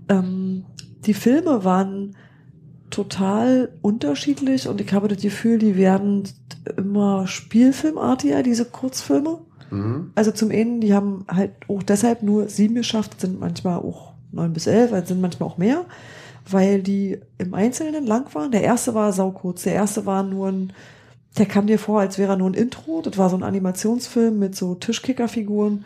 Ähm, 0.09 0.65
die 1.05 1.13
Filme 1.13 1.63
waren 1.63 2.15
total 2.89 3.69
unterschiedlich 3.81 4.67
und 4.67 4.81
ich 4.81 4.91
habe 4.93 5.07
das 5.07 5.21
Gefühl, 5.21 5.57
die 5.57 5.77
werden 5.77 6.23
immer 6.77 7.25
spielfilmartiger, 7.25 8.43
diese 8.43 8.65
Kurzfilme. 8.65 9.39
Mhm. 9.71 10.11
Also 10.13 10.31
zum 10.31 10.51
einen, 10.51 10.81
die 10.81 10.93
haben 10.93 11.25
halt 11.27 11.53
auch 11.67 11.81
deshalb 11.81 12.21
nur 12.21 12.49
sieben 12.49 12.75
geschafft, 12.75 13.21
sind 13.21 13.39
manchmal 13.39 13.79
auch 13.79 14.13
neun 14.31 14.53
bis 14.53 14.67
elf, 14.67 14.93
also 14.93 15.07
sind 15.07 15.21
manchmal 15.21 15.49
auch 15.49 15.57
mehr, 15.57 15.85
weil 16.49 16.81
die 16.81 17.19
im 17.37 17.53
Einzelnen 17.53 18.05
lang 18.05 18.33
waren. 18.33 18.51
Der 18.51 18.63
erste 18.63 18.93
war 18.93 19.13
saukurz. 19.13 19.63
Der 19.63 19.73
erste 19.73 20.05
war 20.05 20.23
nur 20.23 20.49
ein, 20.49 20.73
der 21.37 21.45
kam 21.45 21.67
dir 21.67 21.79
vor, 21.79 21.99
als 21.99 22.17
wäre 22.17 22.33
er 22.33 22.37
nur 22.37 22.49
ein 22.49 22.55
Intro. 22.55 23.01
Das 23.01 23.17
war 23.17 23.29
so 23.29 23.37
ein 23.37 23.43
Animationsfilm 23.43 24.37
mit 24.37 24.55
so 24.55 24.75
Tischkickerfiguren. 24.75 25.85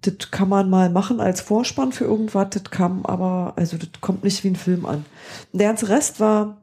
Das 0.00 0.30
kann 0.30 0.48
man 0.48 0.68
mal 0.68 0.90
machen 0.90 1.20
als 1.20 1.40
Vorspann 1.40 1.92
für 1.92 2.04
irgendwas. 2.04 2.48
Das 2.50 2.64
kam 2.64 3.06
aber, 3.06 3.54
also 3.56 3.76
das 3.76 3.88
kommt 4.00 4.24
nicht 4.24 4.44
wie 4.44 4.48
ein 4.48 4.56
Film 4.56 4.84
an. 4.86 5.04
Der 5.52 5.68
ganze 5.68 5.88
Rest 5.88 6.20
war 6.20 6.58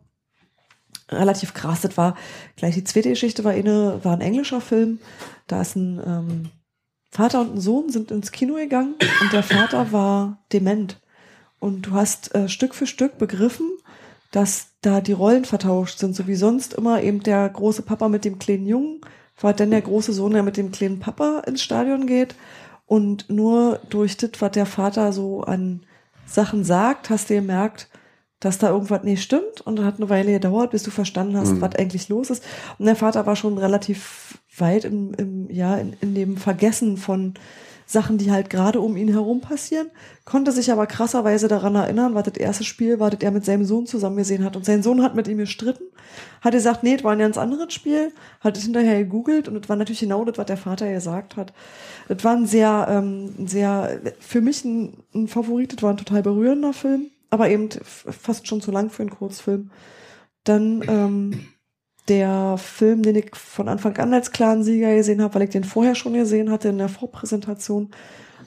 relativ 1.09 1.53
krass. 1.53 1.81
Das 1.81 1.97
war 1.97 2.15
gleich 2.55 2.75
die 2.75 2.83
zweite 2.83 3.09
Geschichte 3.09 3.43
war 3.43 3.51
eine, 3.51 3.99
war 4.03 4.13
ein 4.13 4.21
englischer 4.21 4.61
Film. 4.61 4.99
Da 5.47 5.61
ist 5.61 5.75
ein 5.75 6.01
ähm, 6.05 6.49
Vater 7.09 7.41
und 7.41 7.55
ein 7.55 7.61
Sohn 7.61 7.89
sind 7.89 8.11
ins 8.11 8.31
Kino 8.31 8.55
gegangen 8.55 8.95
und 9.21 9.33
der 9.33 9.43
Vater 9.43 9.91
war 9.91 10.39
dement. 10.53 11.00
Und 11.61 11.83
du 11.83 11.91
hast 11.91 12.35
äh, 12.35 12.49
Stück 12.49 12.75
für 12.75 12.87
Stück 12.87 13.17
begriffen, 13.17 13.69
dass 14.31 14.67
da 14.81 14.99
die 14.99 15.13
Rollen 15.13 15.45
vertauscht 15.45 15.99
sind, 15.99 16.15
so 16.15 16.27
wie 16.27 16.35
sonst 16.35 16.73
immer 16.73 17.01
eben 17.03 17.21
der 17.21 17.47
große 17.47 17.83
Papa 17.83 18.09
mit 18.09 18.25
dem 18.25 18.39
kleinen 18.39 18.65
Jungen, 18.65 18.99
war 19.39 19.53
dann 19.53 19.71
der 19.71 19.81
große 19.81 20.11
Sohn, 20.11 20.33
der 20.33 20.43
mit 20.43 20.57
dem 20.57 20.71
kleinen 20.71 20.99
Papa 20.99 21.43
ins 21.45 21.61
Stadion 21.61 22.07
geht. 22.07 22.35
Und 22.87 23.29
nur 23.29 23.79
durch 23.89 24.17
das, 24.17 24.31
was 24.39 24.51
der 24.51 24.65
Vater 24.65 25.13
so 25.13 25.41
an 25.43 25.81
Sachen 26.25 26.63
sagt, 26.63 27.09
hast 27.09 27.29
du 27.29 27.35
gemerkt, 27.35 27.89
dass 28.39 28.57
da 28.57 28.69
irgendwas 28.69 29.03
nicht 29.03 29.21
stimmt. 29.21 29.61
Und 29.63 29.75
das 29.77 29.85
hat 29.85 29.97
eine 29.97 30.09
Weile 30.09 30.31
gedauert, 30.31 30.71
bis 30.71 30.81
du 30.83 30.89
verstanden 30.91 31.37
hast, 31.37 31.51
Mhm. 31.53 31.61
was 31.61 31.75
eigentlich 31.75 32.09
los 32.09 32.31
ist. 32.31 32.43
Und 32.79 32.87
der 32.87 32.95
Vater 32.95 33.25
war 33.27 33.35
schon 33.35 33.59
relativ 33.59 34.39
weit 34.57 34.83
im, 34.85 35.13
im 35.13 35.49
ja, 35.51 35.77
in, 35.77 35.93
in 36.01 36.15
dem 36.15 36.37
Vergessen 36.37 36.97
von 36.97 37.35
Sachen, 37.91 38.17
die 38.17 38.31
halt 38.31 38.49
gerade 38.49 38.79
um 38.79 38.95
ihn 38.95 39.09
herum 39.09 39.41
passieren, 39.41 39.89
konnte 40.25 40.51
sich 40.51 40.71
aber 40.71 40.87
krasserweise 40.87 41.47
daran 41.47 41.75
erinnern, 41.75 42.15
was 42.15 42.23
das 42.23 42.37
erste 42.37 42.63
Spiel 42.63 42.99
war, 42.99 43.09
das 43.09 43.21
er 43.21 43.31
mit 43.31 43.45
seinem 43.45 43.65
Sohn 43.65 43.85
zusammen 43.85 44.17
gesehen 44.17 44.43
hat. 44.43 44.55
Und 44.55 44.65
sein 44.65 44.83
Sohn 44.83 45.03
hat 45.03 45.15
mit 45.15 45.27
ihm 45.27 45.37
gestritten, 45.37 45.83
hat 46.41 46.53
gesagt, 46.53 46.83
nee, 46.83 46.95
das 46.95 47.03
war 47.03 47.11
ein 47.11 47.19
ganz 47.19 47.37
anderes 47.37 47.73
Spiel, 47.73 48.11
hat 48.39 48.57
es 48.57 48.63
hinterher 48.63 48.99
gegoogelt 49.03 49.47
und 49.47 49.55
das 49.55 49.69
war 49.69 49.75
natürlich 49.75 49.99
genau 49.99 50.23
das, 50.25 50.37
was 50.37 50.45
der 50.45 50.57
Vater 50.57 50.91
gesagt 50.91 51.35
hat. 51.35 51.53
Das 52.07 52.23
war 52.23 52.35
ein 52.35 52.45
sehr, 52.45 52.87
ähm, 52.89 53.47
sehr, 53.47 54.01
für 54.19 54.41
mich 54.41 54.63
ein, 54.63 55.03
ein 55.13 55.27
Favorit, 55.27 55.73
das 55.73 55.83
war 55.83 55.91
ein 55.91 55.97
total 55.97 56.23
berührender 56.23 56.73
Film, 56.73 57.07
aber 57.29 57.49
eben 57.49 57.69
fast 57.85 58.47
schon 58.47 58.61
zu 58.61 58.71
lang 58.71 58.89
für 58.89 59.03
einen 59.03 59.11
Kurzfilm. 59.11 59.71
Dann 60.43 60.83
ähm, 60.87 61.45
der 62.07 62.57
Film, 62.57 63.03
den 63.03 63.15
ich 63.15 63.35
von 63.35 63.67
Anfang 63.67 63.97
an 63.97 64.13
als 64.13 64.31
klaren 64.31 64.63
Sieger 64.63 64.95
gesehen 64.95 65.21
habe, 65.21 65.35
weil 65.35 65.43
ich 65.43 65.49
den 65.51 65.63
vorher 65.63 65.95
schon 65.95 66.13
gesehen 66.13 66.51
hatte 66.51 66.69
in 66.69 66.77
der 66.77 66.89
Vorpräsentation, 66.89 67.91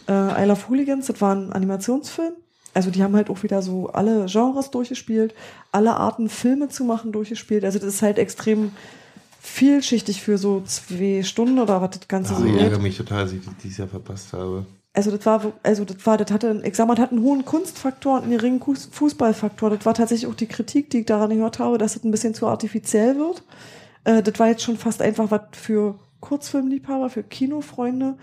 äh, 0.09 0.43
I 0.43 0.47
Love 0.47 0.69
Hooligans, 0.69 1.07
das 1.07 1.21
war 1.21 1.35
ein 1.35 1.53
Animationsfilm. 1.53 2.33
Also 2.75 2.91
die 2.91 3.03
haben 3.03 3.15
halt 3.15 3.31
auch 3.31 3.45
wieder 3.45 3.63
so 3.63 3.89
alle 3.89 4.27
Genres 4.27 4.71
durchgespielt, 4.71 5.33
alle 5.71 5.95
Arten 5.95 6.29
Filme 6.29 6.69
zu 6.69 6.85
machen 6.85 7.13
durchgespielt. 7.13 7.65
Also 7.65 7.79
das 7.79 7.89
ist 7.89 8.03
halt 8.03 8.19
extrem 8.19 8.73
vielschichtig 9.41 10.23
für 10.23 10.39
so 10.39 10.63
zwei 10.63 11.23
Stunden 11.23 11.61
oder 11.61 11.81
was 11.81 11.91
das 11.99 12.09
Ganze 12.09 12.35
Oh, 12.35 12.39
so 12.39 12.47
ich 12.47 12.61
ärgere 12.61 12.81
mich 12.81 12.97
total, 12.97 13.25
dass 13.25 13.33
ich 13.33 13.45
das 13.45 13.55
dieses 13.63 13.79
Jahr 13.79 13.89
verpasst 13.89 14.33
habe. 14.33 14.67
Also 14.97 15.11
das 15.11 15.27
war, 15.27 15.53
also 15.65 15.85
das 15.85 15.97
war, 16.07 16.17
das 16.17 16.31
hatte, 16.31 16.63
ich 16.65 16.77
sag 16.77 16.87
mal, 16.87 16.95
das 16.95 17.03
hat 17.03 17.11
einen 17.13 17.23
hohen 17.23 17.45
Kunstfaktor 17.45 18.15
und 18.19 18.23
einen 18.25 18.39
geringen 18.39 18.61
Fußballfaktor. 18.63 19.71
Das 19.71 19.85
war 19.85 19.93
tatsächlich 19.95 20.31
auch 20.31 20.37
die 20.37 20.47
Kritik, 20.47 20.89
die 20.91 21.01
ich 21.01 21.07
daran 21.07 21.31
gehört 21.31 21.59
habe, 21.59 21.79
dass 21.79 21.95
das 21.95 22.05
ein 22.05 22.13
bisschen 22.13 22.33
zu 22.35 22.47
artifiziell 22.47 23.17
wird. 23.19 23.43
Äh, 24.05 24.23
das 24.23 24.39
war 24.39 24.47
jetzt 24.49 24.63
schon 24.63 24.77
fast 24.77 25.03
einfach 25.03 25.33
was 25.33 25.41
für 25.53 25.97
Kurzfilmliebhaber, 26.21 27.11
für 27.11 27.25
Kinofreunde 27.25 28.15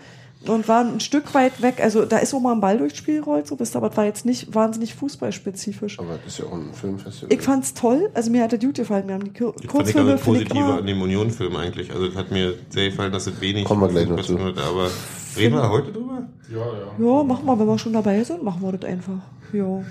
und 0.46 0.66
war 0.66 0.84
ein 0.84 0.98
Stück 1.00 1.34
weit 1.34 1.60
weg. 1.60 1.78
Also 1.80 2.04
da 2.06 2.16
ist 2.18 2.32
auch 2.34 2.40
mal 2.40 2.52
ein 2.52 2.60
Ball 2.60 2.78
durchs 2.78 2.96
Spiel 2.96 3.20
gerollt, 3.20 3.46
so 3.46 3.54
bist, 3.56 3.76
aber 3.76 3.90
es 3.90 3.96
war 3.98 4.06
jetzt 4.06 4.24
nicht 4.24 4.54
wahnsinnig 4.54 4.94
fußballspezifisch. 4.94 5.98
Aber 6.00 6.16
das 6.24 6.32
ist 6.32 6.38
ja 6.38 6.46
auch 6.46 6.54
ein 6.54 6.72
Filmfestival. 6.72 7.32
Ich 7.36 7.42
fand's 7.42 7.74
toll, 7.74 8.10
also 8.14 8.30
mir 8.30 8.42
hat 8.42 8.50
der 8.52 8.58
gut 8.58 8.76
gefallen. 8.76 9.06
Mir 9.06 9.12
haben 9.12 9.24
die 9.24 9.32
Kur- 9.32 9.50
Ich 9.50 9.54
fand 9.54 9.64
ich 9.64 9.70
Kurzfilme 9.70 10.12
das 10.12 10.22
finde 10.22 10.40
ich 10.42 10.48
Positive 10.48 10.64
immer, 10.68 10.78
an 10.78 10.86
dem 10.86 11.02
Union-Film 11.02 11.54
eigentlich. 11.54 11.92
Also 11.92 12.06
es 12.06 12.16
hat 12.16 12.30
mir 12.30 12.54
sehr 12.70 12.88
gefallen, 12.90 13.12
dass 13.12 13.26
es 13.26 13.40
wenig 13.42 13.64
Kommen 13.66 13.82
wir 13.82 13.88
gleich 13.88 14.08
noch 14.08 14.22
zu. 14.24 14.38
Hat, 14.38 14.58
aber 14.58 14.90
reden 15.36 15.54
wir 15.54 15.68
heute 15.70 15.92
drüber? 15.92 16.28
ja, 16.50 17.22
machen 17.24 17.46
wir, 17.46 17.58
wenn 17.58 17.66
wir 17.66 17.78
schon 17.78 17.92
dabei 17.92 18.22
sind, 18.24 18.42
machen 18.42 18.62
wir 18.62 18.72
das 18.72 18.88
einfach. 18.90 19.18
Ja. 19.52 19.82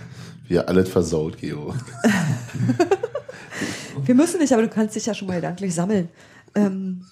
Wir 0.47 0.67
alles 0.67 0.89
versaut, 0.89 1.37
Geo. 1.37 1.73
Wir 4.05 4.15
müssen 4.15 4.39
nicht, 4.39 4.51
aber 4.53 4.63
du 4.63 4.69
kannst 4.69 4.95
dich 4.95 5.05
ja 5.05 5.13
schon 5.13 5.27
mal 5.27 5.35
gedanklich 5.35 5.75
sammeln. 5.75 6.09
Ähm. 6.55 7.05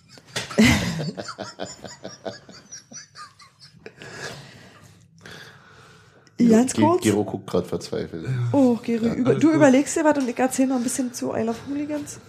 Ganz 6.38 6.74
Ge- 6.74 6.86
kurz. 6.86 7.04
Gero 7.04 7.24
guckt 7.26 7.48
gerade 7.50 7.68
verzweifelt. 7.68 8.26
Oh, 8.54 8.78
Gero, 8.82 9.06
über, 9.08 9.36
du 9.36 9.48
gut. 9.48 9.56
überlegst 9.56 9.96
dir 9.98 10.06
was 10.06 10.18
und 10.18 10.30
ich 10.30 10.40
erzähle 10.40 10.70
noch 10.70 10.78
ein 10.78 10.84
bisschen 10.84 11.14
zu 11.14 11.34
I 11.36 11.42
Love 11.42 11.58
Hooligans. 11.70 12.20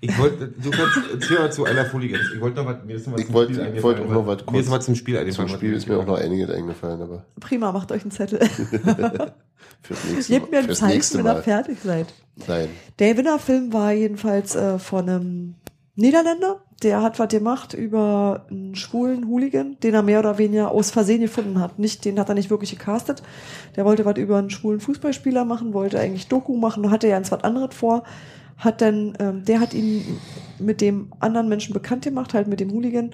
Ich 0.00 0.18
wollte, 0.18 0.48
du 0.48 0.70
kannst, 0.70 0.98
erzähl 1.12 1.38
mal 1.38 1.52
zu 1.52 1.64
einer 1.64 1.90
Hooligans. 1.92 2.22
Ich 2.34 2.40
wollte 2.40 2.56
noch 2.62 2.66
was, 2.66 2.84
mir 2.84 2.96
ist 2.96 3.06
noch 3.06 3.14
was 3.14 3.20
Ich 3.20 3.26
zum 3.26 3.34
wollte- 3.34 3.54
Spiel 3.54 3.72
ich 3.76 3.82
wollte 3.82 4.02
auch 4.02 4.08
noch 4.10 4.26
was 4.26 4.36
Mir 4.38 4.44
kurz- 4.44 4.64
ist 4.66 4.70
was 4.70 4.84
zum 4.84 4.94
Spiel 4.94 5.16
eingefallen. 5.18 5.48
Zum 5.48 5.56
Spiel 5.58 5.72
ist 5.72 5.88
mir 5.88 5.98
auch 5.98 6.06
noch 6.06 6.18
einiges 6.18 6.50
eingefallen, 6.50 7.00
aber 7.02 7.24
Prima, 7.40 7.72
macht 7.72 7.90
euch 7.92 8.02
einen 8.02 8.10
Zettel. 8.10 8.38
fürs 9.82 10.04
nächste 10.04 10.32
Gebt 10.32 10.50
mir 10.50 10.56
Mal. 10.56 10.58
ein 10.58 10.64
Fürs 10.66 10.78
Zeichen, 10.78 11.24
wenn 11.24 11.26
ihr 11.26 11.42
fertig 11.42 11.78
seid. 11.82 12.06
Nein. 12.46 12.68
Der 12.98 13.16
Winnerfilm 13.16 13.72
war 13.72 13.92
jedenfalls 13.92 14.54
äh, 14.54 14.78
von 14.78 15.08
einem 15.08 15.54
Niederländer, 15.94 16.60
der 16.82 17.00
hat 17.00 17.18
was 17.18 17.28
gemacht 17.28 17.72
über 17.72 18.44
einen 18.50 18.74
schwulen 18.74 19.26
Hooligan, 19.28 19.78
den 19.82 19.94
er 19.94 20.02
mehr 20.02 20.18
oder 20.18 20.36
weniger 20.36 20.70
aus 20.70 20.90
Versehen 20.90 21.22
gefunden 21.22 21.58
hat. 21.58 21.78
Nicht, 21.78 22.04
den 22.04 22.20
hat 22.20 22.28
er 22.28 22.34
nicht 22.34 22.50
wirklich 22.50 22.70
gecastet. 22.76 23.22
Der 23.76 23.86
wollte 23.86 24.04
was 24.04 24.18
über 24.18 24.36
einen 24.36 24.50
schwulen 24.50 24.80
Fußballspieler 24.80 25.46
machen, 25.46 25.72
wollte 25.72 25.98
eigentlich 25.98 26.28
Doku 26.28 26.54
machen, 26.58 26.90
hatte 26.90 27.08
ja 27.08 27.16
ganz 27.16 27.32
was 27.32 27.42
anderes 27.44 27.74
vor. 27.74 28.02
Hat 28.56 28.80
dann, 28.80 29.14
ähm, 29.18 29.44
der 29.44 29.60
hat 29.60 29.74
ihn 29.74 30.18
mit 30.58 30.80
dem 30.80 31.12
anderen 31.20 31.48
Menschen 31.48 31.74
bekannt 31.74 32.04
gemacht, 32.04 32.34
halt 32.34 32.48
mit 32.48 32.60
dem 32.60 32.72
Hooligan. 32.72 33.10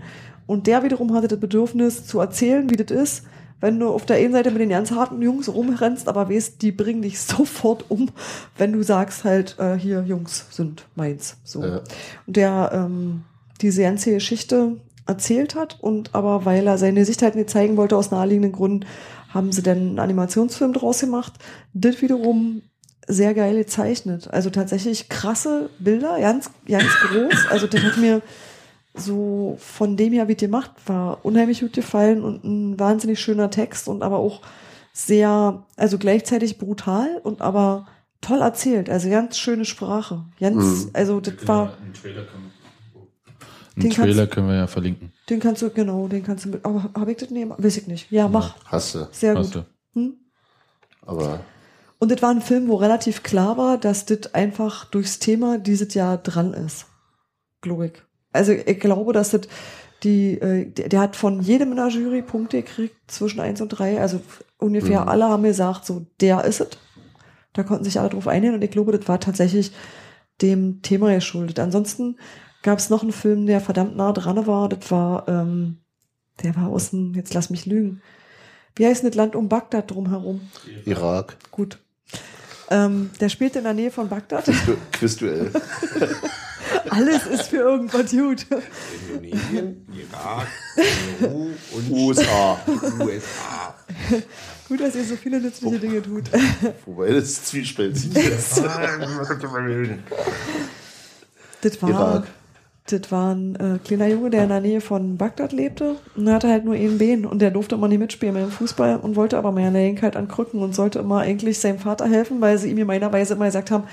Und 0.47 0.67
der 0.67 0.83
wiederum 0.83 1.15
hatte 1.15 1.29
das 1.29 1.41
Bedürfnis 1.41 2.07
zu 2.07 2.21
erzählen, 2.21 2.71
wie 2.71 2.77
das 2.77 2.91
ist, 2.91 3.25
wenn 3.61 3.79
du 3.79 3.89
auf 3.89 4.05
der 4.05 4.17
einen 4.17 4.33
Seite 4.33 4.51
mit 4.51 4.61
den 4.61 4.71
ganz 4.71 4.91
harten 4.91 5.23
Jungs 5.23 5.49
rumrennst, 5.49 6.09
aber 6.09 6.29
weißt, 6.29 6.61
die 6.63 6.73
bringen 6.73 7.03
dich 7.03 7.21
sofort 7.21 7.91
um, 7.91 8.11
wenn 8.59 8.73
du 8.73 8.83
sagst 8.83 9.25
halt, 9.25 9.57
äh, 9.59 9.77
hier, 9.77 10.03
Jungs 10.03 10.47
sind 10.51 10.87
meins. 10.97 11.39
So. 11.45 11.65
Ja. 11.65 11.81
Und 12.27 12.37
der 12.37 12.71
ähm, 12.75 13.23
diese 13.61 13.83
ganze 13.83 14.11
Geschichte 14.11 14.77
erzählt 15.07 15.55
hat 15.55 15.79
und 15.81 16.15
aber 16.15 16.45
weil 16.45 16.67
er 16.67 16.79
seine 16.79 17.05
Sicht 17.05 17.23
halt 17.23 17.35
nicht 17.35 17.51
zeigen 17.51 17.77
wollte 17.77 17.97
aus 17.97 18.11
naheliegenden 18.11 18.53
Gründen, 18.53 18.87
haben 19.29 19.53
sie 19.53 19.63
dann 19.63 19.79
einen 19.79 19.99
Animationsfilm 19.99 20.73
draus 20.73 21.01
gemacht. 21.01 21.33
Das 21.73 22.03
wiederum 22.03 22.63
sehr 23.09 23.35
geil 23.35 23.57
gezeichnet. 23.57 24.29
Also 24.31 24.51
tatsächlich 24.51 25.09
krasse 25.09 25.71
Bilder, 25.79 26.21
ganz, 26.21 26.51
ganz 26.69 26.89
groß. 27.09 27.47
Also 27.51 27.67
das 27.67 27.83
hat 27.83 27.97
mir 27.99 28.23
so 28.95 29.57
von 29.59 29.97
dem 29.97 30.13
her, 30.13 30.29
wie 30.29 30.35
die 30.35 30.45
gemacht 30.47 30.71
war, 30.87 31.25
unheimlich 31.25 31.61
gut 31.61 31.73
gefallen 31.73 32.23
und 32.23 32.45
ein 32.45 32.79
wahnsinnig 32.79 33.21
schöner 33.21 33.51
Text 33.51 33.89
und 33.89 34.03
aber 34.03 34.19
auch 34.19 34.43
sehr, 34.93 35.65
also 35.77 35.99
gleichzeitig 35.99 36.59
brutal 36.59 37.19
und 37.23 37.41
aber 37.41 37.87
toll 38.21 38.41
erzählt. 38.43 38.91
Also 38.91 39.09
ganz 39.09 39.39
schöne 39.39 39.65
Sprache. 39.65 40.25
Ganz, 40.39 40.85
Mhm. 40.85 40.91
also 40.93 41.21
das 41.21 41.35
war, 41.49 41.73
Trailer 42.01 42.23
können 42.25 42.53
Den 43.77 43.91
Trailer 43.91 44.27
können 44.27 44.49
wir 44.49 44.57
ja 44.57 44.67
verlinken. 44.67 45.13
den 45.31 45.41
kannst 45.41 45.63
du, 45.63 45.71
genau, 45.71 46.07
den 46.09 46.23
kannst 46.23 46.45
du 46.45 46.51
mit, 46.51 46.65
aber 46.65 46.91
habe 46.95 47.11
ich 47.13 47.17
das 47.17 47.31
nehmen? 47.31 47.55
Weiß 47.57 47.79
ich 47.79 47.87
nicht. 47.87 48.13
Ja, 48.13 48.29
mach. 48.29 48.55
Hast 48.67 48.95
du. 48.95 49.09
Sehr 49.11 49.35
Hast 49.35 49.55
gut. 49.55 49.65
du. 49.95 50.01
Hm? 50.01 50.17
Aber 51.07 51.41
Und 52.03 52.11
das 52.11 52.21
war 52.21 52.31
ein 52.31 52.41
Film, 52.41 52.67
wo 52.67 52.75
relativ 52.75 53.23
klar 53.23 53.57
war, 53.57 53.79
dass 53.79 54.07
das 54.07 54.35
einfach 54.35 54.87
durchs 54.87 55.21
Thema 55.21 55.59
dieses 55.59 55.95
Jahr 55.95 56.19
dran 56.19 56.53
ist. 56.53 56.87
Glaube 57.61 57.87
ich. 57.87 57.93
Also 58.33 58.51
ich 58.51 58.81
glaube, 58.81 59.13
dass 59.13 59.31
das 59.31 59.43
die, 60.03 60.33
äh, 60.33 60.67
der, 60.67 60.89
der 60.89 60.99
hat 61.01 61.15
von 61.15 61.41
jedem 61.43 61.71
in 61.71 61.77
der 61.77 61.91
Jury 61.91 62.23
Punkte 62.23 62.61
gekriegt 62.61 62.97
zwischen 63.07 63.39
eins 63.39 63.61
und 63.61 63.69
drei. 63.69 64.01
Also 64.01 64.21
ungefähr 64.59 65.03
Mhm. 65.03 65.09
alle 65.11 65.29
haben 65.29 65.45
gesagt, 65.45 65.87
so 65.87 66.05
der 66.21 66.43
ist 66.43 66.61
es. 66.61 66.71
Da 67.53 67.63
konnten 67.63 67.85
sich 67.85 68.01
alle 68.01 68.09
drauf 68.09 68.27
einigen 68.27 68.55
und 68.55 68.65
ich 68.65 68.73
glaube, 68.73 68.91
das 68.91 69.07
war 69.07 69.21
tatsächlich 69.21 69.71
dem 70.41 70.83
Thema 70.83 71.15
geschuldet. 71.15 71.61
Ansonsten 71.61 72.17
gab 72.65 72.81
es 72.81 72.91
noch 72.91 73.03
einen 73.03 73.13
Film, 73.13 73.47
der 73.47 73.61
verdammt 73.61 73.95
nah 73.95 74.11
dran 74.13 74.45
war. 74.49 74.69
Das 74.69 74.91
war, 74.91 75.29
ähm, 75.29 75.77
der 76.43 76.57
war 76.57 76.67
aus 76.67 76.91
dem, 76.91 77.15
jetzt 77.15 77.33
lass 77.33 77.49
mich 77.49 77.65
lügen. 77.65 78.03
Wie 78.75 78.87
heißt 78.87 79.05
denn 79.05 79.11
das 79.11 79.17
Land 79.17 79.37
um 79.37 79.49
Bagdad 79.49 79.89
drumherum? 79.89 80.41
Irak, 80.85 81.37
Gut. 81.53 81.79
Ähm, 82.71 83.11
der 83.21 83.29
spielt 83.29 83.57
in 83.57 83.65
der 83.65 83.75
Nähe 83.75 83.91
von 83.91 84.09
Bagdad. 84.09 84.47
Du- 84.49 84.77
Quizduell. 84.93 85.51
Alles 86.91 87.27
ist 87.27 87.49
für 87.49 87.57
irgendwas 87.59 88.11
gut. 88.11 88.47
Indonesien, 89.09 89.87
Irak, 89.93 90.47
Peru 91.19 91.51
und 91.73 91.91
USA. 91.91 92.59
USA. 93.01 93.75
Gut, 94.69 94.81
dass 94.81 94.95
ihr 94.95 95.05
so 95.05 95.17
viele 95.17 95.41
nützliche 95.41 95.79
Dinge 95.79 96.03
tut. 96.03 96.25
Wobei 96.87 97.11
das 97.13 97.45
zwiespältig 97.45 98.15
ist. 98.17 98.59
Das 101.61 101.81
war, 101.83 101.89
Irak. 101.91 102.27
Das 102.87 103.13
war 103.13 103.35
ein 103.35 103.55
äh, 103.57 103.79
kleiner 103.79 104.09
Junge, 104.09 104.31
der 104.31 104.43
in 104.43 104.49
der 104.49 104.61
Nähe 104.61 104.81
von 104.81 105.17
Bagdad 105.17 105.53
lebte. 105.53 105.97
Und 106.17 106.27
er 106.27 106.35
hatte 106.35 106.49
halt 106.49 106.65
nur 106.65 106.75
einen 106.75 106.99
Bein 106.99 107.25
und 107.25 107.41
der 107.41 107.51
durfte 107.53 107.77
immer 107.77 107.89
nicht 107.89 108.01
mitspielen 108.01 108.35
mit 108.35 108.43
dem 108.43 108.51
Fußball 108.51 108.97
und 108.97 109.15
wollte 109.17 109.39
aber 109.39 109.53
mehr 109.53 109.71
Längigkeit 109.71 110.17
an 110.17 110.27
Krücken 110.29 110.61
und 110.63 110.75
sollte 110.75 110.99
immer 110.99 111.21
eigentlich 111.21 111.59
seinem 111.61 111.79
Vater 111.79 112.09
helfen, 112.09 112.41
weil 112.41 112.59
sie 112.59 112.71
ihm 112.71 112.79
in 112.79 112.87
meiner 112.87 113.13
Weise 113.13 113.35
immer 113.35 113.47
gesagt 113.47 113.71
haben, 113.71 113.85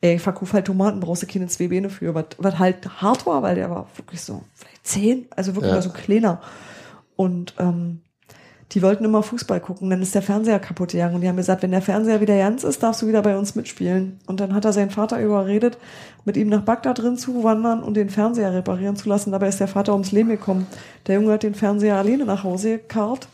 ey, 0.00 0.18
verkauf 0.18 0.52
halt 0.54 0.66
Tomaten, 0.66 1.00
brauchst 1.00 1.22
du 1.22 1.26
keine 1.26 1.46
zwei 1.46 1.68
Beine 1.68 1.90
für. 1.90 2.14
Was, 2.14 2.24
was 2.38 2.58
halt 2.58 3.02
hart 3.02 3.26
war, 3.26 3.42
weil 3.42 3.54
der 3.54 3.70
war 3.70 3.86
wirklich 3.96 4.20
so, 4.22 4.42
vielleicht 4.54 4.86
zehn, 4.86 5.26
also 5.30 5.54
wirklich 5.54 5.68
Ja. 5.70 5.76
mal 5.76 5.82
so 5.82 5.90
kleiner. 5.90 6.40
Und 7.16 7.54
ähm, 7.58 8.00
die 8.72 8.80
wollten 8.80 9.04
immer 9.04 9.22
Fußball 9.22 9.60
gucken, 9.60 9.90
dann 9.90 10.00
ist 10.00 10.14
der 10.14 10.22
Fernseher 10.22 10.58
kaputt 10.58 10.92
gegangen 10.92 11.14
und 11.14 11.20
die 11.20 11.28
haben 11.28 11.36
gesagt, 11.36 11.62
wenn 11.62 11.72
der 11.72 11.82
Fernseher 11.82 12.20
wieder 12.22 12.38
ganz 12.38 12.64
ist, 12.64 12.82
darfst 12.82 13.02
du 13.02 13.06
wieder 13.06 13.20
bei 13.20 13.36
uns 13.36 13.54
mitspielen. 13.54 14.18
Und 14.26 14.40
dann 14.40 14.54
hat 14.54 14.64
er 14.64 14.72
seinen 14.72 14.90
Vater 14.90 15.20
überredet, 15.20 15.76
mit 16.24 16.38
ihm 16.38 16.48
nach 16.48 16.62
Bagdad 16.62 16.98
drin 16.98 17.18
zu 17.18 17.44
wandern 17.44 17.82
und 17.82 17.94
den 17.94 18.08
Fernseher 18.08 18.54
reparieren 18.54 18.96
zu 18.96 19.08
lassen. 19.10 19.30
Dabei 19.30 19.48
ist 19.48 19.60
der 19.60 19.68
Vater 19.68 19.92
ums 19.92 20.12
Leben 20.12 20.30
gekommen. 20.30 20.66
Der 21.06 21.16
Junge 21.16 21.32
hat 21.32 21.42
den 21.42 21.54
Fernseher 21.54 21.96
alleine 21.96 22.24
nach 22.24 22.44
Hause 22.44 22.78
gekarrt, 22.78 23.28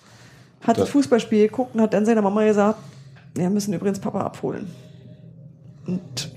hat 0.62 0.76
das 0.76 0.88
Ja. 0.88 0.92
Fußballspiel 0.92 1.48
geguckt 1.48 1.74
und 1.74 1.82
hat 1.82 1.94
dann 1.94 2.04
seiner 2.04 2.22
Mama 2.22 2.44
gesagt, 2.44 2.80
wir 3.34 3.48
müssen 3.48 3.74
übrigens 3.74 4.00
Papa 4.00 4.20
abholen. 4.20 4.68
Und 5.86 6.32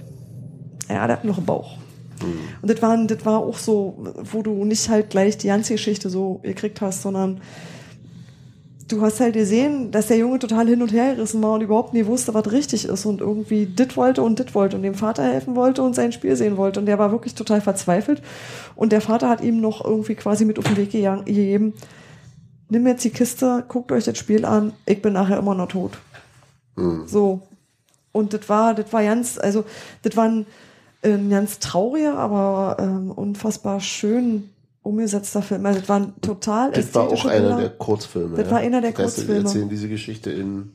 ja, 0.87 1.07
der 1.07 1.17
hat 1.17 1.25
noch 1.25 1.37
einen 1.37 1.45
Bauch. 1.45 1.77
Und 2.61 2.69
das 2.69 2.81
war, 2.83 2.95
das 3.07 3.25
war 3.25 3.39
auch 3.39 3.57
so, 3.57 3.97
wo 4.31 4.43
du 4.43 4.63
nicht 4.63 4.87
halt 4.89 5.09
gleich 5.09 5.39
die 5.39 5.47
ganze 5.47 5.73
Geschichte 5.73 6.09
so 6.09 6.39
gekriegt 6.43 6.79
hast, 6.81 7.01
sondern 7.01 7.41
du 8.91 9.01
hast 9.01 9.19
halt 9.19 9.33
gesehen, 9.33 9.91
dass 9.91 10.07
der 10.07 10.17
Junge 10.17 10.39
total 10.39 10.67
hin 10.67 10.81
und 10.81 10.91
her 10.91 11.15
gerissen 11.15 11.41
war 11.41 11.53
und 11.53 11.61
überhaupt 11.61 11.93
nie 11.93 12.05
wusste, 12.05 12.33
was 12.33 12.51
richtig 12.51 12.85
ist 12.85 13.05
und 13.05 13.21
irgendwie 13.21 13.65
dit 13.65 13.97
wollte 13.97 14.21
und 14.21 14.39
dit 14.39 14.53
wollte 14.53 14.75
und 14.75 14.83
dem 14.83 14.95
Vater 14.95 15.23
helfen 15.23 15.55
wollte 15.55 15.81
und 15.81 15.95
sein 15.95 16.11
Spiel 16.11 16.35
sehen 16.35 16.57
wollte. 16.57 16.79
Und 16.79 16.85
der 16.85 16.99
war 16.99 17.11
wirklich 17.11 17.35
total 17.35 17.61
verzweifelt. 17.61 18.21
Und 18.75 18.91
der 18.91 19.01
Vater 19.01 19.29
hat 19.29 19.41
ihm 19.41 19.61
noch 19.61 19.83
irgendwie 19.83 20.15
quasi 20.15 20.45
mit 20.45 20.59
auf 20.59 20.65
den 20.65 20.77
Weg 20.77 20.91
gegeben, 20.91 21.73
nimm 22.69 22.87
jetzt 22.87 23.03
die 23.03 23.09
Kiste, 23.09 23.63
guckt 23.67 23.91
euch 23.91 24.05
das 24.05 24.17
Spiel 24.17 24.45
an, 24.45 24.73
ich 24.85 25.01
bin 25.01 25.13
nachher 25.13 25.37
immer 25.37 25.55
noch 25.55 25.67
tot. 25.67 25.97
So. 27.07 27.41
Und 28.13 28.33
das 28.33 28.49
war, 28.49 28.73
das 28.73 28.91
war 28.91 29.03
ganz, 29.03 29.37
also, 29.37 29.65
das 30.03 30.17
war 30.17 30.25
ein, 30.25 30.45
ein 31.03 31.29
ganz 31.29 31.59
trauriger, 31.59 32.17
aber 32.17 32.77
ähm, 32.79 33.11
unfassbar 33.11 33.79
schön 33.79 34.49
umgesetzter 34.83 35.41
Film. 35.41 35.65
Also, 35.65 35.79
das 35.79 35.89
waren 35.89 36.13
total 36.21 36.71
Das 36.71 36.93
war 36.95 37.07
auch 37.09 37.25
einer 37.25 37.57
der 37.57 37.69
Kurzfilme. 37.69 38.37
Das 38.37 38.49
war 38.51 38.59
einer 38.59 38.81
der 38.81 38.91
Das 38.91 38.99
heißt, 39.05 39.15
Kurzfilme. 39.17 39.39
Die 39.41 39.45
erzählen 39.45 39.69
diese 39.69 39.89
Geschichte 39.89 40.31
in 40.31 40.71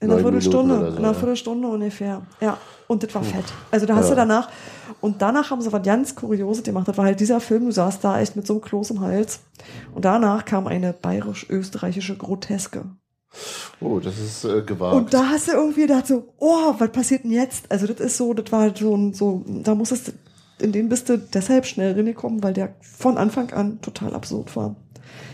In 0.00 0.10
einer 0.10 0.20
Viertelstunde, 0.20 0.78
so, 0.78 0.86
in 0.86 0.96
einer 0.98 1.08
ja. 1.08 1.14
Viertelstunde 1.14 1.68
ungefähr. 1.68 2.22
Ja, 2.40 2.56
und 2.86 3.02
das 3.02 3.14
war 3.14 3.22
fett. 3.22 3.44
Also 3.70 3.84
da 3.86 3.96
hast 3.96 4.04
Ja. 4.08 4.10
du 4.10 4.16
danach, 4.16 4.48
und 5.00 5.20
danach 5.20 5.50
haben 5.50 5.60
sie 5.60 5.70
was 5.72 5.82
ganz 5.82 6.14
Kurioses 6.14 6.62
gemacht. 6.64 6.88
Das 6.88 6.96
war 6.96 7.04
halt 7.04 7.20
dieser 7.20 7.40
Film, 7.40 7.66
du 7.66 7.72
saßt 7.72 8.02
da 8.02 8.18
echt 8.20 8.34
mit 8.36 8.46
so 8.46 8.54
einem 8.54 8.62
Kloß 8.62 8.90
im 8.90 9.00
Hals. 9.00 9.40
Und 9.94 10.04
danach 10.04 10.44
kam 10.44 10.66
eine 10.66 10.92
bayerisch-österreichische 10.92 12.16
Groteske. 12.16 12.84
Oh, 13.80 14.00
das 14.00 14.18
ist 14.18 14.44
äh, 14.44 14.62
gewagt. 14.62 14.96
Und 14.96 15.12
da 15.14 15.28
hast 15.28 15.48
du 15.48 15.52
irgendwie 15.52 15.82
gedacht 15.82 16.06
so, 16.06 16.32
oh, 16.38 16.74
was 16.78 16.90
passiert 16.90 17.24
denn 17.24 17.30
jetzt? 17.30 17.70
Also 17.70 17.86
das 17.86 18.00
ist 18.00 18.16
so, 18.16 18.32
das 18.34 18.50
war 18.50 18.60
halt 18.62 18.78
so, 18.78 18.96
ein- 18.96 19.12
so 19.12 19.44
da 19.46 19.74
musstest 19.74 20.08
du, 20.08 20.12
in 20.60 20.72
den 20.72 20.88
bist 20.88 21.08
du 21.08 21.18
deshalb 21.18 21.66
schnell 21.66 21.92
reingekommen, 21.94 22.42
weil 22.42 22.52
der 22.52 22.74
von 22.80 23.16
Anfang 23.16 23.50
an 23.52 23.80
total 23.80 24.14
absurd 24.14 24.54
war. 24.56 24.76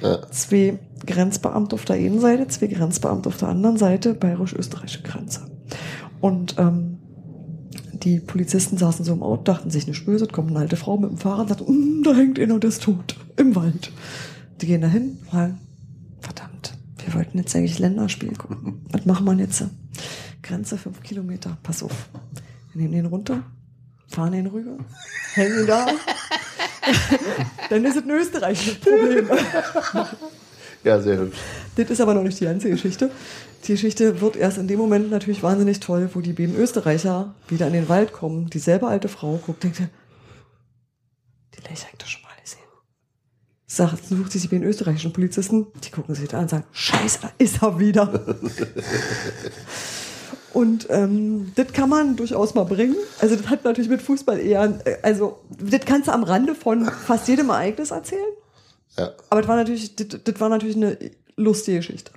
ja. 0.03 0.21
Zwei 0.31 0.79
Grenzbeamte 1.07 1.75
auf 1.75 1.85
der 1.85 1.97
einen 1.97 2.21
Seite, 2.21 2.49
zwei 2.49 2.67
Grenzbeamte 2.67 3.29
auf 3.29 3.37
der 3.37 3.49
anderen 3.49 3.77
Seite, 3.77 4.15
bayerisch-österreichische 4.15 5.03
Grenze. 5.03 5.41
Und 6.21 6.57
ähm, 6.59 6.99
die 7.93 8.21
Polizisten 8.21 8.77
saßen 8.77 9.05
so 9.05 9.13
im 9.13 9.23
Auto, 9.23 9.43
dachten 9.45 9.71
sich 9.71 9.87
nicht 9.87 10.05
böse, 10.07 10.27
kommt 10.27 10.51
eine 10.51 10.61
alte 10.61 10.77
Frau 10.77 10.97
mit 10.97 11.11
dem 11.11 11.19
Fahrrad 11.19 11.51
und 11.51 11.59
sagt, 11.59 11.69
"Mm, 11.69 12.03
da 12.03 12.15
hängt 12.15 12.39
einer 12.39 12.59
der 12.59 12.69
ist 12.69 12.83
tot, 12.83 13.17
im 13.37 13.55
Wald. 13.57 13.93
Die 14.61 14.67
gehen 14.67 14.81
dahin, 14.83 15.19
fragen, 15.29 15.59
verdammt, 16.21 16.75
wir 17.05 17.15
wollten 17.15 17.39
jetzt 17.39 17.55
eigentlich 17.55 17.79
Länderspiel 17.79 18.35
gucken. 18.37 18.85
Was 18.93 19.05
machen 19.05 19.27
wir 19.27 19.35
jetzt? 19.35 19.65
Grenze 20.43 20.77
fünf 20.79 21.03
Kilometer, 21.03 21.57
pass 21.63 21.83
auf. 21.83 22.09
Wir 22.73 22.83
nehmen 22.83 22.93
den 22.95 23.07
runter, 23.07 23.43
fahren 24.15 24.33
den 24.33 24.47
rüber, 24.47 24.77
hängen 25.35 25.61
ihn 25.61 25.67
da. 25.67 25.87
Dann 27.71 27.85
ist 27.85 27.97
es 27.97 28.03
ein 28.03 28.11
österreichisches 28.11 28.77
Problem. 28.77 29.29
ja, 30.85 31.01
sehr 31.01 31.19
hübsch. 31.19 31.39
Das 31.77 31.91
ist 31.91 32.01
aber 32.01 32.15
noch 32.15 32.23
nicht 32.23 32.39
die 32.41 32.45
ganze 32.45 32.71
Geschichte. 32.71 33.11
Die 33.65 33.73
Geschichte 33.73 34.21
wird 34.21 34.37
erst 34.37 34.59
in 34.59 34.69
dem 34.69 34.79
Moment 34.79 35.11
natürlich 35.11 35.43
wahnsinnig 35.43 35.81
toll, 35.81 36.09
wo 36.13 36.21
die 36.21 36.33
beiden 36.33 36.57
Österreicher 36.57 37.35
wieder 37.49 37.67
in 37.67 37.73
den 37.73 37.89
Wald 37.89 38.13
kommen. 38.13 38.49
Dieselbe 38.51 38.87
alte 38.87 39.09
Frau 39.09 39.41
guckt, 39.45 39.65
denkt, 39.65 39.79
die 39.79 41.63
Leiche 41.69 41.87
hängt 41.87 42.03
doch 42.03 42.07
schon 42.07 42.23
mal 42.23 42.29
gesehen. 42.43 42.61
Sagt, 43.67 44.07
sucht 44.07 44.33
sich 44.33 44.43
die 44.43 44.49
beiden 44.49 44.67
österreichischen 44.67 45.13
Polizisten, 45.13 45.67
die 45.83 45.91
gucken 45.91 46.15
sich 46.15 46.29
da 46.29 46.37
an 46.37 46.45
und 46.45 46.51
sagen, 46.51 46.65
scheiße, 46.73 47.19
da 47.23 47.33
ist 47.39 47.63
er 47.63 47.79
wieder. 47.79 48.37
Und 50.55 50.87
ähm, 50.89 51.53
das 51.57 51.73
kann 51.73 51.89
man 51.89 52.17
durchaus 52.17 52.55
mal 52.55 52.65
bringen. 52.65 52.97
Also 53.21 53.35
das 53.37 53.49
hat 53.49 53.65
natürlich 53.65 53.91
mit 53.91 54.01
Fußball 54.01 54.39
eher, 54.39 54.79
äh, 54.85 54.97
also 55.03 55.39
das 55.59 55.81
kannst 55.85 56.09
du 56.09 56.13
am 56.13 56.23
Rande 56.23 56.55
von 56.55 56.85
fast 56.87 57.29
jedem 57.29 57.51
Ereignis 57.51 57.91
erzählen. 57.91 58.23
Ja. 58.97 59.11
Aber 59.31 59.41
das 59.43 59.49
war 59.49 59.57
natürlich, 59.57 59.97
das, 59.97 60.07
das 60.23 60.41
war 60.41 60.49
natürlich 60.49 60.77
eine 60.77 60.97
lustige 61.37 61.79
Geschichte. 61.79 62.13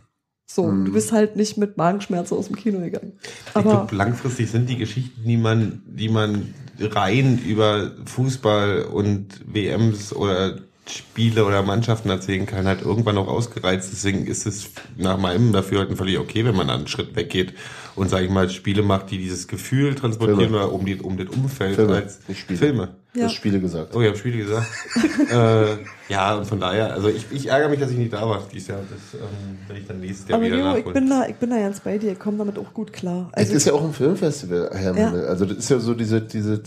So, 0.49 0.63
Mhm. 0.67 0.85
du 0.85 0.93
bist 0.93 1.11
halt 1.11 1.35
nicht 1.35 1.57
mit 1.57 1.75
Magenschmerzen 1.77 2.37
aus 2.37 2.47
dem 2.47 2.55
Kino 2.55 2.79
gegangen. 2.79 3.13
Ich 3.49 3.55
Aber 3.55 3.69
glaube, 3.69 3.95
langfristig 3.95 4.49
sind 4.49 4.69
die 4.69 4.77
Geschichten, 4.77 5.23
die 5.25 5.35
man, 5.35 5.81
die 5.87 6.07
man 6.07 6.53
rein 6.79 7.39
über 7.39 7.91
Fußball 8.05 8.83
und 8.83 9.41
WMs 9.51 10.13
oder 10.13 10.59
Spiele 10.85 11.43
oder 11.43 11.63
Mannschaften 11.63 12.09
erzählen 12.09 12.45
kann, 12.45 12.65
halt 12.65 12.81
irgendwann 12.81 13.17
auch 13.17 13.27
ausgereizt. 13.27 13.89
Deswegen 13.91 14.25
ist 14.25 14.45
es 14.45 14.69
nach 14.95 15.17
meinem 15.17 15.51
Dafürhalten 15.51 15.97
völlig 15.97 16.17
okay, 16.17 16.45
wenn 16.45 16.55
man 16.55 16.69
einen 16.69 16.87
Schritt 16.87 17.15
weggeht 17.15 17.53
und, 17.97 18.09
sage 18.09 18.25
ich 18.25 18.31
mal, 18.31 18.49
Spiele 18.49 18.83
macht, 18.83 19.11
die 19.11 19.17
dieses 19.17 19.47
Gefühl 19.47 19.95
transportieren 19.95 20.39
Filme. 20.51 20.57
oder 20.57 20.71
um, 20.71 20.85
die, 20.85 20.95
um 21.01 21.17
das 21.17 21.27
Umfeld 21.27 21.75
Filme, 21.75 21.95
als 21.95 22.19
nicht 22.27 22.39
Spiele. 22.39 22.59
Filme. 22.59 22.89
Du 23.13 23.19
Ja. 23.19 23.25
hast 23.25 23.33
Spiele 23.33 23.59
gesagt. 23.59 23.95
Oh, 23.95 24.01
ich 24.01 24.07
habe 24.07 24.17
Spiele 24.17 24.37
gesagt. 24.37 24.67
äh, 25.31 25.77
ja, 26.13 26.35
und 26.35 26.45
von 26.45 26.59
daher, 26.59 26.93
also 26.93 27.09
ich, 27.09 27.25
ich 27.31 27.47
ärgere 27.47 27.69
mich, 27.69 27.79
dass 27.79 27.91
ich 27.91 27.97
nicht 27.97 28.13
da 28.13 28.21
war 28.29 28.43
dieses 28.53 28.67
Jahr. 28.69 28.79
Das 28.89 29.19
ähm, 29.19 29.57
werde 29.67 29.81
ich 29.81 29.87
dann 29.87 29.99
nächstes 29.99 30.29
Jahr 30.29 30.37
Aber 30.37 30.45
wieder 30.45 30.57
Leo, 30.57 30.77
ich 30.77 30.85
bin 30.93 31.09
da, 31.09 31.27
ich 31.27 31.35
bin 31.35 31.49
da 31.49 31.57
ganz 31.57 31.79
bei 31.79 31.97
dir, 31.97 32.11
ich 32.11 32.19
komme 32.19 32.37
damit 32.37 32.57
auch 32.59 32.73
gut 32.73 32.93
klar. 32.93 33.29
Es 33.33 33.39
Also 33.45 33.53
ist 33.55 33.65
ja 33.65 33.73
auch 33.73 33.83
ein 33.83 33.93
Filmfestival, 33.93 34.69
Herr 34.73 34.95
Ja. 34.97 35.11
Also 35.11 35.45
das 35.45 35.57
ist 35.57 35.69
ja 35.69 35.79
so 35.79 35.93
diese, 35.93 36.21
diese 36.21 36.61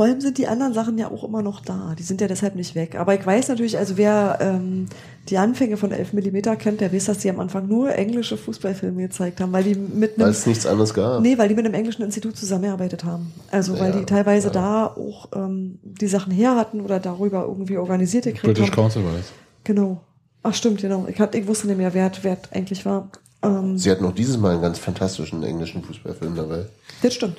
Vor 0.00 0.06
allem 0.06 0.22
sind 0.22 0.38
die 0.38 0.46
anderen 0.46 0.72
Sachen 0.72 0.96
ja 0.96 1.10
auch 1.10 1.24
immer 1.24 1.42
noch 1.42 1.60
da. 1.60 1.94
Die 1.98 2.02
sind 2.02 2.22
ja 2.22 2.26
deshalb 2.26 2.54
nicht 2.54 2.74
weg. 2.74 2.94
Aber 2.94 3.14
ich 3.14 3.26
weiß 3.26 3.48
natürlich, 3.48 3.76
also 3.76 3.98
wer 3.98 4.38
ähm, 4.40 4.86
die 5.28 5.36
Anfänge 5.36 5.76
von 5.76 5.92
11 5.92 6.14
mm 6.14 6.56
kennt, 6.56 6.80
der 6.80 6.90
weiß, 6.90 7.04
dass 7.04 7.18
die 7.18 7.28
am 7.28 7.38
Anfang 7.38 7.68
nur 7.68 7.94
englische 7.94 8.38
Fußballfilme 8.38 9.02
gezeigt 9.02 9.42
haben, 9.42 9.52
weil 9.52 9.64
die 9.64 9.74
mit 9.74 10.16
weil 10.16 10.24
einem 10.24 10.30
es 10.30 10.46
nichts 10.46 10.64
anderes 10.64 10.94
gab. 10.94 11.20
Nee, 11.20 11.36
weil 11.36 11.48
die 11.48 11.54
mit 11.54 11.66
einem 11.66 11.74
englischen 11.74 12.00
Institut 12.00 12.34
zusammengearbeitet 12.38 13.04
haben. 13.04 13.30
Also 13.50 13.78
weil 13.78 13.90
Ja, 13.90 13.98
die 13.98 14.06
teilweise 14.06 14.46
ja. 14.46 14.54
da 14.54 14.86
auch 14.86 15.28
ähm, 15.34 15.78
die 15.82 16.08
Sachen 16.08 16.32
her 16.32 16.56
hatten 16.56 16.80
oder 16.80 16.98
darüber 16.98 17.44
irgendwie 17.46 17.76
organisiert 17.76 18.24
gekriegt 18.24 18.54
British 18.54 18.70
haben. 18.70 18.74
Council 18.74 19.04
war 19.04 19.12
das. 19.12 19.26
Genau. 19.64 20.00
Ach 20.42 20.54
stimmt, 20.54 20.80
genau. 20.80 21.08
Ich, 21.10 21.20
hat, 21.20 21.34
ich 21.34 21.46
wusste 21.46 21.66
nicht 21.66 21.76
mehr, 21.76 21.92
wer, 21.92 22.10
wer 22.22 22.38
es 22.42 22.52
eigentlich 22.52 22.86
war. 22.86 23.10
Ähm, 23.42 23.76
Sie 23.76 23.90
hatten 23.90 24.06
auch 24.06 24.14
dieses 24.14 24.38
Mal 24.38 24.52
einen 24.52 24.62
ganz 24.62 24.78
fantastischen 24.78 25.42
englischen 25.42 25.82
Fußballfilm 25.82 26.36
dabei. 26.36 26.64
das 27.02 27.12
stimmt. 27.12 27.36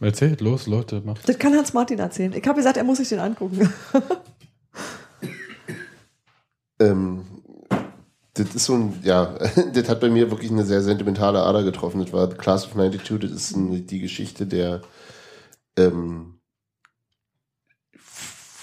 Erzählt 0.00 0.40
los, 0.40 0.66
Leute, 0.66 1.02
macht. 1.02 1.28
Das 1.28 1.38
kann 1.38 1.54
Hans 1.54 1.74
Martin 1.74 1.98
erzählen. 1.98 2.32
Ich 2.32 2.46
habe 2.46 2.56
gesagt, 2.56 2.78
er 2.78 2.84
muss 2.84 2.98
sich 2.98 3.08
den 3.08 3.20
angucken. 3.20 3.70
Ähm, 6.80 7.26
das 8.34 8.54
ist 8.54 8.64
so 8.64 8.74
ein, 8.74 8.98
ja, 9.02 9.38
das 9.74 9.88
hat 9.88 10.00
bei 10.00 10.08
mir 10.08 10.30
wirklich 10.30 10.50
eine 10.50 10.64
sehr 10.64 10.82
sentimentale 10.82 11.42
Ader 11.42 11.62
getroffen. 11.62 12.00
Das 12.00 12.12
war 12.12 12.28
The 12.28 12.36
Class 12.36 12.64
of 12.64 12.72
92, 12.72 13.18
das 13.20 13.30
ist 13.30 13.56
ein, 13.56 13.86
die 13.86 14.00
Geschichte 14.00 14.46
der 14.46 14.80
ähm, 15.76 16.40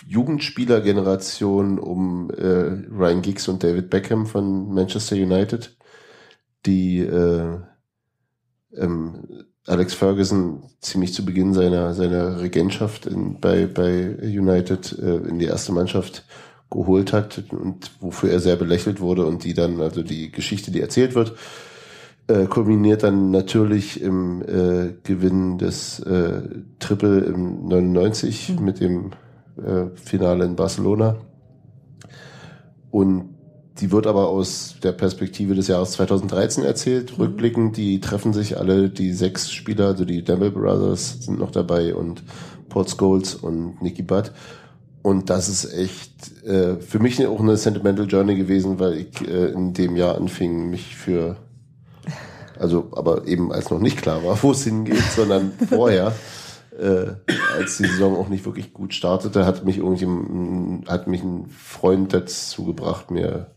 Jugendspielergeneration 0.08 1.80
um 1.80 2.32
äh, 2.32 2.88
Ryan 2.90 3.22
Giggs 3.22 3.48
und 3.48 3.64
David 3.64 3.90
Beckham 3.90 4.26
von 4.26 4.74
Manchester 4.74 5.16
United, 5.16 5.78
die 6.66 7.00
äh, 7.00 7.60
ähm, 8.74 9.47
Alex 9.68 9.94
Ferguson 9.94 10.64
ziemlich 10.80 11.14
zu 11.14 11.26
Beginn 11.26 11.54
seiner, 11.54 11.94
seiner 11.94 12.40
Regentschaft 12.40 13.06
in, 13.06 13.40
bei, 13.40 13.68
bei 13.68 14.18
United 14.22 14.98
äh, 14.98 15.18
in 15.18 15.40
die 15.40 15.46
erste 15.46 15.74
Mannschaft 15.74 16.26
geholt 16.70 17.14
hat 17.14 17.44
und 17.52 17.92
wofür 18.00 18.32
er 18.32 18.40
sehr 18.40 18.56
belächelt 18.56 19.00
wurde 19.00 19.26
und 19.26 19.44
die 19.44 19.54
dann, 19.54 19.80
also 19.82 20.04
die 20.04 20.32
Geschichte, 20.32 20.72
die 20.72 20.82
erzählt 20.82 21.16
wird, 21.16 21.36
äh, 22.28 22.46
kulminiert 22.46 23.04
dann 23.04 23.32
natürlich 23.32 24.02
im 24.02 24.42
äh, 24.42 24.94
Gewinn 25.04 25.58
des 25.58 26.00
äh, 26.00 26.42
Triple 26.80 27.20
im 27.20 27.68
99 27.68 28.60
mit 28.60 28.80
dem 28.80 29.12
äh, 29.58 29.86
Finale 29.96 30.46
in 30.46 30.56
Barcelona. 30.56 31.18
Und 32.90 33.37
die 33.80 33.92
wird 33.92 34.08
aber 34.08 34.28
aus 34.28 34.76
der 34.82 34.92
Perspektive 34.92 35.54
des 35.54 35.68
Jahres 35.68 35.92
2013 35.92 36.64
erzählt. 36.64 37.18
Rückblickend, 37.18 37.78
die 37.78 38.00
treffen 38.02 38.34
sich 38.34 38.58
alle, 38.58 38.90
die 38.90 39.14
sechs 39.14 39.52
Spieler, 39.52 39.88
also 39.88 40.06
die 40.06 40.24
Devil 40.24 40.52
Brothers 40.52 41.18
sind 41.22 41.40
noch 41.40 41.52
dabei 41.52 41.94
und 41.94 42.24
Paul 42.70 42.88
Scholes 42.88 43.36
und 43.36 43.82
Nicky 43.82 44.04
Butt. 44.04 44.32
Und 45.02 45.30
das 45.30 45.48
ist 45.48 45.74
echt 45.74 46.44
äh, 46.44 46.78
für 46.78 47.00
mich 47.00 47.26
auch 47.26 47.40
eine 47.40 47.56
Sentimental 47.56 48.08
Journey 48.08 48.36
gewesen, 48.36 48.80
weil 48.80 48.96
ich 48.96 49.28
äh, 49.28 49.52
in 49.52 49.74
dem 49.74 49.96
Jahr 49.96 50.16
anfing, 50.16 50.70
mich 50.70 50.96
für, 50.96 51.38
also 52.60 52.90
aber 52.92 53.28
eben 53.28 53.54
als 53.54 53.70
noch 53.70 53.80
nicht 53.80 53.98
klar 53.98 54.24
war, 54.24 54.42
wo 54.42 54.52
es 54.52 54.64
hingeht, 54.64 55.04
sondern 55.16 55.54
vorher, 55.70 56.14
äh, 56.78 57.12
als 57.58 57.78
die 57.78 57.86
Saison 57.86 58.18
auch 58.18 58.28
nicht 58.28 58.46
wirklich 58.46 58.74
gut 58.74 58.94
startete, 58.94 59.46
hat 59.46 59.64
mich 59.64 59.78
irgendwie 59.78 60.88
hat 60.88 61.08
mich 61.08 61.24
ein 61.24 61.46
Freund 61.48 62.14
dazu 62.14 62.66
gebracht, 62.66 63.10
mir 63.10 63.52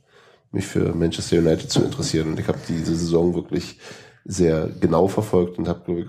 mich 0.52 0.66
für 0.66 0.94
Manchester 0.94 1.38
United 1.38 1.70
zu 1.70 1.82
interessieren. 1.82 2.28
Und 2.28 2.40
ich 2.40 2.48
habe 2.48 2.58
diese 2.68 2.94
Saison 2.94 3.34
wirklich 3.34 3.78
sehr 4.24 4.68
genau 4.80 5.08
verfolgt 5.08 5.58
und 5.58 5.68
habe 5.68 5.82
glaube 5.84 6.00
ich, 6.00 6.06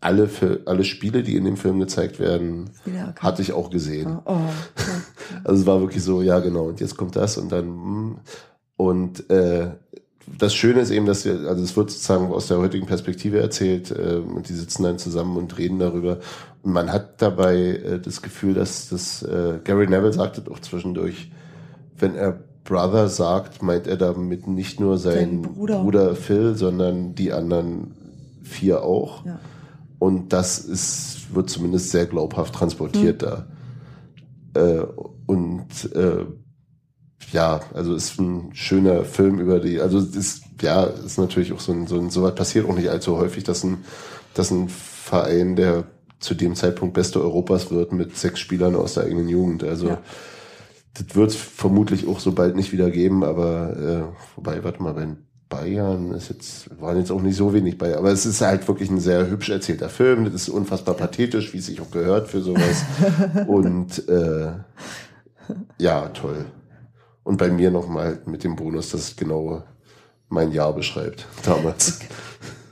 alle 0.00 0.28
für 0.28 0.60
alle 0.66 0.84
Spiele, 0.84 1.22
die 1.22 1.36
in 1.36 1.44
dem 1.44 1.56
Film 1.56 1.80
gezeigt 1.80 2.18
werden, 2.18 2.70
Ja, 2.84 3.08
okay. 3.08 3.20
hatte 3.20 3.42
ich 3.42 3.52
auch 3.52 3.70
gesehen. 3.70 4.18
Oh, 4.24 4.36
Also 5.44 5.62
es 5.62 5.66
war 5.66 5.80
wirklich 5.80 6.02
so, 6.02 6.22
ja 6.22 6.40
genau, 6.40 6.66
und 6.66 6.80
jetzt 6.80 6.96
kommt 6.96 7.16
das 7.16 7.38
und 7.38 7.50
dann 7.50 7.64
hm. 7.64 8.16
und 8.76 9.30
äh, 9.30 9.70
das 10.38 10.54
Schöne 10.54 10.80
ist 10.80 10.90
eben, 10.90 11.06
dass 11.06 11.24
wir, 11.24 11.48
also 11.48 11.62
es 11.62 11.76
wird 11.76 11.90
sozusagen 11.90 12.32
aus 12.32 12.48
der 12.48 12.58
heutigen 12.58 12.86
Perspektive 12.86 13.40
erzählt 13.40 13.90
äh, 13.90 14.16
und 14.16 14.48
die 14.48 14.54
sitzen 14.54 14.82
dann 14.82 14.98
zusammen 14.98 15.36
und 15.36 15.58
reden 15.58 15.78
darüber. 15.78 16.18
Und 16.62 16.72
man 16.72 16.90
hat 16.90 17.20
dabei 17.20 17.56
äh, 17.56 18.00
das 18.00 18.22
Gefühl, 18.22 18.54
dass 18.54 18.88
das 18.88 19.22
äh, 19.22 19.58
Gary 19.64 19.86
Neville 19.86 20.12
sagte 20.12 20.40
doch 20.40 20.60
zwischendurch, 20.60 21.30
wenn 21.98 22.14
er 22.14 22.38
Brother 22.64 23.08
sagt, 23.08 23.62
meint 23.62 23.86
er 23.86 23.96
damit 23.96 24.46
nicht 24.46 24.80
nur 24.80 24.98
seinen 24.98 25.14
Seinen 25.14 25.42
Bruder. 25.42 25.82
Bruder 25.82 26.16
Phil, 26.16 26.54
sondern 26.56 27.14
die 27.14 27.32
anderen 27.32 27.94
vier 28.42 28.82
auch. 28.82 29.24
ja. 29.24 29.38
Und 29.98 30.32
das 30.34 30.58
ist, 30.58 31.34
wird 31.34 31.48
zumindest 31.48 31.90
sehr 31.90 32.04
glaubhaft 32.04 32.54
transportiert 32.54 33.22
da. 33.22 33.46
Äh, 34.54 34.82
und 35.26 35.94
äh, 35.94 36.26
ja, 37.32 37.60
also 37.72 37.94
ist 37.94 38.20
ein 38.20 38.50
schöner 38.54 39.04
Film 39.04 39.38
über 39.38 39.60
die, 39.60 39.80
also 39.80 39.98
es 39.98 40.14
ist, 40.14 40.42
ja, 40.60 40.84
ist 40.84 41.18
natürlich 41.18 41.52
auch 41.54 41.60
so 41.60 41.72
ein, 41.72 41.86
so 41.86 41.98
ein, 41.98 42.10
sowas 42.10 42.34
passiert 42.34 42.68
auch 42.68 42.74
nicht 42.74 42.90
allzu 42.90 43.16
häufig, 43.16 43.44
dass 43.44 43.64
ein, 43.64 43.78
dass 44.34 44.50
ein 44.50 44.68
Verein, 44.68 45.56
der 45.56 45.84
zu 46.18 46.34
dem 46.34 46.54
Zeitpunkt 46.54 46.94
Beste 46.94 47.20
Europas 47.22 47.70
wird, 47.70 47.92
mit 47.92 48.16
sechs 48.16 48.40
Spielern 48.40 48.76
aus 48.76 48.94
der 48.94 49.04
eigenen 49.04 49.28
Jugend. 49.28 49.64
Also 49.64 49.88
Ja. 49.88 50.02
Das 50.94 51.16
wird 51.16 51.30
es 51.30 51.36
vermutlich 51.36 52.06
auch 52.06 52.20
so 52.20 52.32
bald 52.32 52.56
nicht 52.56 52.72
wieder 52.72 52.90
geben, 52.90 53.24
aber 53.24 53.76
äh, 53.76 54.36
wobei, 54.36 54.62
warte 54.62 54.82
mal, 54.82 54.94
bei 54.94 55.08
Bayern 55.48 56.12
ist 56.12 56.30
jetzt, 56.30 56.80
waren 56.80 56.96
jetzt 56.98 57.10
auch 57.10 57.20
nicht 57.20 57.36
so 57.36 57.52
wenig 57.52 57.78
bei, 57.78 57.96
aber 57.96 58.10
es 58.10 58.26
ist 58.26 58.40
halt 58.40 58.66
wirklich 58.66 58.90
ein 58.90 59.00
sehr 59.00 59.28
hübsch 59.28 59.50
erzählter 59.50 59.88
Film. 59.88 60.24
Das 60.24 60.34
ist 60.34 60.48
unfassbar 60.48 60.94
pathetisch, 60.94 61.52
wie 61.52 61.58
es 61.58 61.66
sich 61.66 61.80
auch 61.80 61.90
gehört 61.90 62.28
für 62.28 62.40
sowas. 62.40 62.84
Und 63.46 64.08
äh, 64.08 64.52
ja, 65.78 66.08
toll. 66.08 66.46
Und 67.22 67.38
bei 67.38 67.50
mir 67.50 67.70
nochmal 67.70 68.20
mit 68.26 68.44
dem 68.44 68.56
Bonus, 68.56 68.90
dass 68.90 69.00
es 69.00 69.16
genau 69.16 69.62
mein 70.28 70.52
Jahr 70.52 70.74
beschreibt, 70.74 71.26
damals. 71.44 72.00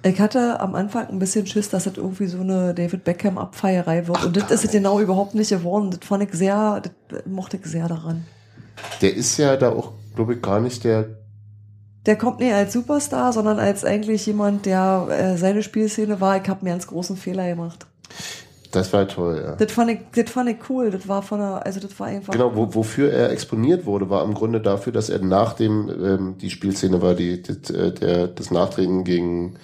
Ich 0.04 0.20
hatte 0.20 0.58
am 0.58 0.74
Anfang 0.74 1.08
ein 1.08 1.18
bisschen 1.18 1.46
Schiss, 1.46 1.68
dass 1.68 1.84
das 1.84 1.96
irgendwie 1.96 2.26
so 2.26 2.40
eine 2.40 2.74
David 2.74 3.04
Beckham 3.04 3.38
Abfeierei 3.38 4.08
wird. 4.08 4.24
und 4.24 4.36
das 4.36 4.50
ist 4.50 4.64
es 4.64 4.70
genau 4.72 4.98
überhaupt 4.98 5.34
nicht 5.34 5.50
geworden. 5.50 5.90
Das 5.90 6.06
fand 6.06 6.24
ich 6.24 6.32
sehr, 6.32 6.82
das 7.08 7.22
mochte 7.26 7.56
ich 7.56 7.66
sehr 7.66 7.88
daran. 7.88 8.24
Der 9.00 9.14
ist 9.14 9.36
ja 9.36 9.56
da 9.56 9.70
auch, 9.70 9.92
glaube 10.16 10.34
ich, 10.34 10.42
gar 10.42 10.60
nicht 10.60 10.82
der 10.82 11.06
Der 12.04 12.16
kommt 12.16 12.40
nicht 12.40 12.52
als 12.52 12.72
Superstar, 12.72 13.32
sondern 13.32 13.60
als 13.60 13.84
eigentlich 13.84 14.26
jemand, 14.26 14.66
der 14.66 15.06
äh, 15.08 15.36
seine 15.36 15.62
Spielszene 15.62 16.20
war. 16.20 16.36
Ich 16.42 16.48
habe 16.48 16.64
mir 16.64 16.70
einen 16.70 16.80
ganz 16.80 16.88
großen 16.88 17.16
Fehler 17.16 17.46
gemacht. 17.48 17.86
Das 18.72 18.92
war 18.92 19.06
toll, 19.06 19.40
ja. 19.44 19.54
Das 19.54 19.70
fand 19.70 19.90
ich, 19.90 19.98
das 20.14 20.30
fand 20.30 20.48
ich 20.48 20.56
cool. 20.68 20.90
Das 20.90 21.06
war 21.06 21.22
von 21.22 21.38
der, 21.38 21.64
also 21.64 21.78
das 21.78 22.00
war 22.00 22.08
einfach. 22.08 22.32
Genau, 22.32 22.56
wo, 22.56 22.74
wofür 22.74 23.12
er 23.12 23.30
exponiert 23.30 23.84
wurde, 23.84 24.08
war 24.08 24.24
im 24.24 24.34
Grunde 24.34 24.60
dafür, 24.60 24.92
dass 24.92 25.10
er 25.10 25.20
nach 25.20 25.52
dem, 25.52 25.90
ähm, 26.02 26.38
die 26.40 26.50
Spielszene 26.50 27.02
war, 27.02 27.14
die, 27.14 27.42
das, 27.42 27.70
äh, 27.70 27.92
der, 27.92 28.28
das 28.28 28.50
Nachtreten 28.50 29.04
gegen 29.04 29.54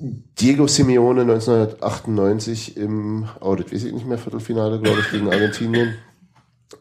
Diego 0.00 0.66
Simeone 0.68 1.22
1998 1.22 2.76
im, 2.76 3.28
oh, 3.40 3.54
das 3.56 3.72
weiß 3.72 3.84
ich 3.84 3.92
nicht 3.92 4.06
mehr, 4.06 4.18
Viertelfinale, 4.18 4.78
glaube 4.80 5.00
ich, 5.00 5.10
gegen 5.10 5.28
Argentinien. 5.28 5.94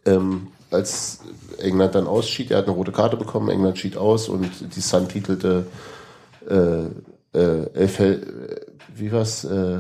Ähm, 0.05 0.47
als 0.70 1.22
England 1.59 1.95
dann 1.95 2.07
ausschied, 2.07 2.51
er 2.51 2.57
hat 2.59 2.65
eine 2.65 2.76
rote 2.76 2.91
Karte 2.91 3.18
bekommen, 3.18 3.49
England 3.49 3.78
schied 3.78 3.97
aus 3.97 4.30
und 4.30 4.76
die 4.76 4.82
Sun 4.82 5.07
titelte 5.07 5.65
äh, 6.47 6.86
äh, 7.38 7.70
elf, 7.74 7.99
Hel- 7.99 8.65
äh, 8.68 8.72
wie 8.95 9.11
war's, 9.11 9.45
äh, 9.45 9.80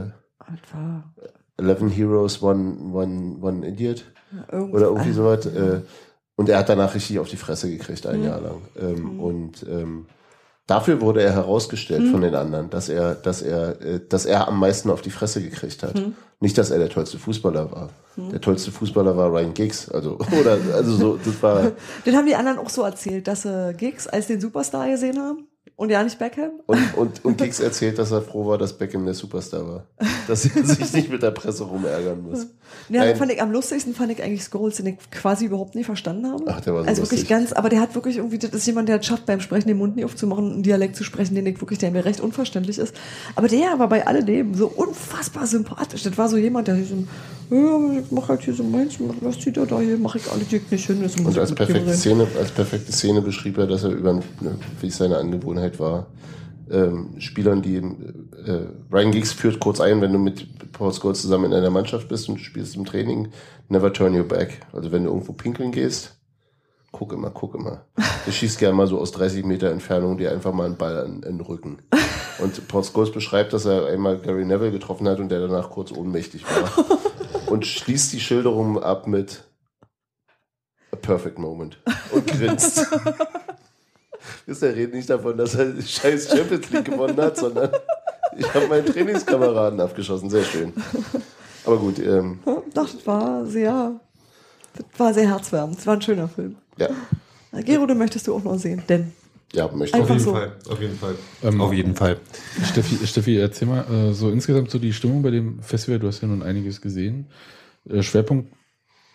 11 1.57 1.81
Heroes, 1.95 2.41
One, 2.41 2.93
one, 2.93 3.37
one 3.41 3.67
Idiot 3.67 4.05
irgendwie, 4.51 4.73
oder 4.75 4.85
irgendwie 4.87 5.11
sowas. 5.11 5.45
Äh, 5.45 5.81
und 6.35 6.49
er 6.49 6.59
hat 6.59 6.69
danach 6.69 6.93
richtig 6.95 7.19
auf 7.19 7.29
die 7.29 7.35
Fresse 7.37 7.69
gekriegt, 7.69 8.05
ein 8.07 8.23
Jahr 8.23 8.41
lang. 8.41 8.61
Ähm, 8.79 9.19
Und 9.19 9.65
ähm, 9.69 10.05
dafür 10.67 11.01
wurde 11.01 11.21
er 11.21 11.33
herausgestellt 11.33 12.11
von 12.11 12.21
den 12.21 12.35
anderen, 12.35 12.69
dass 12.69 12.89
er, 12.89 13.15
dass 13.15 13.41
er, 13.41 13.81
äh, 13.81 13.99
dass 14.07 14.25
er 14.25 14.47
am 14.47 14.59
meisten 14.59 14.89
auf 14.89 15.01
die 15.01 15.09
Fresse 15.09 15.41
gekriegt 15.41 15.81
hat. 15.81 15.95
Nicht, 16.39 16.57
dass 16.57 16.69
er 16.69 16.77
der 16.77 16.89
tollste 16.89 17.17
Fußballer 17.17 17.71
war. 17.71 17.89
Der 18.17 18.41
tollste 18.41 18.71
Fußballer 18.71 19.15
war 19.15 19.31
Ryan 19.31 19.53
Giggs, 19.53 19.89
also 19.89 20.17
oder 20.39 20.57
also 20.73 20.95
so, 20.95 21.19
das 21.23 21.41
war 21.41 21.71
Das 22.05 22.15
haben 22.15 22.25
die 22.25 22.35
anderen 22.35 22.59
auch 22.59 22.69
so 22.69 22.83
erzählt, 22.83 23.27
dass 23.27 23.43
sie 23.43 23.73
Gigs 23.75 24.07
als 24.07 24.27
den 24.27 24.41
Superstar 24.41 24.89
gesehen 24.89 25.19
haben. 25.19 25.47
Und 25.79 25.91
ja 25.91 26.03
nicht 26.03 26.17
Beckham? 26.17 26.49
Und, 26.65 26.79
und, 26.97 27.23
und 27.23 27.37
Giggs 27.37 27.59
erzählt, 27.59 27.99
dass 27.99 28.09
er 28.11 28.23
froh 28.23 28.47
war, 28.47 28.57
dass 28.57 28.73
Beckham 28.73 29.05
der 29.05 29.13
Superstar 29.13 29.67
war. 29.67 29.83
Dass 30.27 30.43
er 30.45 30.63
sich 30.65 30.91
nicht 30.91 31.11
mit 31.11 31.21
der 31.21 31.29
Presse 31.29 31.65
rumärgern 31.65 32.19
muss. 32.23 32.47
Ja, 32.89 33.05
Nein. 33.05 33.15
fand 33.15 33.31
ich, 33.31 33.39
am 33.39 33.51
lustigsten 33.51 33.93
fand 33.93 34.11
ich 34.11 34.23
eigentlich 34.23 34.43
Scholes, 34.43 34.77
den 34.77 34.87
ich 34.87 35.11
quasi 35.11 35.45
überhaupt 35.45 35.75
nie 35.75 35.83
verstanden 35.83 36.25
habe. 36.31 36.43
Ach, 36.47 36.59
der 36.61 36.73
war 36.73 36.81
so 36.83 36.89
Also 36.89 37.03
wirklich 37.03 37.19
lustig. 37.19 37.29
ganz, 37.29 37.53
aber 37.53 37.69
der 37.69 37.79
hat 37.79 37.93
wirklich 37.93 38.17
irgendwie, 38.17 38.39
das 38.39 38.49
ist 38.55 38.65
jemand, 38.65 38.89
der 38.89 38.99
es 38.99 39.05
schafft, 39.05 39.27
beim 39.27 39.39
Sprechen 39.39 39.67
den 39.67 39.77
Mund 39.77 39.95
nie 39.95 40.03
aufzumachen 40.03 40.45
und 40.45 40.53
einen 40.53 40.63
Dialekt 40.63 40.95
zu 40.95 41.03
sprechen, 41.03 41.35
den 41.35 41.45
ich 41.45 41.61
wirklich, 41.61 41.77
der 41.77 41.91
mir 41.91 42.03
recht 42.05 42.21
unverständlich 42.21 42.79
ist. 42.79 42.95
Aber 43.35 43.47
der 43.47 43.77
war 43.77 43.87
bei 43.87 44.07
alledem 44.07 44.55
so 44.55 44.65
unfassbar 44.67 45.45
sympathisch. 45.45 46.01
Das 46.01 46.17
war 46.17 46.27
so 46.27 46.37
jemand, 46.37 46.67
der 46.69 46.75
so, 46.77 47.03
ja, 47.51 47.99
ich 47.99 48.11
mach 48.11 48.27
halt 48.29 48.41
hier 48.41 48.53
so 48.55 48.63
meins, 48.63 48.95
was 49.21 49.39
zieht 49.39 49.57
er 49.57 49.67
da 49.67 49.79
hier, 49.79 49.97
mach 49.97 50.15
ich 50.15 50.29
alle 50.31 50.43
Dick 50.43 50.69
nicht 50.71 50.87
hin. 50.87 51.07
Und 51.23 51.37
als 51.37 51.53
perfekte. 51.53 51.93
Szene, 51.93 52.27
als 52.39 52.51
perfekte 52.51 52.91
Szene 52.91 53.21
beschrieb 53.21 53.57
er, 53.59 53.67
dass 53.67 53.83
er 53.83 53.91
über, 53.91 54.13
ne, 54.13 54.23
wie 54.81 54.89
seine 54.89 55.17
Angewohnheit 55.17 55.66
war, 55.79 56.07
ähm, 56.69 57.19
Spielern, 57.19 57.61
die 57.61 57.77
äh, 57.77 58.67
Ryan 58.91 59.11
Giggs 59.11 59.31
führt 59.31 59.59
kurz 59.59 59.79
ein, 59.79 60.01
wenn 60.01 60.11
du 60.13 60.19
mit 60.19 60.73
Paul 60.73 60.93
Scholes 60.93 61.21
zusammen 61.21 61.45
in 61.45 61.53
einer 61.53 61.69
Mannschaft 61.69 62.07
bist 62.09 62.27
und 62.29 62.39
spielst 62.39 62.75
im 62.75 62.85
Training, 62.85 63.29
never 63.69 63.91
turn 63.91 64.15
your 64.15 64.27
back. 64.27 64.59
Also 64.73 64.91
wenn 64.91 65.03
du 65.03 65.09
irgendwo 65.09 65.33
pinkeln 65.33 65.71
gehst, 65.71 66.17
guck 66.91 67.13
immer, 67.13 67.29
guck 67.29 67.55
immer. 67.55 67.85
Du 68.25 68.31
schießt 68.31 68.59
gerne 68.59 68.75
mal 68.75 68.87
so 68.87 68.99
aus 68.99 69.11
30 69.11 69.45
Meter 69.45 69.71
Entfernung 69.71 70.17
dir 70.17 70.31
einfach 70.31 70.53
mal 70.53 70.65
einen 70.65 70.77
Ball 70.77 70.97
an, 70.97 71.23
in 71.23 71.37
den 71.37 71.41
Rücken. 71.41 71.79
Und 72.39 72.67
Paul 72.67 72.83
Scholes 72.83 73.11
beschreibt, 73.11 73.53
dass 73.53 73.65
er 73.65 73.87
einmal 73.87 74.19
Gary 74.19 74.45
Neville 74.45 74.71
getroffen 74.71 75.07
hat 75.07 75.19
und 75.19 75.29
der 75.29 75.39
danach 75.39 75.69
kurz 75.69 75.91
ohnmächtig 75.91 76.43
war. 76.45 76.85
Und 77.47 77.65
schließt 77.65 78.11
die 78.13 78.19
Schilderung 78.19 78.81
ab 78.83 79.07
mit 79.07 79.45
A 80.91 80.95
perfect 80.95 81.39
moment. 81.39 81.79
Und 82.11 82.27
grinst. 82.27 82.85
Wisst 84.45 84.61
ihr, 84.63 84.75
redet 84.75 84.93
nicht 84.95 85.09
davon, 85.09 85.37
dass 85.37 85.55
er 85.55 85.81
scheiß 85.81 86.29
Champions 86.29 86.69
League 86.69 86.85
gewonnen 86.85 87.17
hat, 87.17 87.37
sondern 87.37 87.69
ich 88.37 88.53
habe 88.53 88.67
meinen 88.67 88.85
Trainingskameraden 88.85 89.79
abgeschossen. 89.79 90.29
Sehr 90.29 90.43
schön. 90.43 90.73
Aber 91.65 91.77
gut, 91.77 91.99
ähm, 91.99 92.39
das 92.73 93.05
war 93.05 93.45
sehr, 93.45 93.99
das 94.73 94.85
war 94.97 95.13
sehr 95.13 95.27
herzwärmend. 95.29 95.77
Das 95.77 95.85
war 95.87 95.95
ein 95.95 96.01
schöner 96.01 96.27
Film. 96.29 96.55
ja. 96.77 96.89
Gero, 97.63 97.85
den 97.87 97.97
möchtest 97.97 98.27
du 98.27 98.35
auch 98.35 98.43
noch 98.43 98.57
sehen, 98.59 98.83
denn 98.87 99.13
Ja, 99.53 99.67
möchte 99.71 99.97
Einfach 99.97 100.15
Auf 100.15 100.19
jeden 100.19 100.25
so. 100.25 100.33
Fall. 100.33 100.51
Auf 100.69 100.81
jeden 100.81 100.97
Fall. 100.99 101.15
Ähm, 101.43 101.61
auf 101.61 101.73
jeden 101.73 101.95
Fall. 101.95 102.19
Steffi, 102.63 103.07
Steffi, 103.07 103.37
erzähl 103.39 103.67
mal, 103.67 103.83
äh, 103.89 104.13
so 104.13 104.29
insgesamt 104.29 104.69
so 104.69 104.77
die 104.77 104.93
Stimmung 104.93 105.23
bei 105.23 105.31
dem 105.31 105.59
Festival, 105.63 105.97
du 105.97 106.07
hast 106.07 106.21
ja 106.21 106.27
nun 106.27 106.43
einiges 106.43 106.81
gesehen. 106.81 107.25
Äh, 107.89 108.03
Schwerpunkt 108.03 108.51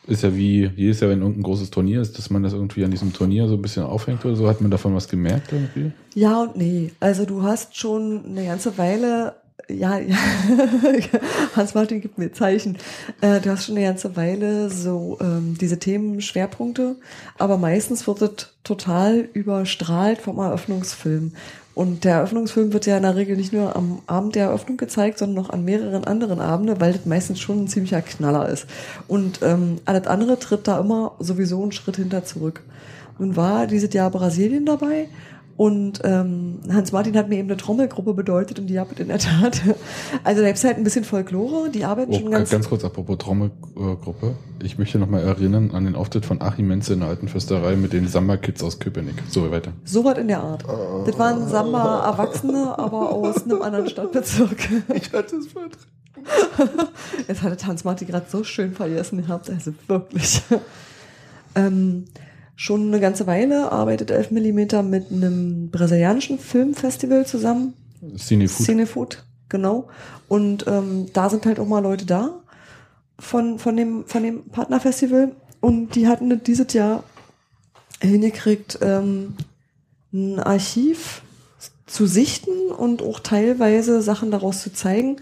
ist 0.06 0.22
ja 0.22 0.34
wie 0.34 0.70
jedes 0.76 1.00
Jahr, 1.00 1.10
wenn 1.10 1.20
irgendein 1.20 1.44
großes 1.44 1.70
Turnier 1.70 2.00
ist, 2.00 2.18
dass 2.18 2.30
man 2.30 2.42
das 2.42 2.52
irgendwie 2.52 2.84
an 2.84 2.90
diesem 2.90 3.12
Turnier 3.12 3.46
so 3.46 3.54
ein 3.54 3.62
bisschen 3.62 3.84
aufhängt 3.84 4.24
oder 4.24 4.34
so. 4.34 4.48
Hat 4.48 4.60
man 4.60 4.70
davon 4.70 4.94
was 4.94 5.08
gemerkt 5.08 5.52
irgendwie? 5.52 5.92
Ja 6.14 6.42
und 6.42 6.56
nee. 6.56 6.90
Also 6.98 7.24
du 7.24 7.42
hast 7.42 7.76
schon 7.76 8.24
eine 8.26 8.44
ganze 8.44 8.76
Weile, 8.78 9.36
ja, 9.68 9.98
ja 10.00 10.16
Hans-Martin 11.54 12.00
gibt 12.00 12.18
mir 12.18 12.32
Zeichen. 12.32 12.78
Äh, 13.20 13.40
du 13.40 13.50
hast 13.50 13.66
schon 13.66 13.76
eine 13.76 13.86
ganze 13.86 14.16
Weile 14.16 14.70
so 14.70 15.18
ähm, 15.20 15.56
diese 15.60 15.78
Themenschwerpunkte, 15.78 16.96
aber 17.38 17.56
meistens 17.56 18.06
wird 18.08 18.22
es 18.22 18.48
total 18.64 19.28
überstrahlt 19.32 20.20
vom 20.20 20.38
Eröffnungsfilm. 20.38 21.32
Und 21.74 22.04
der 22.04 22.16
Eröffnungsfilm 22.16 22.72
wird 22.72 22.86
ja 22.86 22.98
in 22.98 23.02
der 23.02 23.16
Regel 23.16 23.36
nicht 23.36 23.52
nur 23.52 23.74
am 23.74 24.02
Abend 24.06 24.34
der 24.34 24.46
Eröffnung 24.46 24.76
gezeigt, 24.76 25.18
sondern 25.18 25.42
noch 25.42 25.50
an 25.50 25.64
mehreren 25.64 26.04
anderen 26.04 26.40
Abenden, 26.40 26.80
weil 26.80 26.92
das 26.92 27.06
meistens 27.06 27.40
schon 27.40 27.64
ein 27.64 27.68
ziemlicher 27.68 28.02
Knaller 28.02 28.48
ist. 28.48 28.66
Und 29.08 29.40
ähm, 29.42 29.78
alles 29.86 30.06
andere 30.06 30.38
tritt 30.38 30.68
da 30.68 30.78
immer 30.78 31.12
sowieso 31.18 31.62
einen 31.62 31.72
Schritt 31.72 31.96
hinter 31.96 32.24
zurück. 32.24 32.62
Nun 33.18 33.36
war 33.36 33.66
dieses 33.66 33.92
Jahr 33.94 34.10
Brasilien 34.10 34.66
dabei 34.66 35.08
und 35.62 36.00
ähm, 36.02 36.58
Hans-Martin 36.72 37.16
hat 37.16 37.28
mir 37.28 37.36
eben 37.36 37.48
eine 37.48 37.56
Trommelgruppe 37.56 38.14
bedeutet 38.14 38.58
und 38.58 38.66
die 38.66 38.80
habe 38.80 38.94
ich 38.94 38.98
in 38.98 39.06
der 39.06 39.20
Tat. 39.20 39.62
Also 40.24 40.40
da 40.40 40.48
gibt's 40.48 40.64
halt 40.64 40.76
ein 40.76 40.82
bisschen 40.82 41.04
Folklore, 41.04 41.70
die 41.70 41.84
arbeiten 41.84 42.12
Oh, 42.12 42.18
schon 42.18 42.32
ganz, 42.32 42.50
ganz... 42.50 42.68
kurz, 42.68 42.84
apropos 42.84 43.16
Trommelgruppe. 43.18 44.34
Ich 44.60 44.76
möchte 44.76 44.98
noch 44.98 45.08
mal 45.08 45.20
erinnern 45.20 45.70
an 45.70 45.84
den 45.84 45.94
Auftritt 45.94 46.26
von 46.26 46.42
Achim 46.42 46.66
Menze 46.66 46.94
in 46.94 46.98
der 46.98 47.10
alten 47.10 47.28
Fürsterei 47.28 47.76
mit 47.76 47.92
den 47.92 48.08
Samba-Kids 48.08 48.60
aus 48.64 48.80
Köpenick. 48.80 49.14
So, 49.28 49.48
weiter. 49.52 49.72
So 49.84 50.04
was 50.04 50.18
in 50.18 50.26
der 50.26 50.42
Art. 50.42 50.64
Das 51.06 51.16
waren 51.16 51.46
Samba-Erwachsene, 51.48 52.76
aber 52.76 53.12
aus 53.12 53.44
einem 53.44 53.62
anderen 53.62 53.88
Stadtbezirk. 53.88 54.68
Ich 54.94 55.12
hatte 55.12 55.36
es 55.36 55.46
verdrängt. 55.46 55.78
Jetzt 57.28 57.42
hatte 57.42 57.64
Hans-Martin 57.64 58.08
gerade 58.08 58.26
so 58.28 58.42
schön 58.42 58.72
vergessen 58.72 59.22
gehabt, 59.22 59.48
also 59.48 59.72
wirklich. 59.86 60.42
ähm, 61.54 62.06
schon 62.62 62.86
eine 62.86 63.00
ganze 63.00 63.26
Weile 63.26 63.72
arbeitet 63.72 64.12
11 64.12 64.30
mm 64.30 64.88
mit 64.88 65.10
einem 65.10 65.70
brasilianischen 65.70 66.38
Filmfestival 66.38 67.26
zusammen. 67.26 67.74
Cinefood. 68.16 68.66
Cinefood, 68.66 69.24
genau. 69.48 69.88
Und 70.28 70.64
ähm, 70.68 71.06
da 71.12 71.28
sind 71.28 71.44
halt 71.44 71.58
auch 71.58 71.66
mal 71.66 71.80
Leute 71.80 72.06
da 72.06 72.40
von, 73.18 73.58
von, 73.58 73.76
dem, 73.76 74.04
von 74.06 74.22
dem 74.22 74.44
Partnerfestival. 74.44 75.32
Und 75.60 75.96
die 75.96 76.06
hatten 76.06 76.40
dieses 76.44 76.72
Jahr 76.72 77.02
hingekriegt, 78.00 78.78
ähm, 78.80 79.34
ein 80.12 80.38
Archiv 80.38 81.22
zu 81.86 82.06
sichten 82.06 82.70
und 82.70 83.02
auch 83.02 83.18
teilweise 83.18 84.02
Sachen 84.02 84.30
daraus 84.30 84.62
zu 84.62 84.72
zeigen. 84.72 85.16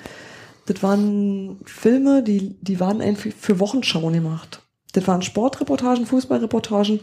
Das 0.67 0.83
waren 0.83 1.59
Filme, 1.65 2.23
die, 2.23 2.55
die 2.61 2.81
waren 2.81 3.01
einfach 3.01 3.31
für 3.39 3.59
Wochenschauen 3.61 4.13
gemacht. 4.13 4.63
Das 4.93 5.07
waren 5.07 5.23
Sportreportagen, 5.23 6.07
Fußballreportagen 6.07 7.01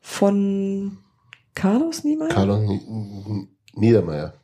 von 0.00 0.98
Carlos 1.54 2.04
Niemeyer? 2.04 2.28
Carlos 2.28 2.68
Niedermeyer. 3.74 4.34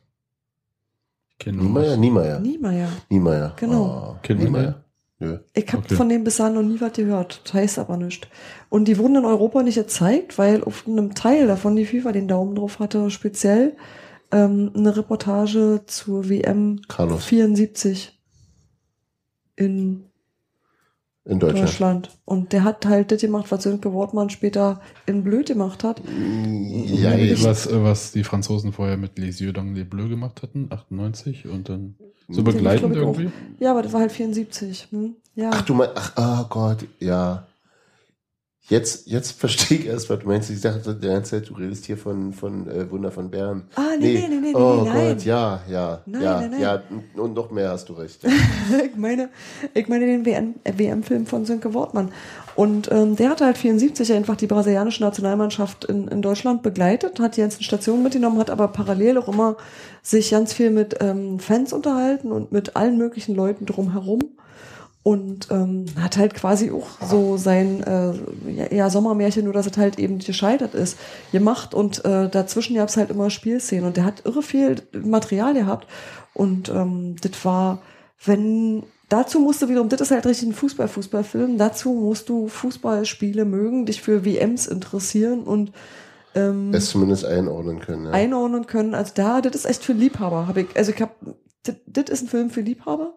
Niemeyer? 1.45 1.97
Niemeyer. 1.97 2.39
Niemeyer. 2.39 2.89
Niemeyer. 3.09 3.53
Genau. 3.57 4.17
Oh, 4.21 4.33
Niemeyer? 4.33 4.83
Nö. 5.19 5.39
Ich 5.53 5.67
habe 5.73 5.83
Okay. 5.83 5.95
von 5.95 6.07
dem 6.09 6.23
bis 6.23 6.37
dahin 6.37 6.53
noch 6.53 6.61
nie 6.63 6.79
was 6.79 6.93
gehört. 6.93 7.41
Das 7.43 7.53
heißt 7.53 7.79
aber 7.79 7.97
nicht. 7.97 8.29
Und 8.69 8.87
die 8.87 8.97
wurden 8.97 9.15
in 9.17 9.25
Europa 9.25 9.63
nicht 9.63 9.75
gezeigt, 9.75 10.37
weil 10.37 10.63
auf 10.63 10.87
einem 10.87 11.13
Teil 11.13 11.47
davon 11.47 11.75
die 11.75 11.85
FIFA 11.85 12.13
den 12.13 12.27
Daumen 12.29 12.55
drauf 12.55 12.79
hatte, 12.79 13.09
speziell 13.11 13.75
ähm, 14.31 14.71
eine 14.75 14.95
Reportage 14.95 15.81
zur 15.87 16.29
WM 16.29 16.81
Carlos. 16.87 17.25
74 17.25 18.17
in 19.57 20.05
In 21.29 21.39
Deutschland. 21.39 21.67
Deutschland. 21.67 22.09
Und 22.25 22.53
der 22.53 22.63
hat 22.63 22.87
halt 22.87 23.11
das 23.11 23.21
gemacht, 23.21 23.51
was 23.51 23.61
Sönke 23.61 23.93
Wortmann 23.93 24.31
später 24.31 24.81
in 25.05 25.23
Blöd 25.23 25.47
gemacht 25.47 25.83
hat. 25.83 26.01
Ja, 26.87 27.11
was, 27.43 27.69
was 27.71 28.11
die 28.13 28.23
Franzosen 28.23 28.73
vorher 28.73 28.97
mit 28.97 29.19
Les 29.19 29.39
Yeux 29.39 29.53
dans 29.53 29.75
les 29.75 29.87
Bleus 29.87 30.09
gemacht 30.09 30.41
hatten, 30.41 30.67
98 30.71 31.47
und 31.47 31.69
dann 31.69 31.95
so 32.27 32.41
Den 32.41 32.45
begleitend 32.55 32.95
ich 32.95 33.01
auch. 33.01 33.17
irgendwie. 33.17 33.31
Ja, 33.59 33.71
aber 33.71 33.83
das 33.83 33.93
war 33.93 34.01
halt 34.01 34.11
74. 34.11 34.87
Hm? 34.89 35.15
Ja. 35.35 35.51
ach 35.53 35.61
du 35.61 35.75
meinst, 35.75 35.93
ach, 35.95 36.45
oh 36.45 36.47
Gott, 36.49 36.85
ja. 36.99 37.45
Jetzt, 38.69 39.07
jetzt 39.07 39.31
verstehe 39.31 39.79
ich 39.79 39.85
erst, 39.87 40.09
was 40.09 40.19
du 40.19 40.27
meinst. 40.27 40.49
Ich 40.51 40.61
dachte 40.61 40.93
die 40.93 41.07
ganze 41.07 41.31
Zeit, 41.31 41.49
du 41.49 41.55
redest 41.55 41.85
hier 41.85 41.97
von, 41.97 42.33
von 42.33 42.69
äh, 42.69 42.89
Wunder 42.91 43.11
von 43.11 43.31
Bern. 43.31 43.63
ah, 43.75 43.81
nee, 43.99 44.13
nee, 44.13 44.27
nee, 44.29 44.35
nee, 44.39 44.55
oh 44.55 44.83
nee. 44.83 45.09
Gott, 45.09 45.25
ja, 45.25 45.61
ja, 45.67 46.01
Nein, 46.05 46.21
ja, 46.21 46.39
nein, 46.39 46.51
nein. 46.51 46.61
ja, 46.61 46.83
und 47.15 47.33
noch 47.33 47.49
mehr 47.49 47.71
hast 47.71 47.89
du 47.89 47.93
recht. 47.93 48.23
Ja. 48.23 48.29
ich 48.85 48.95
meine, 48.95 49.29
ich 49.73 49.87
meine 49.87 50.05
den 50.05 50.23
WM, 50.23 50.55
äh, 50.63 50.73
WM-Film 50.77 51.25
von 51.25 51.45
Sönke 51.45 51.73
Wortmann. 51.73 52.11
Und 52.55 52.91
ähm, 52.91 53.15
der 53.15 53.29
hatte 53.29 53.45
halt 53.45 53.57
74 53.57 54.13
einfach 54.13 54.35
die 54.35 54.47
brasilianische 54.47 55.01
Nationalmannschaft 55.01 55.85
in, 55.85 56.07
in 56.07 56.21
Deutschland 56.21 56.61
begleitet, 56.61 57.19
hat 57.19 57.37
die 57.37 57.41
ganzen 57.41 57.63
Stationen 57.63 58.03
mitgenommen, 58.03 58.37
hat 58.37 58.51
aber 58.51 58.67
parallel 58.67 59.17
auch 59.17 59.29
immer 59.29 59.57
sich 60.03 60.29
ganz 60.29 60.53
viel 60.53 60.69
mit 60.69 60.97
ähm, 60.99 61.39
Fans 61.39 61.73
unterhalten 61.73 62.31
und 62.31 62.51
mit 62.51 62.75
allen 62.75 62.97
möglichen 62.97 63.33
Leuten 63.33 63.65
drumherum. 63.65 64.19
Und 65.01 65.47
ähm, 65.49 65.85
hat 65.99 66.17
halt 66.17 66.33
quasi 66.33 66.71
auch 66.71 66.87
so 67.01 67.37
sein 67.37 67.81
äh, 67.83 68.13
ja, 68.51 68.71
ja, 68.71 68.89
Sommermärchen, 68.89 69.45
nur 69.45 69.53
dass 69.53 69.65
es 69.65 69.77
halt 69.77 69.97
eben 69.97 70.19
gescheitert 70.19 70.75
ist, 70.75 70.97
gemacht. 71.31 71.73
Und 71.73 72.03
äh, 72.03 72.29
dazwischen 72.29 72.75
gab 72.75 72.89
es 72.89 72.97
halt 72.97 73.09
immer 73.09 73.29
Spielszenen. 73.29 73.85
Und 73.85 73.97
der 73.97 74.03
hat 74.03 74.25
irre 74.25 74.43
viel 74.43 74.75
Material 74.91 75.53
gehabt. 75.53 75.87
Und 76.33 76.69
ähm, 76.69 77.15
das 77.21 77.43
war, 77.45 77.81
wenn 78.25 78.83
dazu 79.09 79.39
musst 79.39 79.61
du 79.61 79.69
wiederum, 79.69 79.89
das 79.89 80.01
ist 80.01 80.11
halt 80.11 80.25
richtig 80.25 80.49
ein 80.49 80.53
Fußball-Fußballfilm, 80.53 81.57
dazu 81.57 81.91
musst 81.91 82.29
du 82.29 82.47
Fußballspiele 82.47 83.43
mögen, 83.43 83.85
dich 83.85 84.01
für 84.01 84.23
WMs 84.23 84.67
interessieren 84.67 85.43
und 85.43 85.71
ähm, 86.35 86.73
Es 86.73 86.89
zumindest 86.89 87.25
einordnen 87.25 87.79
können. 87.79 88.05
Ja. 88.05 88.11
einordnen 88.11 88.67
können. 88.67 88.93
Also 88.93 89.11
da, 89.15 89.41
das 89.41 89.55
ist 89.55 89.65
echt 89.65 89.83
für 89.83 89.93
Liebhaber. 89.93 90.47
Hab 90.47 90.57
ich, 90.57 90.67
also 90.75 90.91
ich 90.91 91.01
hab, 91.01 91.15
das, 91.63 91.75
das 91.87 92.09
ist 92.09 92.23
ein 92.23 92.27
Film 92.27 92.49
für 92.51 92.61
Liebhaber. 92.61 93.15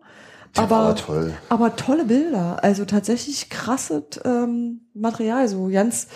Aber, 0.56 0.94
toll. 0.94 1.34
aber 1.48 1.76
tolle 1.76 2.04
Bilder. 2.04 2.62
Also 2.62 2.84
tatsächlich 2.84 3.48
krasses 3.48 4.20
ähm, 4.24 4.82
Material, 4.94 5.48
so 5.48 5.68
ganz, 5.68 6.08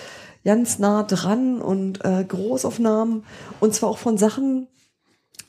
ganz 0.44 0.78
nah 0.78 1.02
dran 1.02 1.60
und 1.60 2.04
äh, 2.04 2.24
Großaufnahmen. 2.24 3.24
Und 3.60 3.74
zwar 3.74 3.90
auch 3.90 3.98
von 3.98 4.18
Sachen, 4.18 4.68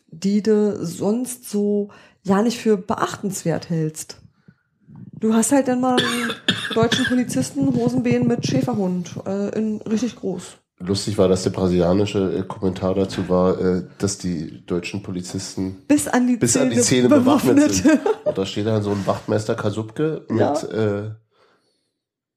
die 0.07 0.41
du 0.41 0.85
sonst 0.85 1.49
so 1.49 1.89
ja 2.23 2.41
nicht 2.41 2.57
für 2.57 2.77
beachtenswert 2.77 3.69
hältst. 3.69 4.17
Du 5.19 5.33
hast 5.33 5.51
halt 5.51 5.67
dann 5.67 5.81
mal 5.81 5.97
einen 5.97 6.31
deutschen 6.75 7.05
Polizisten, 7.05 7.73
Hosenbein 7.75 8.27
mit 8.27 8.45
Schäferhund, 8.45 9.15
äh, 9.25 9.57
in 9.57 9.81
richtig 9.81 10.15
groß. 10.15 10.57
Lustig 10.79 11.17
war, 11.17 11.27
dass 11.27 11.43
der 11.43 11.49
brasilianische 11.49 12.37
äh, 12.39 12.43
Kommentar 12.43 12.93
dazu 12.95 13.27
war, 13.29 13.59
äh, 13.59 13.83
dass 13.97 14.17
die 14.17 14.65
deutschen 14.65 15.01
Polizisten 15.03 15.77
Bis 15.87 16.07
an 16.07 16.27
die 16.27 16.37
bis 16.37 16.53
Zähne, 16.53 16.65
an 16.65 16.69
die 16.71 16.81
Zähne 16.81 17.09
bewaffnet, 17.09 17.73
sind. 17.73 17.99
Und 18.25 18.37
da 18.37 18.45
steht 18.45 18.67
dann 18.67 18.83
so 18.83 18.91
ein 18.91 19.05
Wachtmeister 19.07 19.55
Kasubke 19.55 20.25
mit 20.29 20.39
Ja. 20.39 20.53
äh, 20.53 21.11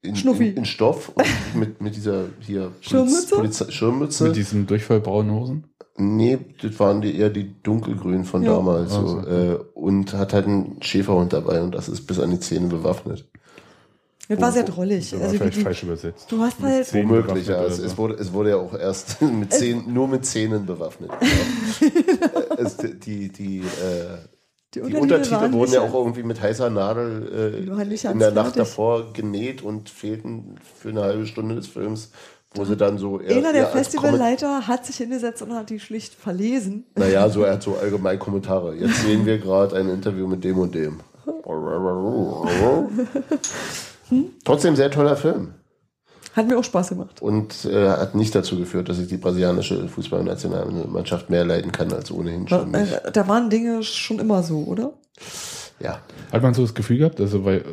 in, 0.03 0.16
Schnuffi. 0.16 0.49
in, 0.49 0.57
in 0.59 0.64
Stoff 0.64 1.11
und 1.14 1.26
mit, 1.55 1.80
mit 1.82 1.95
dieser 1.97 2.24
hier 2.41 2.72
Schirmmütze? 2.80 3.34
Polizei- 3.36 3.70
Schirmmütze. 3.70 4.24
Mit 4.24 4.36
diesen 4.36 4.66
durchfallbraunen 4.66 5.32
Hosen. 5.34 5.64
Nee, 5.99 6.38
das 6.62 6.80
waren 6.80 7.03
die 7.03 7.18
eher 7.18 7.28
die 7.28 7.53
dunkelgrünen 7.62 8.24
von 8.24 8.43
Ja. 8.43 8.53
damals. 8.55 8.93
So, 8.93 8.99
Also. 9.18 9.28
äh, 9.28 9.59
und 9.74 10.14
hat 10.14 10.32
halt 10.32 10.47
einen 10.47 10.82
Schäferhund 10.82 11.34
dabei 11.34 11.61
und 11.61 11.74
das 11.74 11.91
ist 11.91 12.07
bis 12.07 12.18
an 12.18 12.30
die 12.30 12.41
Zähne 12.41 12.68
bewaffnet. 12.68 13.28
Das 14.30 14.40
war 14.40 14.52
sehr 14.52 14.62
drollig. 14.62 15.10
Das 15.10 15.18
war 15.18 15.26
Also 15.26 15.38
vielleicht 15.38 15.56
die, 15.56 15.62
falsch 15.62 15.82
übersetzt. 15.82 16.30
du 16.30 16.40
hast 16.40 16.62
halt, 16.62 16.94
Womöglich, 16.94 17.48
ja. 17.48 17.64
Es, 17.64 17.98
wurde, 17.98 18.14
es 18.14 18.32
wurde 18.32 18.50
ja 18.50 18.56
auch 18.56 18.74
erst 18.74 19.20
mit 19.22 19.52
Zähnen, 19.52 19.92
nur 19.92 20.06
mit 20.06 20.24
Zähnen 20.24 20.66
bewaffnet. 20.66 21.10
es, 22.56 22.76
die, 22.76 23.28
die, 23.28 23.58
äh, 23.58 24.18
die 24.72 24.82
die 24.82 24.94
Untertitel 24.94 25.50
wurden 25.52 25.72
ja 25.72 25.80
auch 25.80 25.94
irgendwie 25.94 26.22
mit 26.22 26.40
heißer 26.40 26.70
Nadel 26.70 27.64
äh, 27.66 28.08
in 28.08 28.18
der 28.20 28.30
Nacht 28.30 28.56
davor 28.56 29.12
genäht 29.12 29.62
und 29.62 29.90
fehlten 29.90 30.54
für 30.78 30.90
eine 30.90 31.02
halbe 31.02 31.26
Stunde 31.26 31.56
des 31.56 31.66
Films, 31.66 32.12
wo 32.54 32.64
sie 32.64 32.76
dann 32.76 32.98
so 32.98 33.18
Einer 33.18 33.52
der 33.52 33.66
Festivalleiter 33.66 34.68
hat 34.68 34.86
sich 34.86 34.98
hingesetzt 34.98 35.42
und 35.42 35.54
hat 35.54 35.70
die 35.70 35.80
schlicht 35.80 36.14
verlesen. 36.14 36.86
Naja, 36.94 37.28
so 37.28 37.42
er 37.44 37.54
hat 37.54 37.64
so 37.64 37.74
allgemein 37.74 38.20
Kommentare. 38.20 38.76
Jetzt 38.76 39.02
sehen 39.02 39.26
wir 39.26 39.38
gerade 39.38 39.74
ein 39.74 39.88
Interview 39.88 40.28
mit 40.28 40.44
dem 40.44 40.58
und 40.58 40.72
dem. 40.72 41.00
Trotzdem 44.44 44.76
sehr 44.76 44.90
toller 44.90 45.16
Film. 45.16 45.54
Hat 46.34 46.46
mir 46.46 46.56
auch 46.56 46.64
Spaß 46.64 46.90
gemacht. 46.90 47.20
Und 47.20 47.64
äh, 47.64 47.88
hat 47.88 48.14
nicht 48.14 48.34
dazu 48.34 48.56
geführt, 48.56 48.88
dass 48.88 48.98
ich 49.00 49.08
die 49.08 49.16
brasilianische 49.16 49.88
Fußballnationalmannschaft 49.88 51.28
mehr 51.28 51.44
leiden 51.44 51.72
kann 51.72 51.92
als 51.92 52.12
ohnehin 52.12 52.46
schon. 52.46 52.70
nicht. 52.70 52.92
Äh, 52.92 53.11
Da 53.12 53.26
waren 53.26 53.50
Dinge 53.50 53.82
schon 53.82 54.20
immer 54.20 54.42
so, 54.42 54.58
oder? 54.64 54.92
Ja. 55.80 56.00
Hat 56.30 56.42
man 56.42 56.54
so 56.54 56.62
das 56.62 56.74
Gefühl 56.74 56.98
gehabt, 56.98 57.20
also 57.20 57.44
weil 57.44 57.64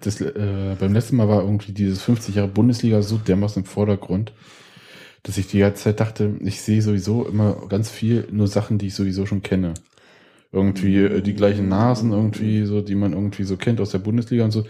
das, 0.00 0.20
äh, 0.20 0.76
beim 0.78 0.92
letzten 0.92 1.16
Mal 1.16 1.28
war 1.28 1.42
irgendwie 1.42 1.72
dieses 1.72 2.02
50 2.02 2.34
Jahre 2.34 2.48
Bundesliga 2.48 3.00
so 3.00 3.16
dermaßen 3.16 3.62
im 3.62 3.66
Vordergrund, 3.66 4.32
dass 5.22 5.38
ich 5.38 5.46
die 5.46 5.60
ganze 5.60 5.84
Zeit 5.84 6.00
dachte, 6.00 6.34
ich 6.40 6.60
sehe 6.60 6.82
sowieso 6.82 7.24
immer 7.24 7.56
ganz 7.68 7.90
viel 7.90 8.28
nur 8.30 8.48
Sachen, 8.48 8.76
die 8.76 8.88
ich 8.88 8.94
sowieso 8.94 9.24
schon 9.24 9.42
kenne. 9.42 9.72
Irgendwie 10.52 10.98
äh, 10.98 11.22
die 11.22 11.34
gleichen 11.34 11.68
Nasen 11.68 12.12
irgendwie 12.12 12.64
so, 12.66 12.82
die 12.82 12.94
man 12.96 13.12
irgendwie 13.14 13.44
so 13.44 13.56
kennt 13.56 13.80
aus 13.80 13.90
der 13.90 13.98
Bundesliga 13.98 14.44
und 14.44 14.50
so. 14.50 14.64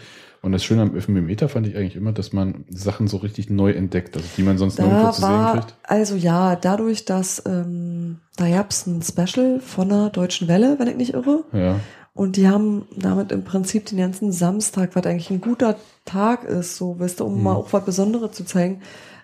Und 0.44 0.52
das 0.52 0.62
Schöne 0.62 0.82
am 0.82 0.94
Elfmeter 0.94 1.48
fand 1.48 1.66
ich 1.66 1.74
eigentlich 1.74 1.96
immer, 1.96 2.12
dass 2.12 2.34
man 2.34 2.66
Sachen 2.68 3.08
so 3.08 3.16
richtig 3.16 3.48
neu 3.48 3.72
entdeckt, 3.72 4.14
also 4.14 4.28
die 4.36 4.42
man 4.42 4.58
sonst 4.58 4.78
nirgendwo 4.78 5.06
Da 5.06 5.12
zu 5.12 5.20
sehen 5.22 5.52
kriegt. 5.52 5.74
also 5.84 6.16
ja, 6.16 6.54
dadurch, 6.54 7.06
dass 7.06 7.42
ähm, 7.46 8.18
da 8.36 8.50
gab's 8.50 8.86
ein 8.86 9.00
Special 9.00 9.60
von 9.60 9.88
der 9.88 10.10
Deutschen 10.10 10.46
Welle, 10.46 10.78
wenn 10.78 10.88
ich 10.88 10.96
nicht 10.96 11.14
irre. 11.14 11.44
Ja. 11.54 11.80
Und 12.12 12.36
die 12.36 12.46
haben 12.46 12.86
damit 12.94 13.32
im 13.32 13.42
Prinzip 13.42 13.86
den 13.86 13.96
ganzen 13.96 14.32
Samstag, 14.32 14.94
was 14.94 15.06
eigentlich 15.06 15.30
ein 15.30 15.40
guter 15.40 15.76
Tag 16.04 16.44
ist, 16.44 16.76
so, 16.76 17.00
weißt 17.00 17.20
du, 17.20 17.24
um 17.24 17.42
mal 17.42 17.54
auch 17.54 17.72
was 17.72 17.86
Besonderes 17.86 18.32
zu 18.32 18.44
zeigen, 18.44 18.82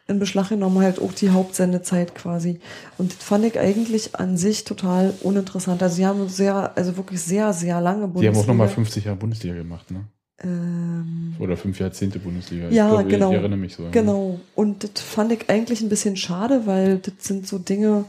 in 0.09 0.19
Beschlag 0.19 0.49
genommen 0.49 0.83
halt 0.83 1.03
auch 1.03 1.13
die 1.13 1.29
Hauptsendezeit 1.29 2.15
quasi. 2.15 2.61
Und 2.97 3.15
das 3.15 3.23
fand 3.23 3.45
ich 3.45 3.59
eigentlich 3.59 4.17
an 4.17 4.39
sich 4.39 4.65
total 4.65 5.13
uninteressant. 5.23 5.83
Also 5.83 5.97
sie 5.97 6.07
haben 6.07 6.29
sehr, 6.31 6.77
also 6.79 6.97
wirklich 6.97 7.21
sehr, 7.21 7.53
sehr 7.53 7.79
lange 7.83 8.09
Die 8.09 8.27
haben 8.27 8.37
auch 8.37 8.47
nochmal 8.47 8.69
Bundesliga. 8.69 8.75
50 8.75 9.05
Jahre 9.05 9.17
Bundesliga 9.19 9.55
gemacht, 9.55 9.91
ne? 9.91 10.07
Ähm, 10.43 11.35
Oder 11.39 11.57
fünf 11.57 11.79
Jahrzehnte 11.79 12.19
Bundesliga. 12.19 12.69
Ja, 12.71 12.87
ich 12.87 12.93
glaube, 12.93 13.09
genau. 13.09 13.31
Ich 13.31 13.37
erinnere 13.37 13.59
mich 13.59 13.75
so. 13.77 13.89
Genau. 13.91 14.41
Und 14.55 14.85
das 14.85 15.03
fand 15.03 15.33
ich 15.33 15.51
eigentlich 15.51 15.83
ein 15.83 15.89
bisschen 15.89 16.17
schade, 16.17 16.63
weil 16.67 16.99
das 16.99 17.15
sind 17.21 17.47
so 17.47 17.59
Dinge, 17.59 18.07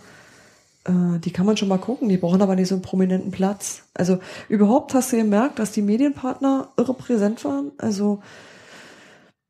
äh, 0.85 1.19
die 1.19 1.31
kann 1.31 1.45
man 1.45 1.57
schon 1.57 1.67
mal 1.67 1.77
gucken, 1.77 2.09
die 2.09 2.17
brauchen 2.17 2.41
aber 2.41 2.55
nicht 2.55 2.69
so 2.69 2.75
einen 2.75 2.81
prominenten 2.81 3.31
Platz. 3.31 3.83
Also 3.93 4.19
überhaupt 4.47 4.93
hast 4.93 5.11
du 5.11 5.17
gemerkt, 5.17 5.59
dass 5.59 5.71
die 5.71 5.81
Medienpartner 5.81 6.69
irre 6.77 6.93
präsent 6.93 7.43
waren. 7.43 7.71
Also 7.77 8.21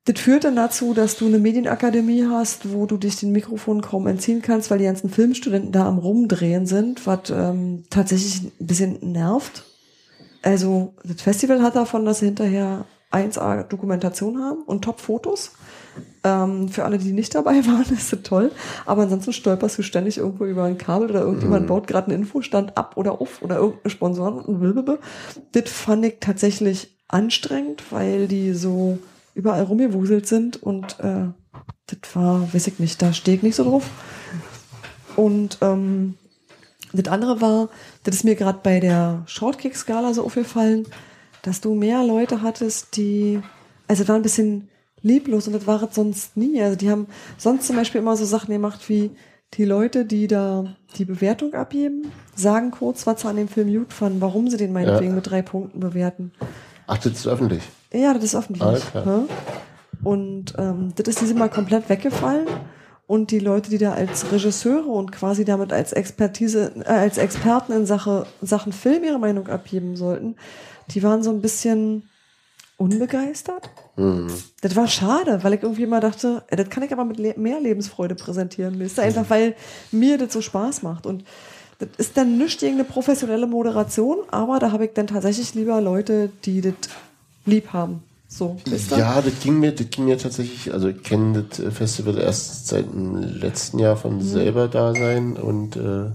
das 0.06 0.20
führt 0.20 0.46
dann 0.46 0.56
dazu, 0.56 0.96
dass 0.96 1.18
du 1.18 1.28
eine 1.28 1.38
Medienakademie 1.38 2.26
hast, 2.26 2.74
wo 2.74 2.88
du 2.88 2.98
dich 2.98 3.18
den 3.18 3.32
Mikrofon 3.32 3.82
kaum 3.82 4.08
entziehen 4.08 4.42
kannst, 4.42 4.72
weil 4.72 4.80
die 4.80 4.86
ganzen 4.86 5.12
Filmstudenten 5.12 5.72
da 5.72 5.88
am 5.88 6.00
Rumdrehen 6.00 6.66
sind, 6.66 7.06
was 7.06 7.30
ähm, 7.30 7.84
tatsächlich 7.92 8.42
ein 8.42 8.66
bisschen 8.66 8.98
nervt. 9.12 9.66
Also 10.42 10.96
das 11.04 11.22
Festival 11.22 11.62
hat 11.62 11.76
davon, 11.76 12.06
dass 12.06 12.20
sie 12.20 12.26
hinterher 12.26 12.86
1A 13.12 13.64
Dokumentation 13.64 14.40
haben 14.42 14.64
und 14.64 14.84
Top-Fotos. 14.84 15.52
Ähm, 16.24 16.70
für 16.70 16.86
alle, 16.86 16.98
die 16.98 17.12
nicht 17.12 17.36
dabei 17.36 17.66
waren, 17.66 17.94
ist 17.94 18.14
das 18.14 18.22
toll. 18.24 18.52
Aber 18.86 19.04
ansonsten 19.04 19.34
stolperst 19.34 19.78
du 19.78 19.84
ständig 19.84 20.18
irgendwo 20.18 20.46
über 20.46 20.64
ein 20.64 20.78
Kabel 20.78 21.10
oder 21.10 21.22
irgendjemand 21.22 21.68
baut 21.68 21.88
gerade 21.88 22.08
einen 22.08 22.24
Infostand 22.24 22.78
ab 22.78 22.94
oder 22.96 23.20
auf 23.20 23.42
oder 23.42 23.58
irgendeine 23.58 23.90
Sponsoren 23.90 24.40
und 24.40 24.60
blablabla. 24.60 24.98
Das 25.52 25.70
fand 25.70 26.06
ich 26.06 26.18
tatsächlich 26.20 26.96
anstrengend, 27.08 27.84
weil 27.92 28.28
die 28.28 28.54
so 28.54 29.00
überall 29.36 29.64
rumgewuselt 29.64 30.28
sind 30.28 30.62
und 30.62 31.00
äh, 31.00 31.28
das 31.88 32.16
war, 32.16 32.54
weiß 32.54 32.68
ich 32.68 32.80
nicht, 32.80 33.02
da 33.02 33.12
stehe 33.14 33.38
ich 33.38 33.44
nicht 33.44 33.56
so 33.56 33.64
drauf. 33.64 33.90
Und 35.16 35.58
ähm, 35.62 36.16
das 36.94 37.08
andere 37.08 37.42
war, 37.42 37.70
das 38.04 38.16
ist 38.16 38.24
mir 38.24 38.36
gerade 38.36 38.60
bei 38.64 38.80
der 38.80 39.24
Shortkick-Skala 39.26 40.14
so 40.14 40.24
aufgefallen, 40.26 40.86
dass 41.44 41.62
du 41.62 41.74
mehr 41.74 42.04
Leute 42.04 42.42
hattest, 42.42 42.96
die, 42.98 43.40
also 43.88 44.04
das 44.04 44.10
war 44.10 44.16
ein 44.16 44.22
bisschen 44.22 44.70
lieblos 45.02 45.48
und 45.48 45.54
das 45.54 45.66
war 45.68 45.82
es 45.82 45.96
sonst 45.96 46.38
nie. 46.38 46.62
Also 46.62 46.76
die 46.76 46.90
haben 46.92 47.08
sonst 47.38 47.66
zum 47.68 47.76
Beispiel 47.76 48.02
immer 48.02 48.16
so 48.16 48.26
Sachen 48.26 48.52
gemacht 48.52 48.88
wie 48.90 49.12
die 49.56 49.66
Leute, 49.66 50.06
die 50.06 50.28
da 50.28 50.76
die 50.98 51.06
Bewertung 51.06 51.54
abgeben, 51.54 52.12
sagen 52.36 52.72
kurz, 52.72 53.06
was 53.08 53.22
sie 53.22 53.28
an 53.28 53.36
dem 53.36 53.48
Film 53.48 53.74
gut 53.74 53.92
fanden, 53.94 54.22
warum 54.22 54.50
sie 54.50 54.58
den 54.58 54.72
meinetwegen 54.72 55.10
Ja. 55.12 55.16
mit 55.16 55.30
drei 55.30 55.42
Punkten 55.42 55.80
bewerten. 55.80 56.32
Ach, 56.88 56.98
das 56.98 57.14
ist 57.14 57.28
öffentlich. 57.28 57.64
Ja, 57.92 58.14
das 58.14 58.24
ist 58.24 58.36
öffentlich. 58.36 58.94
Ne? 58.94 59.28
Und 60.04 60.54
ähm, 60.58 60.94
das 60.96 61.08
ist 61.08 61.22
diesem 61.22 61.38
Mal 61.38 61.50
komplett 61.50 61.90
weggefallen. 61.90 62.48
Und 63.12 63.32
die 63.32 63.40
Leute, 63.40 63.70
die 63.70 63.78
da 63.78 63.92
als 63.92 64.32
Regisseure 64.32 64.88
und 64.88 65.12
quasi 65.12 65.44
damit 65.44 65.74
als 65.74 65.92
Expertise, 65.92 66.72
äh, 66.86 66.92
als 66.92 67.18
Experten 67.18 67.74
in 67.74 67.86
Sache, 67.86 68.26
Sachen 68.42 68.72
Film 68.72 69.04
ihre 69.04 69.20
Meinung 69.20 69.50
abgeben 69.50 69.98
sollten, 69.98 70.38
die 70.92 71.04
waren 71.04 71.22
so 71.22 71.30
ein 71.30 71.42
bisschen 71.42 72.10
unbegeistert. 72.78 73.70
Mhm. 73.98 74.32
Das 74.62 74.78
war 74.78 74.88
schade, 74.88 75.44
weil 75.44 75.56
ich 75.56 75.62
irgendwie 75.62 75.84
immer 75.84 76.00
dachte, 76.00 76.44
das 76.52 76.70
kann 76.70 76.84
ich 76.84 76.94
aber 76.94 77.04
mit 77.04 77.20
le 77.20 77.34
mehr 77.36 77.60
Lebensfreude 77.60 78.16
präsentieren. 78.16 78.80
Ist 78.80 78.98
einfach, 78.98 79.30
weil 79.30 79.56
mir 79.92 80.18
das 80.18 80.32
so 80.32 80.40
Spaß 80.40 80.82
macht. 80.82 81.06
Und 81.06 81.26
das 81.80 81.90
ist 81.98 82.16
dann 82.16 82.38
nicht 82.38 82.62
gegen 82.62 82.76
eine 82.76 82.86
professionelle 82.86 83.46
Moderation, 83.46 84.20
aber 84.30 84.58
da 84.60 84.72
habe 84.72 84.86
ich 84.86 84.92
dann 84.94 85.08
tatsächlich 85.08 85.54
lieber 85.54 85.82
Leute, 85.82 86.32
die 86.46 86.62
das 86.62 86.76
lieb 87.46 87.74
haben. 87.74 88.04
So? 88.34 88.56
Ja, 88.98 89.22
das 89.22 89.40
ging 89.42 89.60
mir, 89.60 89.74
das 89.74 89.90
ging 89.90 90.06
mir 90.06 90.18
tatsächlich, 90.18 90.74
also 90.74 90.88
ich 90.88 91.04
kenne 91.04 91.44
das 91.50 91.60
äh, 91.60 91.70
Festival 91.70 92.18
erst 92.18 92.68
seit 92.68 92.86
dem 92.86 93.18
letzten 93.18 93.78
Jahr 93.78 93.98
von 93.98 94.16
Mhm. 94.18 94.22
selber 94.22 94.68
da 94.70 94.94
sein 94.96 95.34
und 95.36 95.76
äh, 95.76 96.12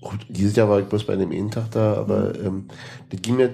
auch 0.00 0.14
dieses 0.28 0.54
Jahr 0.54 0.68
war 0.68 0.78
ich 0.78 0.86
bloß 0.86 1.04
bei 1.06 1.16
dem 1.16 1.32
einen 1.32 1.50
Tag 1.50 1.72
da, 1.72 1.94
aber 1.94 2.34
Mhm. 2.38 2.46
ähm, 2.46 2.64
das 3.10 3.20
ging 3.22 3.36
mir 3.36 3.52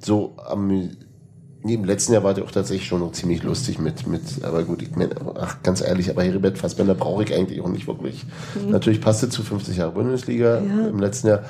so 0.00 0.34
am 0.44 0.66
nee, 0.66 1.74
im 1.74 1.84
letzten 1.84 2.12
Jahr 2.12 2.24
war 2.24 2.34
das 2.34 2.42
auch 2.44 2.50
tatsächlich 2.50 2.88
schon 2.88 2.98
noch 2.98 3.12
ziemlich 3.12 3.44
lustig 3.44 3.78
mit, 3.78 4.04
mit, 4.08 4.42
aber 4.42 4.64
gut, 4.64 4.82
ich 4.82 4.96
meine, 4.96 5.10
ach, 5.38 5.62
ganz 5.62 5.80
ehrlich, 5.80 6.10
aber 6.10 6.24
Heribert 6.24 6.58
Fassbender 6.58 6.96
brauche 6.96 7.22
ich 7.22 7.32
eigentlich 7.32 7.60
auch 7.60 7.68
nicht 7.68 7.86
wirklich. 7.86 8.24
Natürlich 8.68 9.00
passte 9.00 9.28
zu 9.28 9.44
50 9.44 9.76
Jahre 9.76 9.92
Bundesliga 9.92 10.60
Mhm. 10.60 10.68
Ja. 10.80 10.88
im 10.88 10.98
letzten 10.98 11.28
Jahr, 11.28 11.44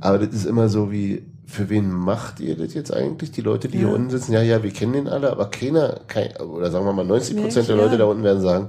aber 0.00 0.18
das 0.18 0.34
ist 0.34 0.44
immer 0.44 0.68
so 0.68 0.92
wie, 0.92 1.22
für 1.46 1.68
wen 1.68 1.90
macht 1.92 2.40
ihr 2.40 2.56
das 2.56 2.74
jetzt 2.74 2.92
eigentlich? 2.92 3.30
Die 3.32 3.40
Leute, 3.42 3.68
die 3.68 3.78
Ja. 3.78 3.86
hier 3.88 3.94
unten 3.94 4.10
sitzen, 4.10 4.32
ja, 4.32 4.42
ja, 4.42 4.62
wir 4.62 4.70
kennen 4.70 4.92
den 4.94 5.08
alle, 5.08 5.30
aber 5.30 5.46
keiner, 5.50 6.00
kein, 6.06 6.36
oder 6.38 6.70
sagen 6.70 6.86
wir 6.86 6.92
mal 6.92 7.04
90 7.04 7.36
Prozent 7.36 7.68
der 7.68 7.76
Ja. 7.76 7.82
Leute 7.84 7.98
da 7.98 8.04
unten 8.04 8.22
werden 8.24 8.40
sagen, 8.42 8.68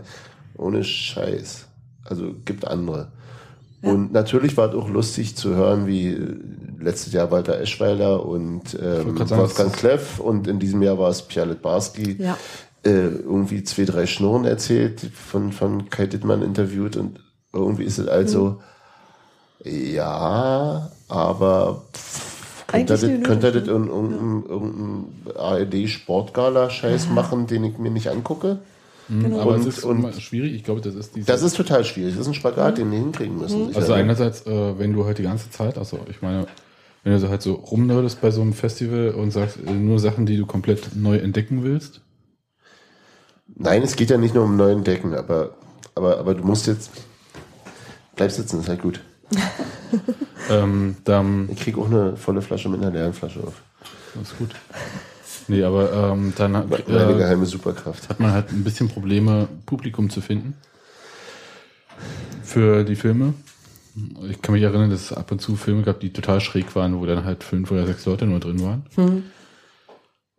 ohne 0.57 0.83
Scheiß. 0.83 1.65
Also 2.03 2.33
gibt 2.45 2.67
andere. 2.67 3.11
Und 3.81 4.11
natürlich 4.13 4.57
war 4.57 4.69
es 4.69 4.75
auch 4.75 4.89
lustig 4.89 5.35
zu 5.35 5.53
hören, 5.55 5.85
wie 5.85 6.07
äh, 6.07 6.37
letztes 6.79 7.13
Jahr 7.13 7.29
Walter 7.29 7.59
Eschweiler 7.59 8.25
und 8.25 8.75
ähm, 8.81 9.19
Wolfgang 9.29 9.71
Kleff 9.73 10.19
und 10.19 10.47
in 10.47 10.57
diesem 10.59 10.81
Jahr 10.81 10.97
war 10.97 11.09
es 11.09 11.21
Pierre 11.21 11.49
Litbarski 11.49 12.17
Ja. 12.19 12.35
äh, 12.83 12.89
irgendwie 13.07 13.63
zwei, 13.63 13.85
drei 13.85 14.07
Schnurren 14.07 14.45
erzählt, 14.45 15.01
von, 15.13 15.51
von 15.51 15.89
Kai 15.91 16.07
Dittmann 16.07 16.41
interviewt 16.41 16.97
und 16.97 17.19
irgendwie 17.53 17.83
ist 17.83 17.99
es 17.99 18.07
also, 18.07 18.59
ja, 19.63 20.89
aber 21.07 21.83
pff, 21.93 22.34
könnt 22.67 22.89
ihr 22.89 22.97
das, 22.97 23.01
könnt 23.01 23.43
ihr 23.43 23.51
das 23.51 23.53
nötig, 23.53 23.67
in 23.67 23.87
irgendeinem, 23.87 25.05
ARD-Sportgala-Scheiß 25.35 27.09
machen, 27.09 27.47
den 27.47 27.63
ich 27.63 27.77
mir 27.77 27.91
nicht 27.91 28.09
angucke? 28.09 28.59
Genau. 29.07 29.39
Aber 29.39 29.51
Und- 29.53 29.61
es 29.61 29.77
ist 29.77 29.83
und- 29.83 30.15
schwierig. 30.21 30.53
Ich 30.53 30.63
glaube, 30.63 30.81
das 30.81 30.95
ist 30.95 31.15
diese. 31.15 31.27
Das 31.27 31.43
ist 31.43 31.55
total 31.55 31.83
schwierig. 31.85 32.13
Das 32.13 32.21
ist 32.21 32.27
ein 32.27 32.33
Spagat, 32.33 32.77
den 32.79 32.89
die 32.91 32.97
hinkriegen 32.97 33.37
müssen. 33.37 33.67
also 33.67 33.79
sicher. 33.81 33.93
einerseits, 33.95 34.45
äh, 34.47 34.79
wenn 34.79 34.93
du 34.93 35.05
halt 35.05 35.19
die 35.19 35.23
ganze 35.23 35.49
Zeit, 35.51 35.77
also 35.77 35.99
ich 36.09 36.21
meine, 36.23 36.47
wenn 37.03 37.13
du 37.13 37.19
so 37.19 37.29
halt 37.29 37.43
so 37.43 37.53
rumnördest 37.53 38.19
bei 38.21 38.31
so 38.31 38.41
einem 38.41 38.53
Festival 38.53 39.09
und 39.11 39.29
sagst 39.31 39.57
äh, 39.63 39.71
nur 39.71 39.99
Sachen, 39.99 40.25
die 40.25 40.37
du 40.37 40.47
komplett 40.47 40.95
neu 40.95 41.17
entdecken 41.17 41.63
willst. 41.63 42.01
Nein, 43.55 43.83
es 43.83 43.95
geht 43.95 44.09
ja 44.09 44.17
nicht 44.17 44.33
nur 44.33 44.43
um 44.43 44.57
neuen 44.57 44.83
Decken, 44.83 45.13
aber 45.13 45.51
aber, 45.93 46.17
aber 46.17 46.33
du 46.33 46.43
musst 46.43 46.65
jetzt. 46.67 46.89
Bleib 48.15 48.31
sitzen, 48.31 48.59
ist 48.61 48.69
halt 48.69 48.81
gut. 48.81 49.01
Ähm, 50.49 50.97
dann, 51.05 51.49
Ich 51.51 51.59
krieg 51.61 51.75
auch 51.77 51.87
eine 51.87 52.15
volle 52.17 52.41
Flasche 52.41 52.69
mit 52.69 52.79
einer 52.79 52.91
leeren 52.91 53.13
Flasche 53.13 53.39
auf. 53.39 53.63
das 54.13 54.31
ist 54.31 54.37
gut. 54.37 54.51
Nee, 55.47 55.63
aber 55.63 55.91
ähm, 55.91 56.33
dann 56.35 56.51
Meine 56.51 56.75
äh, 56.87 57.17
geheime 57.17 57.45
Superkraft. 57.47 58.09
hat 58.09 58.19
man 58.19 58.31
halt 58.31 58.51
ein 58.51 58.63
bisschen 58.63 58.87
Probleme, 58.87 59.47
Publikum 59.65 60.09
zu 60.09 60.21
finden. 60.21 60.55
Für 62.43 62.83
die 62.83 62.95
Filme. 62.95 63.33
Ich 64.29 64.41
kann 64.41 64.53
mich 64.53 64.63
erinnern, 64.63 64.89
dass 64.89 65.01
es 65.01 65.13
ab 65.13 65.31
und 65.31 65.41
zu 65.41 65.55
Filme 65.55 65.81
gab, 65.83 65.99
die 65.99 66.11
total 66.13 66.41
schräg 66.41 66.75
waren, 66.75 66.99
wo 66.99 67.05
dann 67.05 67.25
halt 67.25 67.43
fünf 67.43 67.71
oder 67.71 67.87
sechs 67.87 68.05
Leute 68.05 68.25
nur 68.25 68.39
drin 68.39 68.61
waren. 68.61 68.83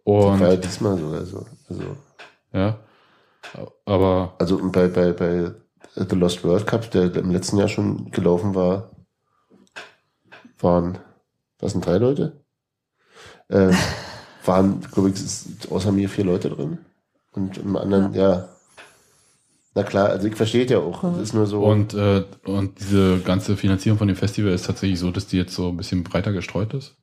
Und 0.04 0.40
War 0.40 0.50
ja 0.50 0.56
diesmal 0.56 0.96
sogar 0.98 1.24
so. 1.24 1.46
Also, 1.68 1.82
ja. 2.52 2.78
Aber 3.86 4.34
also 4.38 4.58
bei, 4.70 4.88
bei, 4.88 5.12
bei 5.12 5.50
The 5.96 6.16
Lost 6.16 6.44
World 6.44 6.66
Cup, 6.66 6.90
der 6.90 7.14
im 7.16 7.30
letzten 7.30 7.56
Jahr 7.56 7.68
schon 7.68 8.10
gelaufen 8.10 8.54
war, 8.54 8.90
waren, 10.58 10.98
was 11.58 11.72
sind 11.72 11.84
drei 11.84 11.96
Leute? 11.96 12.44
Äh, 13.48 13.72
waren, 14.44 14.80
glaube 14.92 15.10
ich, 15.10 15.70
außer 15.70 15.92
mir 15.92 16.08
vier 16.08 16.24
Leute 16.24 16.50
drin. 16.50 16.78
Und 17.32 17.58
im 17.58 17.76
anderen, 17.76 18.14
ja. 18.14 18.48
Na 19.74 19.82
klar, 19.82 20.08
also 20.08 20.26
ich 20.26 20.36
verstehe 20.36 20.66
ja 20.66 20.78
auch. 20.78 21.02
Das 21.02 21.18
ist 21.18 21.34
nur 21.34 21.46
so. 21.46 21.64
Und, 21.64 21.92
äh, 21.94 22.24
und 22.44 22.78
diese 22.80 23.20
ganze 23.20 23.56
Finanzierung 23.56 23.98
von 23.98 24.08
dem 24.08 24.16
Festival 24.16 24.52
ist 24.52 24.66
tatsächlich 24.66 24.98
so, 24.98 25.10
dass 25.10 25.26
die 25.26 25.36
jetzt 25.36 25.54
so 25.54 25.68
ein 25.68 25.76
bisschen 25.76 26.04
breiter 26.04 26.32
gestreut 26.32 26.72
ist. 26.72 26.94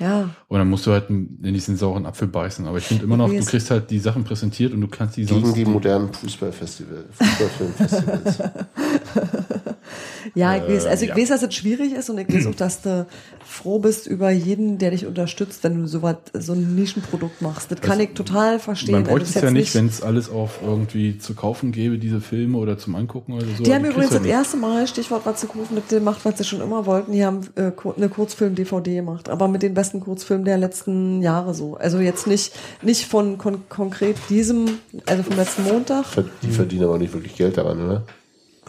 Ja, 0.00 0.30
Und 0.48 0.58
dann 0.58 0.68
musst 0.68 0.86
du 0.86 0.92
halt 0.92 1.10
in 1.10 1.38
diesen 1.42 1.76
sauren 1.76 2.06
Apfel 2.06 2.26
beißen. 2.26 2.66
Aber 2.66 2.78
ich 2.78 2.84
finde 2.84 3.04
immer 3.04 3.18
noch, 3.18 3.28
du 3.28 3.44
kriegst 3.44 3.70
halt 3.70 3.90
die 3.90 3.98
Sachen 3.98 4.24
präsentiert 4.24 4.72
und 4.72 4.80
du 4.80 4.88
kannst 4.88 5.18
die 5.18 5.26
gegen 5.26 5.42
sonst. 5.42 5.56
die 5.56 5.66
modernen 5.66 6.10
Fußballfestival, 6.10 7.04
Fußballfilmfestivals. 7.12 8.38
ja, 10.34 10.56
ich 10.56 10.62
weiß, 10.62 10.86
also 10.86 11.04
ich 11.04 11.10
ja. 11.10 11.16
weiß, 11.16 11.28
dass 11.28 11.42
es 11.42 11.54
schwierig 11.54 11.92
ist 11.92 12.08
und 12.08 12.18
ich 12.18 12.32
weiß 12.32 12.46
auch, 12.46 12.54
dass 12.54 12.80
du 12.80 13.06
froh 13.44 13.78
bist 13.78 14.06
über 14.06 14.30
jeden, 14.30 14.78
der 14.78 14.92
dich 14.92 15.06
unterstützt, 15.06 15.64
wenn 15.64 15.82
du 15.82 15.86
so 15.86 16.02
was, 16.02 16.16
so 16.32 16.52
ein 16.52 16.74
Nischenprodukt 16.74 17.42
machst. 17.42 17.70
Das 17.70 17.80
kann 17.80 17.98
ich 18.00 18.10
total 18.14 18.58
verstehen. 18.58 18.92
Man 18.92 19.02
Also 19.02 19.10
bräuchte 19.10 19.26
das 19.26 19.36
es 19.36 19.42
ja 19.42 19.50
nicht, 19.50 19.74
wenn 19.74 19.86
es 19.86 20.02
alles 20.02 20.30
auf 20.30 20.60
irgendwie 20.64 21.18
zu 21.18 21.34
kaufen 21.34 21.72
gäbe, 21.72 21.98
diese 21.98 22.20
Filme 22.20 22.58
oder 22.58 22.78
zum 22.78 22.94
Angucken 22.94 23.32
oder 23.32 23.46
so. 23.56 23.62
Die 23.64 23.74
haben 23.74 23.84
übrigens 23.84 24.10
das 24.10 24.24
erste 24.24 24.56
Mal, 24.56 24.86
Stichwort 24.86 25.26
was 25.26 25.40
zu 25.40 25.46
kaufen, 25.46 25.74
das 25.74 25.88
gemacht, 25.88 26.20
was 26.24 26.38
sie 26.38 26.44
schon 26.44 26.60
immer 26.60 26.86
wollten. 26.86 27.12
Die 27.12 27.24
haben 27.24 27.40
äh, 27.56 27.72
eine 27.96 28.08
Kurzfilm-DVD 28.08 28.96
gemacht, 28.96 29.28
aber 29.28 29.48
mit 29.48 29.62
den 29.62 29.74
besten 29.74 29.89
Kurzfilmen 29.98 30.44
der 30.44 30.58
letzten 30.58 31.20
Jahre 31.22 31.52
so. 31.54 31.76
Also 31.76 31.98
jetzt 31.98 32.28
nicht, 32.28 32.52
nicht 32.82 33.06
von 33.06 33.36
kon 33.38 33.68
konkret 33.68 34.16
diesem, 34.28 34.78
also 35.06 35.24
vom 35.24 35.36
letzten 35.36 35.64
Montag, 35.64 36.04
Die 36.42 36.52
verdienen 36.52 36.84
aber 36.84 36.98
nicht 36.98 37.12
wirklich 37.12 37.34
Geld 37.34 37.56
daran, 37.56 37.84
oder? 37.84 38.04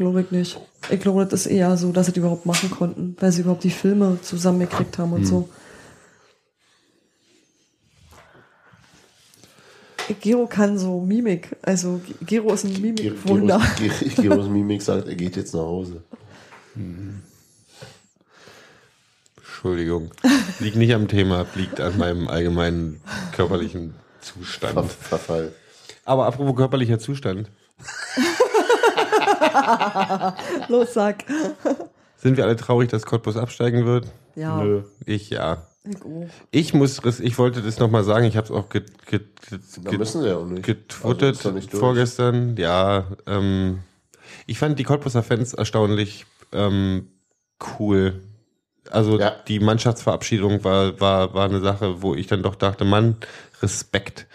glaube 0.01 0.21
ich 0.21 0.31
nicht. 0.31 0.59
Ich 0.89 0.99
glaube, 0.99 1.25
das 1.27 1.45
ist 1.45 1.51
eher 1.51 1.77
so, 1.77 1.91
dass 1.91 2.07
sie 2.07 2.11
die 2.11 2.19
überhaupt 2.19 2.47
machen 2.47 2.71
konnten, 2.71 3.15
weil 3.19 3.31
sie 3.31 3.41
überhaupt 3.41 3.63
die 3.63 3.69
Filme 3.69 4.17
zusammengekriegt 4.21 4.97
haben 4.97 5.13
und 5.13 5.25
so. 5.25 5.47
Gero 10.19 10.45
kann 10.47 10.77
so 10.77 10.99
Mimik, 10.99 11.55
also 11.61 12.01
Gero 12.25 12.53
ist 12.53 12.65
ein 12.65 12.81
Mimik-Wunder. 12.81 13.61
Giros, 13.77 14.15
Giros 14.15 14.49
Mimik 14.49 14.81
sagt, 14.81 15.07
er 15.07 15.15
geht 15.15 15.37
jetzt 15.37 15.53
nach 15.53 15.61
Hause. 15.61 16.03
Entschuldigung. 19.61 20.09
Liegt 20.59 20.75
nicht 20.75 20.91
am 20.91 21.07
Thema, 21.07 21.45
liegt 21.53 21.79
an 21.79 21.95
meinem 21.99 22.27
allgemeinen 22.27 22.99
körperlichen 23.31 23.93
Ver 24.19 24.33
Zustand. 24.33 24.91
Verfall. 24.91 25.51
Aber 26.03 26.25
apropos 26.25 26.55
körperlicher 26.55 26.97
Zustand, 26.97 27.51
Los, 30.67 30.95
sag. 30.95 31.25
sind 32.17 32.37
wir 32.37 32.45
alle 32.45 32.55
traurig, 32.55 32.89
dass 32.89 33.05
Cottbus 33.05 33.37
absteigen 33.37 33.85
wird? 33.85 34.07
Ja, 34.35 34.63
Nö. 34.63 34.81
Ich 35.05 35.29
ja. 35.29 35.67
ich 36.49 36.73
muss, 36.73 36.99
ich 37.19 37.37
wollte 37.37 37.61
das 37.61 37.77
nochmal 37.77 38.03
sagen, 38.03 38.25
ich 38.25 38.37
habe 38.37 38.45
es 38.45 38.51
auch 38.51 38.67
get, 38.67 39.05
get, 39.05 39.27
Da 39.51 39.91
get, 39.91 39.99
müssen 39.99 40.23
sie 40.23 40.29
ja 40.29 40.37
auch 40.37 40.47
nicht. 40.47 40.63
getwittert 40.63 41.45
Also 41.45 41.59
vorgestern. 41.69 42.57
Ja, 42.57 43.05
ähm, 43.27 43.81
ich 44.47 44.57
fand 44.57 44.79
die 44.79 44.85
Cottbuser 44.85 45.21
Fans 45.21 45.53
erstaunlich 45.53 46.25
ähm, 46.51 47.09
cool. 47.77 48.23
Also 48.89 49.19
Ja. 49.19 49.35
die 49.47 49.59
Mannschaftsverabschiedung 49.59 50.63
war, 50.63 50.99
war, 50.99 51.33
war 51.33 51.45
eine 51.45 51.59
Sache, 51.61 52.01
wo 52.01 52.15
ich 52.15 52.27
dann 52.27 52.41
doch 52.43 52.55
dachte, 52.55 52.83
Mann, 52.85 53.17
Respekt. 53.61 54.25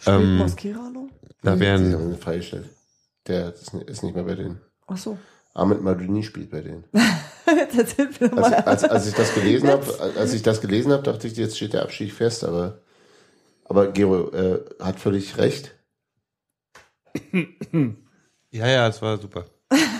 Spielt 0.00 0.16
Ähm, 0.16 0.36
Mosquera 0.38 0.88
noch? 0.90 1.08
Da 1.42 1.54
Die 1.54 1.60
wären. 1.60 2.16
Der 3.26 3.52
ist 3.54 3.74
ni- 3.74 3.82
ist 3.84 4.02
nicht 4.02 4.14
mehr 4.14 4.24
bei 4.24 4.34
denen. 4.34 4.60
Ach 4.86 4.96
so. 4.96 5.18
Ahmed 5.54 5.82
Madrini 5.82 6.22
spielt 6.22 6.50
bei 6.50 6.60
denen. 6.60 6.84
Erzählt 7.76 8.20
mir 8.20 8.32
Als, 8.32 8.50
mal. 8.50 8.54
als, 8.60 8.84
als 8.84 9.06
ich 9.08 9.14
das 9.14 9.34
gelesen 9.34 9.68
habe, 9.68 9.84
als 10.16 10.32
ich 10.32 10.42
das 10.42 10.60
gelesen 10.60 10.92
habe, 10.92 11.02
dachte 11.02 11.26
ich, 11.26 11.36
jetzt 11.36 11.56
steht 11.56 11.72
der 11.72 11.82
Abstieg 11.82 12.12
fest, 12.12 12.44
aber 12.44 12.78
aber 13.64 13.88
Gero 13.92 14.30
äh, 14.32 14.60
hat 14.80 14.98
völlig 15.00 15.36
recht. 15.38 15.74
ja, 18.50 18.66
ja, 18.68 18.88
es 18.88 19.02
war 19.02 19.18
super. 19.18 19.44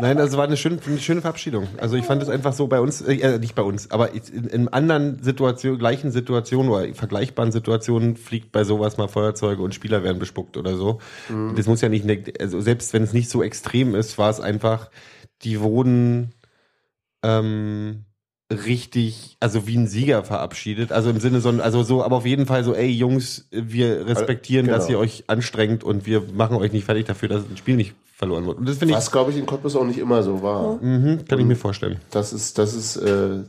Nein, 0.00 0.18
also 0.18 0.38
war 0.38 0.44
eine 0.44 0.56
schöne, 0.56 0.78
eine 0.86 0.98
schöne 0.98 1.20
Verabschiedung. 1.20 1.68
Also 1.78 1.96
ich 1.96 2.04
fand 2.04 2.22
es 2.22 2.28
einfach 2.28 2.52
so 2.52 2.66
bei 2.66 2.80
uns, 2.80 3.00
äh, 3.02 3.38
nicht 3.38 3.54
bei 3.54 3.62
uns, 3.62 3.90
aber 3.90 4.12
in, 4.14 4.46
in 4.46 4.68
anderen 4.68 5.22
Situationen, 5.22 5.78
gleichen 5.78 6.10
Situationen 6.10 6.70
oder 6.70 6.94
vergleichbaren 6.94 7.52
Situationen 7.52 8.16
fliegt 8.16 8.52
bei 8.52 8.64
sowas 8.64 8.96
mal 8.96 9.08
Feuerzeuge 9.08 9.62
und 9.62 9.74
Spieler 9.74 10.02
werden 10.02 10.18
bespuckt 10.18 10.56
oder 10.56 10.76
so. 10.76 11.00
Das 11.56 11.66
muss 11.66 11.80
ja 11.80 11.88
nicht, 11.88 12.40
also 12.40 12.60
selbst 12.60 12.92
wenn 12.92 13.02
es 13.02 13.12
nicht 13.12 13.30
so 13.30 13.42
extrem 13.42 13.94
ist, 13.94 14.18
war 14.18 14.30
es 14.30 14.40
einfach, 14.40 14.90
die 15.42 15.60
wurden 15.60 16.32
ähm, 17.22 18.04
richtig, 18.52 19.36
also 19.40 19.66
wie 19.66 19.76
ein 19.76 19.86
Sieger 19.86 20.24
verabschiedet. 20.24 20.90
Also 20.92 21.10
im 21.10 21.20
Sinne 21.20 21.40
so, 21.40 21.50
also 21.50 21.82
so, 21.82 22.02
aber 22.02 22.16
auf 22.16 22.26
jeden 22.26 22.46
Fall 22.46 22.64
so, 22.64 22.74
ey 22.74 22.88
Jungs, 22.88 23.46
wir 23.50 24.06
respektieren, 24.06 24.66
Genau. 24.66 24.76
dass 24.78 24.88
ihr 24.88 24.98
euch 24.98 25.24
anstrengt 25.28 25.84
und 25.84 26.06
wir 26.06 26.22
machen 26.34 26.56
euch 26.56 26.72
nicht 26.72 26.84
fertig 26.84 27.06
dafür, 27.06 27.28
dass 27.28 27.44
ein 27.48 27.56
Spiel 27.56 27.76
nicht 27.76 27.94
verloren 28.20 28.46
wird. 28.46 28.58
Und 28.58 28.68
das 28.68 28.76
finde 28.76 28.92
ich, 28.92 28.98
Was, 28.98 29.10
glaube 29.10 29.30
ich, 29.32 29.38
in 29.38 29.46
Cottbus 29.46 29.74
auch 29.74 29.84
nicht 29.84 29.98
immer 29.98 30.22
so 30.22 30.42
war. 30.42 30.76
mhm, 30.82 31.24
kann 31.26 31.38
ich 31.40 31.46
mir 31.46 31.56
vorstellen. 31.56 31.98
Das 32.10 32.32
ist, 32.34 32.58
das 32.58 32.74
ist, 32.74 32.96
äh, 32.96 33.40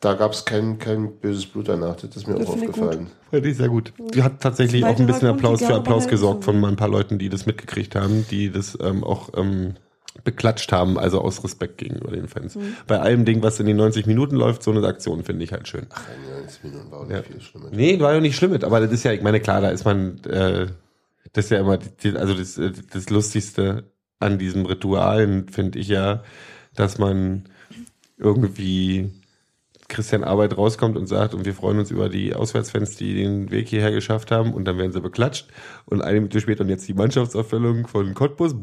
da 0.00 0.14
gab 0.14 0.32
es 0.32 0.44
kein, 0.44 0.78
kein 0.78 1.20
böses 1.20 1.46
Blut 1.46 1.68
danach. 1.68 1.94
Das 1.96 2.14
ist 2.16 2.26
mir 2.26 2.34
Das 2.34 2.48
auch 2.48 2.54
aufgefallen. 2.54 3.06
Fand 3.30 3.46
ich 3.46 3.56
sehr 3.56 3.68
gut. 3.68 3.92
Die 4.12 4.22
hat 4.22 4.40
tatsächlich 4.40 4.84
auch 4.84 4.98
ein 4.98 5.06
bisschen 5.06 5.28
Applaus 5.28 5.62
für 5.62 5.74
Applaus 5.74 6.08
gesorgt 6.08 6.44
von 6.44 6.62
ein 6.64 6.76
paar 6.76 6.88
Leuten, 6.88 7.18
die 7.18 7.28
das 7.28 7.46
mitgekriegt 7.46 7.94
haben, 7.94 8.26
die 8.30 8.50
das 8.50 8.76
ähm, 8.82 9.04
auch 9.04 9.30
ähm, 9.36 9.74
beklatscht 10.24 10.72
haben, 10.72 10.98
also 10.98 11.20
aus 11.20 11.42
Respekt 11.44 11.78
gegenüber 11.78 12.10
den 12.10 12.26
Fans. 12.28 12.56
Mhm. 12.56 12.74
Bei 12.86 12.98
allem 13.00 13.24
Ding, 13.24 13.42
was 13.42 13.60
in 13.60 13.66
den 13.66 13.76
90 13.76 14.06
Minuten 14.06 14.36
läuft, 14.36 14.62
so 14.64 14.72
eine 14.72 14.84
Aktion 14.86 15.22
finde 15.24 15.44
ich 15.44 15.52
halt 15.52 15.68
schön. 15.68 15.86
Ach, 15.90 16.02
90 16.40 16.64
Minuten 16.64 16.90
war 16.90 17.00
auch 17.00 17.06
nicht 17.06 17.16
Ja. 17.16 17.22
viel 17.22 17.40
schlimmer. 17.40 17.66
Nee, 17.72 18.00
war 18.00 18.12
ja 18.12 18.20
nicht 18.20 18.36
schlimm 18.36 18.50
mit, 18.50 18.64
aber 18.64 18.80
das 18.80 18.90
ist 18.92 19.04
ja, 19.04 19.12
ich 19.12 19.22
meine, 19.22 19.40
klar, 19.40 19.60
da 19.60 19.70
ist 19.70 19.84
man, 19.84 20.18
äh, 20.24 20.66
das 21.34 21.46
ist 21.46 21.50
ja 21.50 21.60
immer, 21.60 21.76
die, 21.76 22.16
also 22.16 22.32
das, 22.32 22.56
äh, 22.56 22.72
das 22.92 23.10
Lustigste 23.10 23.92
an 24.20 24.38
diesem 24.38 24.64
Ritualen 24.64 25.48
finde 25.48 25.78
ich 25.78 25.88
ja, 25.88 26.22
dass 26.74 26.98
man 26.98 27.44
irgendwie 28.16 29.10
Christian 29.88 30.24
Arbeit 30.24 30.56
rauskommt 30.56 30.96
und 30.96 31.06
sagt, 31.06 31.34
und 31.34 31.44
wir 31.44 31.54
freuen 31.54 31.78
uns 31.78 31.90
über 31.90 32.08
die 32.08 32.34
Auswärtsfans, 32.34 32.96
die 32.96 33.14
den 33.14 33.50
Weg 33.50 33.68
hierher 33.68 33.90
geschafft 33.90 34.30
haben, 34.30 34.54
und 34.54 34.64
dann 34.64 34.78
werden 34.78 34.92
sie 34.92 35.00
beklatscht. 35.00 35.48
Und 35.84 36.00
eine 36.00 36.20
Minute 36.20 36.40
später 36.40 36.62
und 36.62 36.70
jetzt 36.70 36.88
die 36.88 36.94
Mannschaftsaufstellung 36.94 37.86
von 37.86 38.14
Cottbus. 38.14 38.54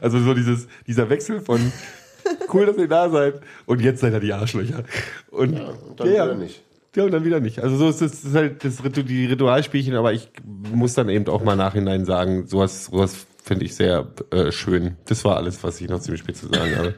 Also 0.00 0.18
so 0.18 0.34
dieses, 0.34 0.66
dieser 0.86 1.08
Wechsel 1.08 1.40
von 1.40 1.72
cool, 2.52 2.66
dass 2.66 2.78
ihr 2.78 2.88
da 2.88 3.10
seid, 3.10 3.40
und 3.66 3.80
jetzt 3.80 4.00
seid 4.00 4.12
ihr 4.14 4.20
die 4.20 4.32
Arschlöcher. 4.32 4.84
Und, 5.30 5.52
Ja, 5.52 5.68
und 5.68 6.00
dann 6.00 6.08
wieder 6.08 6.34
nicht. 6.34 6.62
Ja, 6.96 7.04
und 7.04 7.12
dann 7.12 7.24
wieder 7.24 7.40
nicht. 7.40 7.60
Also 7.60 7.76
so 7.76 7.88
ist 7.88 8.02
es 8.02 8.22
das 8.22 8.24
ist 8.24 8.34
halt 8.34 8.64
das 8.64 8.84
Ritu 8.84 9.02
die 9.02 9.26
Ritualspielchen, 9.26 9.94
aber 9.94 10.12
ich 10.12 10.28
muss 10.44 10.94
dann 10.94 11.08
eben 11.08 11.26
auch 11.28 11.42
mal 11.42 11.56
nachhinein 11.56 12.04
sagen, 12.04 12.46
sowas, 12.46 12.86
sowas 12.86 13.26
finde 13.42 13.64
ich 13.64 13.74
sehr 13.74 14.08
äh, 14.30 14.52
schön. 14.52 14.96
Das 15.06 15.24
war 15.24 15.36
alles, 15.36 15.62
was 15.62 15.80
ich 15.80 15.88
noch 15.88 16.00
ziemlich 16.00 16.20
spät 16.20 16.36
zu 16.36 16.48
sagen 16.48 16.76
habe. 16.76 16.94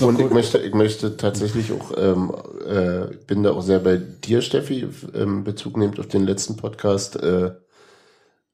Und 0.00 0.18
ich 0.18 0.30
möchte, 0.30 0.58
ich 0.58 0.72
möchte 0.72 1.18
tatsächlich 1.18 1.70
auch, 1.72 1.92
ähm, 1.98 2.34
äh, 2.66 3.12
ich 3.12 3.26
bin 3.26 3.42
da 3.42 3.52
auch 3.52 3.60
sehr 3.60 3.80
bei 3.80 3.96
dir, 3.98 4.40
Steffi, 4.40 4.88
ähm, 5.14 5.44
Bezug 5.44 5.76
nehmend 5.76 6.00
auf 6.00 6.08
den 6.08 6.24
letzten 6.24 6.56
Podcast, 6.56 7.16
äh, 7.16 7.50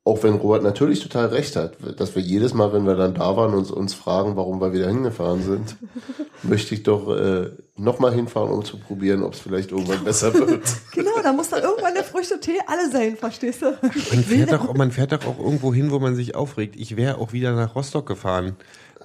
auch 0.04 0.24
wenn 0.24 0.34
Robert 0.34 0.64
natürlich 0.64 1.00
total 1.00 1.26
recht 1.26 1.54
hat, 1.54 1.76
dass 1.96 2.16
wir 2.16 2.22
jedes 2.22 2.54
Mal, 2.54 2.72
wenn 2.72 2.86
wir 2.86 2.96
dann 2.96 3.14
da 3.14 3.36
waren, 3.36 3.54
uns, 3.54 3.70
uns 3.70 3.94
fragen, 3.94 4.34
warum 4.34 4.60
wir 4.60 4.72
wieder 4.72 4.88
hingefahren 4.88 5.42
sind, 5.42 5.76
möchte 6.42 6.74
ich 6.74 6.82
doch 6.82 7.08
äh, 7.16 7.50
nochmal 7.76 8.12
hinfahren, 8.12 8.50
um 8.50 8.64
zu 8.64 8.78
probieren, 8.78 9.22
ob 9.22 9.34
es 9.34 9.40
vielleicht 9.40 9.70
irgendwann 9.70 10.02
besser 10.04 10.34
wird. 10.34 10.62
Genau, 10.92 11.10
da 11.22 11.32
muss 11.32 11.48
dann 11.48 11.62
irgendwann 11.62 11.94
der 11.94 12.04
Früchtetee 12.04 12.58
alle 12.66 12.90
sein, 12.90 13.16
verstehst 13.16 13.62
du? 13.62 13.66
Man 13.82 14.24
fährt, 14.24 14.52
doch, 14.52 14.74
man 14.74 14.90
fährt 14.90 15.12
doch 15.12 15.26
auch 15.26 15.38
irgendwo 15.38 15.72
hin, 15.72 15.90
wo 15.90 15.98
man 15.98 16.14
sich 16.14 16.34
aufregt. 16.34 16.76
Ich 16.76 16.96
wäre 16.96 17.18
auch 17.18 17.32
wieder 17.32 17.54
nach 17.54 17.74
Rostock 17.74 18.06
gefahren. 18.06 18.56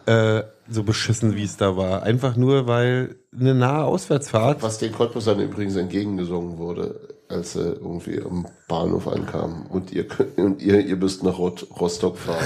Äh, 0.05 0.43
so 0.69 0.83
beschissen, 0.83 1.35
wie 1.35 1.43
es 1.43 1.57
da 1.57 1.77
war. 1.77 2.03
Einfach 2.03 2.35
nur, 2.35 2.67
weil 2.67 3.15
eine 3.37 3.53
nahe 3.53 3.83
Auswärtsfahrt. 3.85 4.63
Was 4.63 4.79
den 4.79 4.91
Cottbusern 4.91 5.39
übrigens 5.39 5.75
entgegengesungen 5.75 6.57
wurde. 6.57 7.16
Als 7.29 7.53
sie 7.53 7.73
irgendwie 7.73 8.21
am 8.21 8.47
Bahnhof 8.67 9.07
ankamen. 9.07 9.65
Und 9.67 9.91
ihr 9.91 10.07
könnt, 10.07 10.37
und 10.37 10.61
ihr, 10.61 10.79
ihr 10.79 10.95
müsst 10.95 11.23
nach 11.23 11.37
Rot 11.37 11.67
Rostock 11.79 12.17
fahren. 12.17 12.45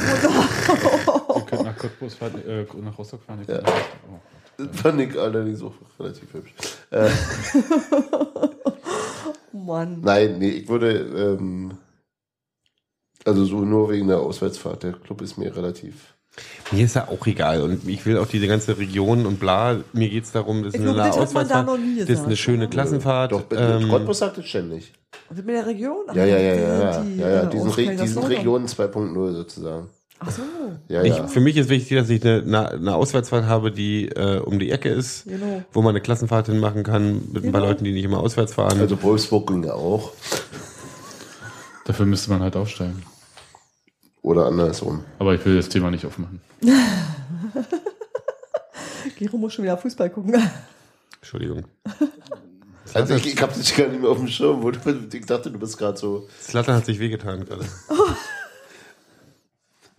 Ihr 1.36 1.42
könnt 1.42 1.64
nach 1.64 1.78
Cottbus 1.78 2.16
fahren, 2.16 2.44
äh, 2.48 2.66
nach 2.82 2.98
Rostock 2.98 3.22
fahren. 3.24 3.42
Ja. 3.48 3.62
nach 3.62 3.68
Rostock. 3.68 4.00
Oh. 4.12 4.20
Das 4.58 4.80
fand 4.80 5.02
ich 5.02 5.18
allerdings 5.18 5.62
auch 5.64 5.74
relativ 6.00 6.34
hübsch. 6.34 6.54
Äh, 6.92 7.10
Mann. 9.54 10.02
nein, 10.02 10.40
nee, 10.40 10.50
ich 10.50 10.70
würde, 10.70 11.38
ähm, 11.40 11.78
also 13.26 13.46
so 13.46 13.62
nur 13.62 13.90
wegen 13.90 14.08
der 14.08 14.20
Auswärtsfahrt. 14.20 14.84
Der 14.84 14.94
Club 14.94 15.22
ist 15.22 15.38
mir 15.38 15.56
relativ. 15.56 16.11
Mir 16.72 16.86
ist 16.86 16.96
ja 16.96 17.08
auch 17.10 17.26
egal 17.28 17.62
und 17.62 17.88
ich 17.88 18.06
will 18.06 18.18
auch 18.18 18.28
diese 18.28 18.48
ganze 18.48 18.78
Region 18.78 19.26
und 19.26 19.40
bla. 19.40 19.78
Mir 19.94 20.10
geht's 20.10 20.32
darum, 20.32 20.64
das 20.64 20.74
ist 20.74 20.80
Ich 20.82 20.88
eine 20.88 20.92
hat 20.92 21.12
man 21.12 21.14
da 21.14 21.22
Auswärtsfahrt. 21.24 21.66
noch 21.68 21.78
nie 21.78 22.00
Das 22.00 22.10
ist 22.10 22.26
eine 22.26 22.38
schöne? 22.38 22.70
Klassenfahrt. 22.70 23.34
Doch, 23.34 23.44
ähm, 23.52 23.90
Cottbus 23.90 24.20
sagt 24.20 24.38
es 24.38 24.46
ständig. 24.48 24.94
Also 25.30 25.44
mit 25.44 25.56
der 25.56 25.66
Region? 25.68 26.06
Ja, 26.14 26.26
ja, 26.26 26.38
ja, 26.38 26.54
die- 26.56 26.62
ja, 26.62 26.80
ja, 26.92 27.02
die, 27.02 27.18
ja, 27.18 27.30
ja. 27.30 27.46
Diesen, 27.46 27.70
Re 27.72 27.96
diesen. 27.96 28.24
Regionen 28.24 28.68
2.0 28.68 29.34
sozusagen. 29.34 29.88
Ach 30.24 30.30
so, 30.32 30.42
Ja, 30.88 31.02
ich, 31.04 31.18
ja. 31.18 31.28
Für 31.28 31.40
mich 31.42 31.58
ist 31.58 31.68
wichtig, 31.70 31.98
dass 31.98 32.10
ich 32.10 32.24
eine, 32.24 32.70
eine, 32.72 32.96
Auswärtsfahrt 32.96 33.46
habe, 33.46 33.72
die 33.72 34.08
äh, 34.10 34.38
um 34.40 34.60
die 34.60 34.70
Ecke 34.72 34.90
ist, 34.90 35.26
genau. 35.26 35.64
wo 35.74 35.82
man 35.82 35.90
eine 35.90 36.02
Klassenfahrt 36.02 36.46
hin 36.46 36.60
machen 36.60 36.84
kann 36.84 37.24
mit 37.34 37.44
ein 37.44 37.52
paar 37.52 37.62
Genau. 37.62 37.66
Leuten, 37.72 37.84
die 37.84 37.92
nicht 37.92 38.06
immer 38.06 38.20
auswärts 38.20 38.54
fahren. 38.54 38.80
Also 38.80 39.02
Wolfsburg 39.02 39.48
ging 39.48 39.64
ja 39.64 39.74
auch. 39.74 40.12
Dafür 41.86 42.06
müsste 42.06 42.30
man 42.30 42.42
halt 42.42 42.56
aufsteigen. 42.56 43.02
Oder 44.22 44.46
andersrum. 44.46 45.04
Aber 45.20 45.34
ich 45.34 45.44
will 45.46 45.56
das 45.56 45.70
Thema 45.70 45.90
nicht 45.90 46.06
aufmachen. 46.06 46.42
Gero 49.18 49.38
muss 49.38 49.54
schon 49.54 49.64
wieder 49.64 49.78
Fußball 49.78 50.10
gucken. 50.10 50.42
Entschuldigung. 51.20 51.66
Also 52.94 53.16
ich, 53.16 53.26
ich 53.26 53.42
hab 53.42 53.54
dich 53.54 53.74
gar 53.78 53.88
nicht 53.88 54.02
mehr 54.02 54.10
auf 54.10 54.18
dem 54.18 54.28
Schirm. 54.28 54.62
Wo 54.64 54.70
du, 54.70 54.80
ich 55.14 55.26
dachte, 55.26 55.50
du 55.50 55.58
bist 55.58 55.78
gerade 55.78 55.98
so. 55.98 56.28
Slatan 56.42 56.76
hat 56.76 56.86
sich 56.86 57.00
wehgetan 57.00 57.46
gerade. 57.46 57.66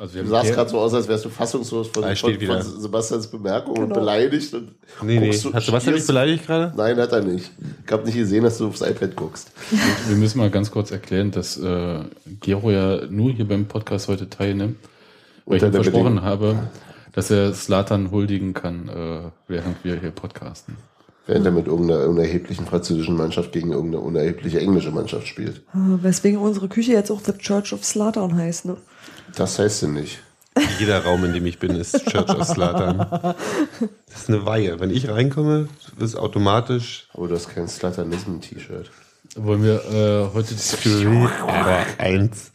Also 0.03 0.15
wir 0.15 0.23
Du 0.25 0.29
haben 0.31 0.33
sahst 0.33 0.51
Ger- 0.51 0.55
gerade 0.57 0.71
so 0.71 0.79
aus, 0.81 0.95
als 0.95 1.07
wärst 1.07 1.25
du 1.25 1.29
fassungslos 1.29 1.87
von, 1.89 2.03
Ah, 2.03 2.15
von, 2.17 2.35
von 2.41 2.63
Sebastians 2.81 3.29
Bemerkung 3.29 3.77
und 3.77 3.83
Genau. 3.85 3.95
beleidigt. 4.01 4.53
Und 4.53 4.71
Nee, 5.03 5.21
nee. 5.21 5.29
Hast 5.31 5.43
Sebastian 5.43 5.81
stierst- 5.95 6.07
beleidigt 6.09 6.45
gerade? 6.45 6.73
Nein, 6.77 6.97
hat 6.97 7.13
er 7.13 7.21
nicht. 7.23 7.53
Ich 7.87 7.93
habe 7.93 8.05
nicht 8.05 8.17
gesehen, 8.17 8.43
dass 8.43 8.59
du 8.59 8.67
aufs 8.67 8.81
iPad 8.81 9.15
guckst. 9.15 9.53
wir 10.09 10.17
müssen 10.17 10.39
mal 10.39 10.51
ganz 10.51 10.73
kurz 10.73 10.91
erklären, 10.91 11.31
dass 11.31 11.57
äh, 11.57 12.01
Gero 12.41 12.73
ja 12.73 13.07
nur 13.09 13.31
hier 13.31 13.47
beim 13.47 13.67
Podcast 13.67 14.09
heute 14.09 14.29
teilnimmt, 14.29 14.77
weil 15.47 15.59
ich 15.59 15.63
Unter 15.63 15.67
ihm 15.69 15.73
der 15.73 15.85
versprochen 15.85 16.05
Bedingung. 16.17 16.25
habe, 16.25 16.59
dass 17.13 17.31
er 17.31 17.55
Slatan 17.55 18.11
huldigen 18.11 18.55
kann, 18.55 18.89
äh, 18.89 19.31
während 19.47 19.85
wir 19.85 20.01
hier 20.01 20.11
podcasten. 20.11 20.79
Während 21.29 21.47
er 21.47 21.53
mit 21.53 21.69
irgendeiner 21.69 22.09
unerheblichen 22.09 22.67
französischen 22.67 23.17
Mannschaft 23.17 23.53
gegen 23.53 23.71
irgendeine 23.71 24.03
unerhebliche 24.03 24.59
englische 24.59 24.91
Mannschaft 24.91 25.29
spielt. 25.29 25.59
Äh, 25.73 26.03
Weswegen 26.03 26.41
unsere 26.41 26.67
Küche 26.67 26.91
jetzt 26.91 27.13
auch 27.13 27.21
The 27.25 27.35
Church 27.39 27.73
of 27.73 27.85
Slattern 27.85 28.35
heißt, 28.37 28.65
ne? 28.65 28.77
Das 29.37 29.59
heißt 29.59 29.81
sie 29.81 29.89
nicht. 29.89 30.21
Jeder 30.79 31.03
Raum, 31.05 31.25
in 31.25 31.33
dem 31.33 31.47
ich 31.47 31.59
bin, 31.59 31.75
ist 31.77 32.05
Church 32.11 32.29
of 32.29 32.45
Slatan. 32.45 32.99
Das 34.07 34.23
ist 34.23 34.29
eine 34.29 34.45
Weihe. 34.45 34.79
Wenn 34.81 34.91
ich 34.91 35.09
reinkomme, 35.09 35.69
ist 35.99 36.17
automatisch 36.17 37.09
Aber 37.15 37.29
du 37.29 37.35
hast 37.35 37.49
kein 37.49 37.69
Slatanism-T-Shirt. 37.69 38.91
Wollen 39.37 39.63
wir 39.63 39.77
äh, 39.87 40.35
heute 40.35 40.55
das 40.55 40.77
eins. 41.99 42.53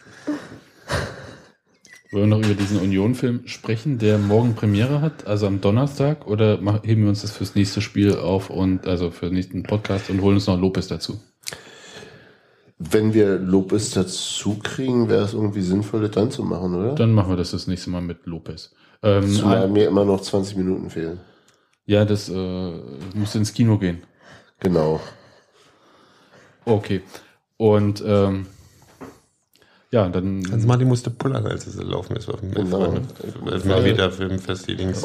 Wollen 2.11 2.29
wir 2.29 2.37
noch 2.37 2.45
über 2.45 2.53
diesen 2.53 2.79
Union-Film 2.79 3.47
sprechen, 3.47 3.97
der 3.97 4.17
morgen 4.19 4.53
Premiere 4.53 5.01
hat, 5.01 5.25
also 5.25 5.47
am 5.47 5.59
Donnerstag, 5.59 6.27
oder 6.27 6.59
heben 6.83 7.01
wir 7.01 7.09
uns 7.09 7.21
das 7.21 7.31
fürs 7.31 7.55
nächste 7.55 7.81
Spiel 7.81 8.15
auf 8.15 8.49
und 8.49 8.87
also 8.87 9.11
für 9.11 9.25
den 9.25 9.35
nächsten 9.35 9.63
Podcast 9.63 10.09
und 10.09 10.21
holen 10.21 10.35
uns 10.35 10.47
noch 10.47 10.59
Lopez 10.59 10.87
dazu? 10.87 11.19
Wenn 12.79 13.13
wir 13.13 13.39
Lopez 13.39 13.91
dazu 13.91 14.59
kriegen, 14.61 15.09
wäre 15.09 15.23
es 15.23 15.33
irgendwie 15.33 15.61
sinnvoll, 15.61 16.01
das 16.01 16.11
dann 16.11 16.29
zu 16.29 16.43
machen, 16.43 16.75
oder? 16.75 16.93
Dann 16.95 17.11
machen 17.11 17.31
wir 17.31 17.37
das 17.37 17.51
das 17.51 17.65
nächste 17.67 17.89
Mal 17.89 18.01
mit 18.01 18.25
Lopez. 18.27 18.71
Ähm, 19.01 19.27
Zumal 19.31 19.67
mir 19.67 19.87
immer 19.87 20.05
noch 20.05 20.21
20 20.21 20.57
Minuten 20.57 20.89
fehlen. 20.89 21.19
ja, 21.85 22.05
das 22.05 22.29
äh, 22.29 22.71
muss 23.15 23.33
ins 23.35 23.53
Kino 23.53 23.77
gehen. 23.79 24.03
Genau. 24.59 24.99
Okay. 26.65 27.01
Und 27.57 28.03
ähm, 28.05 28.45
ja, 29.91 30.07
dann 30.09 30.43
Hans-Martin 30.51 30.87
musste 30.87 31.09
pullern, 31.09 31.45
als 31.47 31.65
es 31.65 31.75
laufen 31.81 32.15
ist 32.15 32.29
auf 32.29 32.41
dem 32.41 32.51
Genau. 32.51 32.93
Als 33.49 33.65
mal 33.65 33.83
wieder 33.85 34.11
Filmfest, 34.11 34.67
die 34.67 34.75
Dings. 34.75 35.03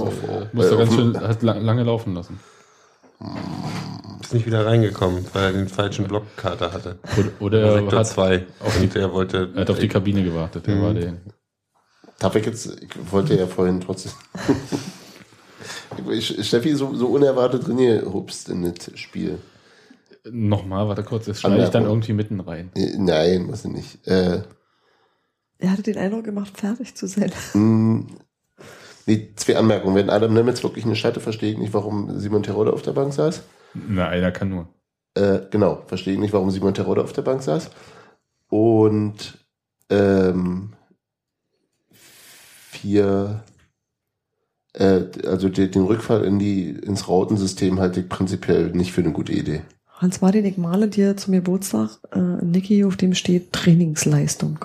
muss 0.53 0.67
er 0.67 0.73
äh, 0.73 0.77
ganz 0.77 0.91
auf- 0.91 0.95
schön, 0.97 1.21
hat 1.21 1.43
lang, 1.43 1.63
lange 1.63 1.85
laufen 1.85 2.15
lassen. 2.15 2.41
Ist 4.21 4.35
nicht 4.35 4.47
wieder 4.47 4.65
reingekommen, 4.67 5.25
weil 5.33 5.45
er 5.45 5.53
den 5.53 5.69
falschen 5.69 6.07
Blockkater 6.07 6.73
hatte. 6.73 6.99
Oder, 7.17 7.31
oder 7.41 7.83
er 7.93 7.99
hat, 7.99 8.07
2. 8.07 8.47
Und 8.81 8.97
er 8.97 9.13
wollte. 9.13 9.51
er 9.55 9.61
hat 9.63 9.71
auf 9.71 9.79
die 9.79 9.89
Kabine 9.89 10.23
gewartet. 10.25 10.67
Der 10.67 10.77
Mhm. 10.77 10.83
war 10.83 10.95
der. 10.95 11.15
Darf 12.19 12.35
ich 12.37 12.47
jetzt, 12.47 12.67
ich 12.83 12.91
wollte 13.13 13.35
ja 13.37 13.47
vorhin 13.47 13.81
trotzdem. 13.81 14.13
Steffi 16.21 16.75
so, 16.75 16.95
so 16.95 17.09
unerwartet 17.09 17.67
drin 17.67 17.77
gehupst 17.79 18.49
in 18.49 18.63
das 18.63 18.99
Spiel. 18.99 19.39
Nochmal, 20.31 20.87
warte 20.89 21.03
kurz, 21.03 21.25
das 21.27 21.41
schneide 21.41 21.65
ich 21.65 21.71
dann 21.71 21.85
irgendwie 21.85 22.13
mitten 22.13 22.39
rein. 22.41 22.71
Äh, 22.77 22.97
Nein, 22.97 23.45
muss 23.47 23.65
ich 23.65 23.73
nicht. 23.73 24.07
Äh, 24.07 24.43
Er 25.59 25.71
hatte 25.73 25.83
den 25.83 25.99
Eindruck 25.99 26.25
gemacht, 26.25 26.57
fertig 26.57 26.95
zu 26.95 27.09
sein. 27.09 27.33
Nee, 29.07 29.33
zwei 29.37 29.57
Anmerkungen. 29.57 29.95
Wenn 29.97 30.11
Adam 30.11 30.35
Nemitz 30.35 30.63
wirklich 30.63 30.85
eine 30.85 30.97
Schatte, 30.97 31.21
verstehe 31.21 31.53
ich 31.53 31.59
nicht, 31.59 31.75
warum 31.75 32.19
Simon 32.19 32.43
Terodde 32.43 32.73
auf 32.73 32.83
der 32.83 32.93
Bank 32.93 33.13
saß. 33.13 33.43
Na, 33.75 34.09
einer 34.09 34.33
kann 34.33 34.49
nur. 34.49 34.69
Äh, 35.15 35.41
genau, 35.51 35.83
verstehe 35.87 36.15
ich 36.15 36.21
nicht, 36.21 36.33
warum 36.33 36.51
Simon 36.51 36.75
Terodde 36.75 37.03
auf 37.03 37.13
der 37.13 37.23
Bank 37.23 37.43
saß. 37.43 37.71
Und 38.49 39.39
ähm, 39.91 40.73
vier, 41.91 43.43
äh, 44.75 45.03
also 45.27 45.49
de- 45.49 45.69
den 45.69 45.83
Rückfall 45.83 46.25
in 46.25 46.39
die, 46.39 46.71
ins 46.71 47.09
Rautensystem 47.09 47.81
halte 47.81 48.01
ich 48.01 48.09
prinzipiell 48.09 48.71
nicht 48.71 48.93
für 48.93 49.03
eine 49.03 49.13
gute 49.13 49.33
Idee. 49.33 49.63
Hans-Martin, 49.97 50.45
ich 50.45 50.59
male 50.59 50.89
dir 50.89 51.17
zum 51.17 51.33
Geburtstag 51.33 51.99
äh, 52.13 52.19
Niki, 52.19 52.85
auf 52.85 52.97
dem 52.97 53.15
steht 53.15 53.53
Trainingsleistung. 53.53 54.65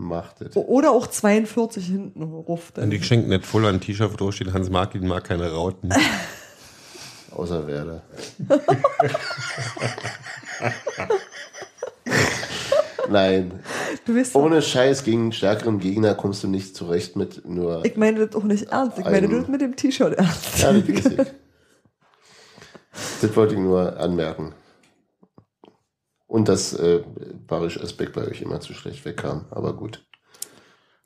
Macht 0.00 0.40
es. 0.40 0.56
O- 0.56 0.62
Oder 0.62 0.92
auch 0.92 1.06
42 1.08 1.84
hinten 1.86 2.22
ruf. 2.22 2.72
Und 2.76 2.92
ich 2.92 3.04
schenke 3.06 3.28
nicht 3.28 3.44
voll 3.44 3.66
ein 3.66 3.80
T-Shirt, 3.80 4.10
wo 4.12 4.16
drauf 4.16 4.34
steht, 4.34 4.52
Hans 4.54 4.70
Martin 4.70 5.06
mag 5.06 5.24
keine 5.24 5.50
Rauten. 5.52 5.90
Außer 7.32 7.66
Werder. 7.66 8.02
Nein, 13.08 13.60
Du 14.06 14.14
weißt 14.16 14.34
doch, 14.34 14.40
ohne 14.42 14.62
Scheiß 14.62 15.04
gegen 15.04 15.22
einen 15.22 15.32
stärkeren 15.32 15.78
Gegner 15.80 16.14
kommst 16.14 16.42
du 16.44 16.48
nicht 16.48 16.76
zurecht 16.76 17.16
mit 17.16 17.44
nur. 17.48 17.84
ich 17.84 17.96
meine 17.96 18.24
das 18.26 18.36
auch 18.36 18.44
nicht 18.44 18.68
ernst. 18.70 18.98
Ich 18.98 19.04
meine 19.04 19.26
Ein- 19.26 19.30
das 19.40 19.48
mit 19.48 19.60
dem 19.60 19.74
T-Shirt 19.76 20.14
ernst. 20.14 20.58
Ja, 20.60 20.72
das. 20.72 21.26
Das 23.22 23.34
wollte 23.36 23.54
ich 23.54 23.60
nur 23.60 23.98
anmerken. 23.98 24.52
Und 26.30 26.48
dass 26.48 26.72
äh, 26.74 27.00
Barisch 27.48 27.80
Aspekt 27.82 28.12
bei 28.12 28.24
euch 28.24 28.40
immer 28.40 28.60
zu 28.60 28.72
schlecht 28.72 29.04
wegkam, 29.04 29.46
aber 29.50 29.74
gut. 29.74 30.06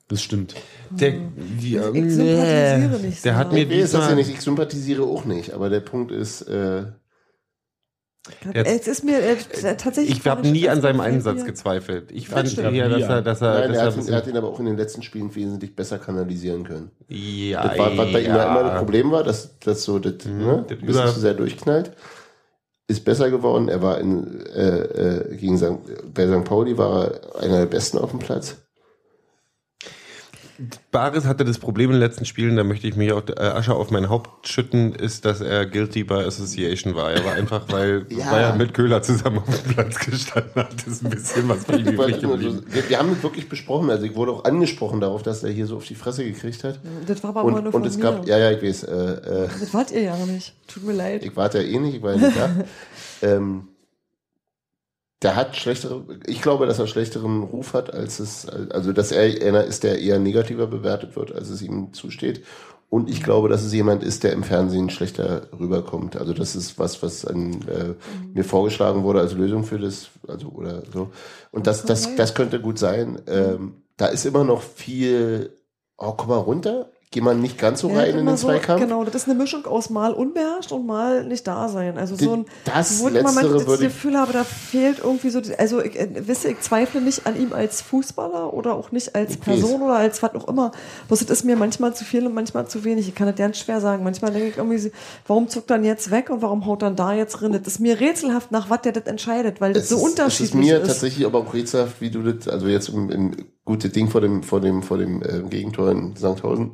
Das 0.09 0.21
stimmt. 0.23 0.55
Der, 0.91 1.13
die, 1.13 1.77
Ich 1.77 1.81
sympathisiere 1.81 3.01
nicht 3.01 3.25
der 3.25 3.33
so. 3.33 3.39
hat 3.39 3.51
mir 3.51 3.63
Ich 3.63 3.71
weiß 3.85 3.93
das 3.93 4.09
ja 4.11 4.15
nicht, 4.17 4.29
ich 4.29 4.43
sympathisiere 4.43 5.03
auch 5.03 5.25
nicht, 5.25 5.55
aber 5.55 5.71
der 5.71 5.81
Punkt 5.81 6.13
ist, 6.13 6.43
äh, 6.43 6.85
Jetzt- 8.55 8.69
es 8.83 8.87
ist 8.99 9.05
mir 9.05 9.19
äh, 9.19 9.37
tatsächlich. 9.77 10.19
ich 10.19 10.27
habe 10.27 10.47
nie 10.47 10.69
an 10.69 10.83
seinem 10.83 11.01
Einsatz 11.01 11.45
gezweifelt. 11.47 12.11
Ich 12.13 12.29
fand 12.29 12.49
stimmt. 12.51 12.75
eher, 12.75 12.91
dass 12.91 13.03
er, 13.03 13.23
dass 13.23 13.41
er, 13.41 13.61
nein, 13.61 13.69
dass 13.73 13.79
er, 13.79 13.85
hat, 13.87 13.97
ihn, 13.97 14.09
er 14.09 14.17
hat 14.17 14.27
ihn 14.27 14.37
aber 14.37 14.49
auch 14.49 14.61
in 14.61 14.67
den 14.67 14.77
letzten 14.77 15.03
Spielen 15.03 15.35
wesentlich 15.35 15.75
besser 15.75 15.99
kanalisieren 15.99 16.65
können. 16.65 16.91
ja, 17.09 17.67
Das 17.69 17.79
war, 17.79 17.97
was 17.97 18.13
bei 18.13 18.21
ihm 18.21 18.27
ja 18.35 18.45
immer 18.51 18.63
das 18.63 18.73
ja. 18.73 18.79
Problem 18.79 19.11
war, 19.11 19.25
dass 19.25 19.59
das 19.59 19.85
so 19.85 19.99
das, 19.99 20.27
ne, 20.27 20.65
das 20.69 20.79
ein 20.79 20.87
bisschen 20.87 21.09
zu 21.09 21.21
sehr 21.21 21.35
durchknallt. 21.35 21.93
Ist 22.87 23.05
besser 23.05 23.31
geworden. 23.31 23.69
Er 23.69 23.81
war 23.81 23.99
in, 23.99 24.45
äh, 24.47 24.79
äh, 24.79 25.37
gegen 25.37 25.57
St. 25.57 26.13
bei 26.13 26.27
St. 26.27 26.45
Pauli 26.45 26.77
war 26.77 27.07
er 27.07 27.43
einer 27.43 27.59
der 27.61 27.67
besten 27.67 27.99
auf 27.99 28.11
dem 28.11 28.19
Platz. 28.19 28.64
Baris 30.93 31.25
hatte 31.25 31.45
das 31.45 31.59
Problem 31.59 31.91
in 31.91 31.95
den 31.97 32.01
letzten 32.01 32.25
Spielen, 32.25 32.57
da 32.57 32.63
möchte 32.65 32.87
ich 32.87 32.95
mich 32.97 33.13
auch 33.13 33.23
äh, 33.29 33.41
Asche 33.41 33.75
auf 33.75 33.91
mein 33.91 34.09
Haupt 34.09 34.47
schütten, 34.49 34.95
ist, 34.95 35.25
dass 35.25 35.41
er 35.41 35.67
guilty 35.67 36.05
by 36.05 36.15
association 36.15 36.95
war. 36.95 37.11
Er 37.13 37.25
war 37.25 37.33
einfach, 37.33 37.65
weil, 37.71 38.07
Ja. 38.11 38.31
weil 38.31 38.43
er 38.45 38.55
mit 38.55 38.73
Köhler 38.75 39.03
zusammen 39.03 39.39
auf 39.39 39.63
dem 39.63 39.73
Platz 39.75 39.99
gestanden 39.99 40.53
hat, 40.55 40.87
ist 40.87 41.05
ein 41.05 41.11
bisschen 41.11 41.49
was 41.49 41.65
bei 41.65 41.75
ihm 41.77 41.89
Ich 41.89 41.93
übrig 41.95 42.21
geblieben. 42.21 42.63
wir, 42.69 42.89
wir 42.89 42.99
haben 42.99 43.11
das 43.11 43.23
wirklich 43.23 43.49
besprochen. 43.49 43.91
Also 43.91 44.05
ich 44.07 44.15
wurde 44.15 44.33
auch 44.33 44.45
angesprochen 44.45 45.01
darauf, 45.01 45.23
dass 45.23 45.43
er 45.43 45.51
hier 45.51 45.67
so 45.67 45.77
auf 45.77 45.85
die 45.87 45.95
Fresse 45.97 46.25
gekriegt 46.25 46.63
hat. 46.65 46.79
Das 47.07 47.23
war 47.25 47.31
aber 47.31 47.43
mal 47.45 47.55
Und, 47.57 47.63
nur 47.65 47.73
von 47.73 47.83
und 47.83 47.89
es 47.89 47.97
mir. 47.97 48.03
gab, 48.05 48.27
ja, 48.27 48.39
ja, 48.39 48.51
ich 48.53 48.63
weiß, 48.63 48.85
äh, 48.85 48.93
äh, 48.95 49.49
Das 49.61 49.75
wart 49.75 49.91
ihr 49.91 50.03
ja 50.03 50.17
nicht. 50.27 50.55
Tut 50.69 50.85
mir 50.85 50.93
leid. 50.93 51.25
ich 51.25 51.35
warte 51.37 51.61
ja 51.61 51.65
eh 51.69 51.79
nicht, 51.81 51.97
ich 51.97 52.03
war 52.03 52.15
ja 52.15 52.27
nicht 52.29 52.37
da. 53.21 53.29
ähm, 53.29 53.69
der 55.25 55.37
hat 55.37 55.57
schlechtere, 55.57 56.05
ich 56.27 56.43
glaube, 56.43 56.67
dass 56.67 56.79
er 56.79 56.87
schlechteren 56.87 57.43
Ruf 57.43 57.73
hat, 57.73 57.93
als 57.93 58.21
es, 58.21 58.47
also 58.47 58.93
dass 58.93 59.11
er 59.11 59.23
einer 59.47 59.65
ist, 59.65 59.83
der 59.83 59.99
eher 59.99 60.19
negativer 60.19 60.67
bewertet 60.67 61.17
wird, 61.17 61.35
als 61.35 61.49
es 61.49 61.63
ihm 61.63 61.95
zusteht. 61.95 62.45
Und 62.91 63.09
ich 63.11 63.23
glaube, 63.23 63.49
dass 63.49 63.65
es 63.65 63.73
jemand 63.73 64.05
ist, 64.05 64.23
der 64.23 64.33
im 64.33 64.45
Fernsehen 64.45 64.91
schlechter 64.91 65.49
rüberkommt. 65.59 66.17
Also 66.17 66.33
das 66.33 66.55
ist 66.55 66.79
was, 66.79 67.03
was 67.03 67.25
an, 67.25 67.55
äh, 67.67 67.95
mir 68.33 68.45
vorgeschlagen 68.45 69.03
wurde 69.03 69.21
als 69.21 69.33
Lösung 69.33 69.65
für 69.65 69.79
das, 69.79 70.11
also 70.29 70.49
oder 70.49 70.83
so. 70.93 71.11
Und 71.51 71.67
das, 71.67 71.85
das, 71.85 72.15
das 72.15 72.35
könnte 72.35 72.61
gut 72.61 72.79
sein. 72.79 73.21
Ähm, 73.27 73.83
da 73.97 74.07
ist 74.07 74.27
immer 74.27 74.45
noch 74.45 74.63
viel, 74.63 75.57
oh, 75.97 76.13
komm 76.13 76.29
mal 76.29 76.37
runter, 76.37 76.91
geh 77.15 77.21
mal 77.21 77.37
nicht 77.37 77.59
ganz 77.59 77.81
so 77.81 77.89
Ja, 77.91 77.99
rein 78.01 78.19
in 78.19 78.27
den 78.27 78.37
so, 78.37 78.49
Zweikampf. 78.49 78.81
Genau, 78.83 79.05
das 79.05 79.15
ist 79.15 79.29
eine 79.29 79.39
Mischung 79.39 79.65
aus 79.67 79.89
mal 79.89 80.13
unbeherrscht 80.13 80.73
und 80.73 80.85
mal 80.85 81.25
nicht 81.25 81.47
da 81.47 81.69
sein. 81.69 81.97
Also 81.97 82.17
so 82.17 82.33
ein, 82.35 82.45
das 82.65 82.99
wo 83.01 83.09
ich 83.09 83.15
immer 83.15 83.31
manchmal 83.33 83.65
das 83.65 83.79
Gefühl 83.79 84.19
habe, 84.19 84.33
da 84.33 84.43
fehlt 84.43 84.99
irgendwie 84.99 85.31
so, 85.31 85.41
also 85.59 85.81
ich, 85.81 85.99
äh, 85.99 86.09
wisst 86.27 86.45
ihr, 86.45 86.51
ich 86.51 86.61
zweifle 86.61 87.01
nicht 87.01 87.27
an 87.27 87.41
ihm 87.41 87.53
als 87.53 87.81
Fußballer 87.83 88.53
oder 88.53 88.75
auch 88.75 88.91
nicht 88.91 89.15
als 89.15 89.35
Ich 89.35 89.41
Person 89.41 89.75
weiß. 89.81 89.87
oder 89.87 89.95
als 89.97 90.23
was 90.25 90.35
auch 90.35 90.49
immer. 90.49 90.73
Bloß 91.07 91.23
es 91.23 91.31
ist 91.31 91.45
mir 91.45 91.57
manchmal 91.57 91.95
zu 91.95 92.05
viel 92.05 92.27
und 92.27 92.35
manchmal 92.35 92.67
zu 92.67 92.83
wenig. 92.83 93.07
Ich 93.09 93.15
kann 93.15 93.29
das 93.29 93.37
ganz 93.37 93.59
schwer 93.59 93.81
sagen. 93.81 94.03
Manchmal 94.03 94.33
denke 94.33 94.49
ich 94.49 94.57
irgendwie, 94.57 94.91
warum 95.29 95.49
zuckt 95.49 95.71
dann 95.71 95.85
jetzt 95.85 96.11
weg 96.11 96.31
und 96.31 96.43
warum 96.43 96.67
haut 96.67 96.83
dann 96.83 96.97
da 96.97 97.15
jetzt 97.15 97.35
drin? 97.41 97.53
Das 97.53 97.63
ist 97.67 97.79
mir 97.79 98.01
rätselhaft, 98.01 98.51
nach 98.51 98.71
was 98.71 98.83
der 98.83 98.91
das 98.93 99.05
entscheidet, 99.05 99.61
weil 99.61 99.73
das 99.73 99.85
Es 99.85 99.89
so 99.91 99.97
ist, 99.99 100.03
unterschiedlich 100.03 100.49
es 100.51 100.55
ist 100.55 100.61
mir 100.61 100.81
ist. 100.81 100.89
tatsächlich 100.89 101.25
aber 101.27 101.39
auch 101.39 101.55
rätselhaft, 101.55 102.01
wie 102.01 102.11
du 102.11 102.23
das, 102.23 102.49
also 102.49 102.67
jetzt 102.67 102.89
im, 102.89 103.09
im 103.11 103.37
gute 103.65 103.89
Ding 103.89 104.09
vor 104.11 104.21
dem, 104.21 104.43
vor 104.43 104.61
dem, 104.61 104.83
vor 104.83 104.99
dem 104.99 105.23
äh, 105.23 105.43
Gegentor 105.49 105.91
in 105.93 106.17
Sandhausen. 106.17 106.73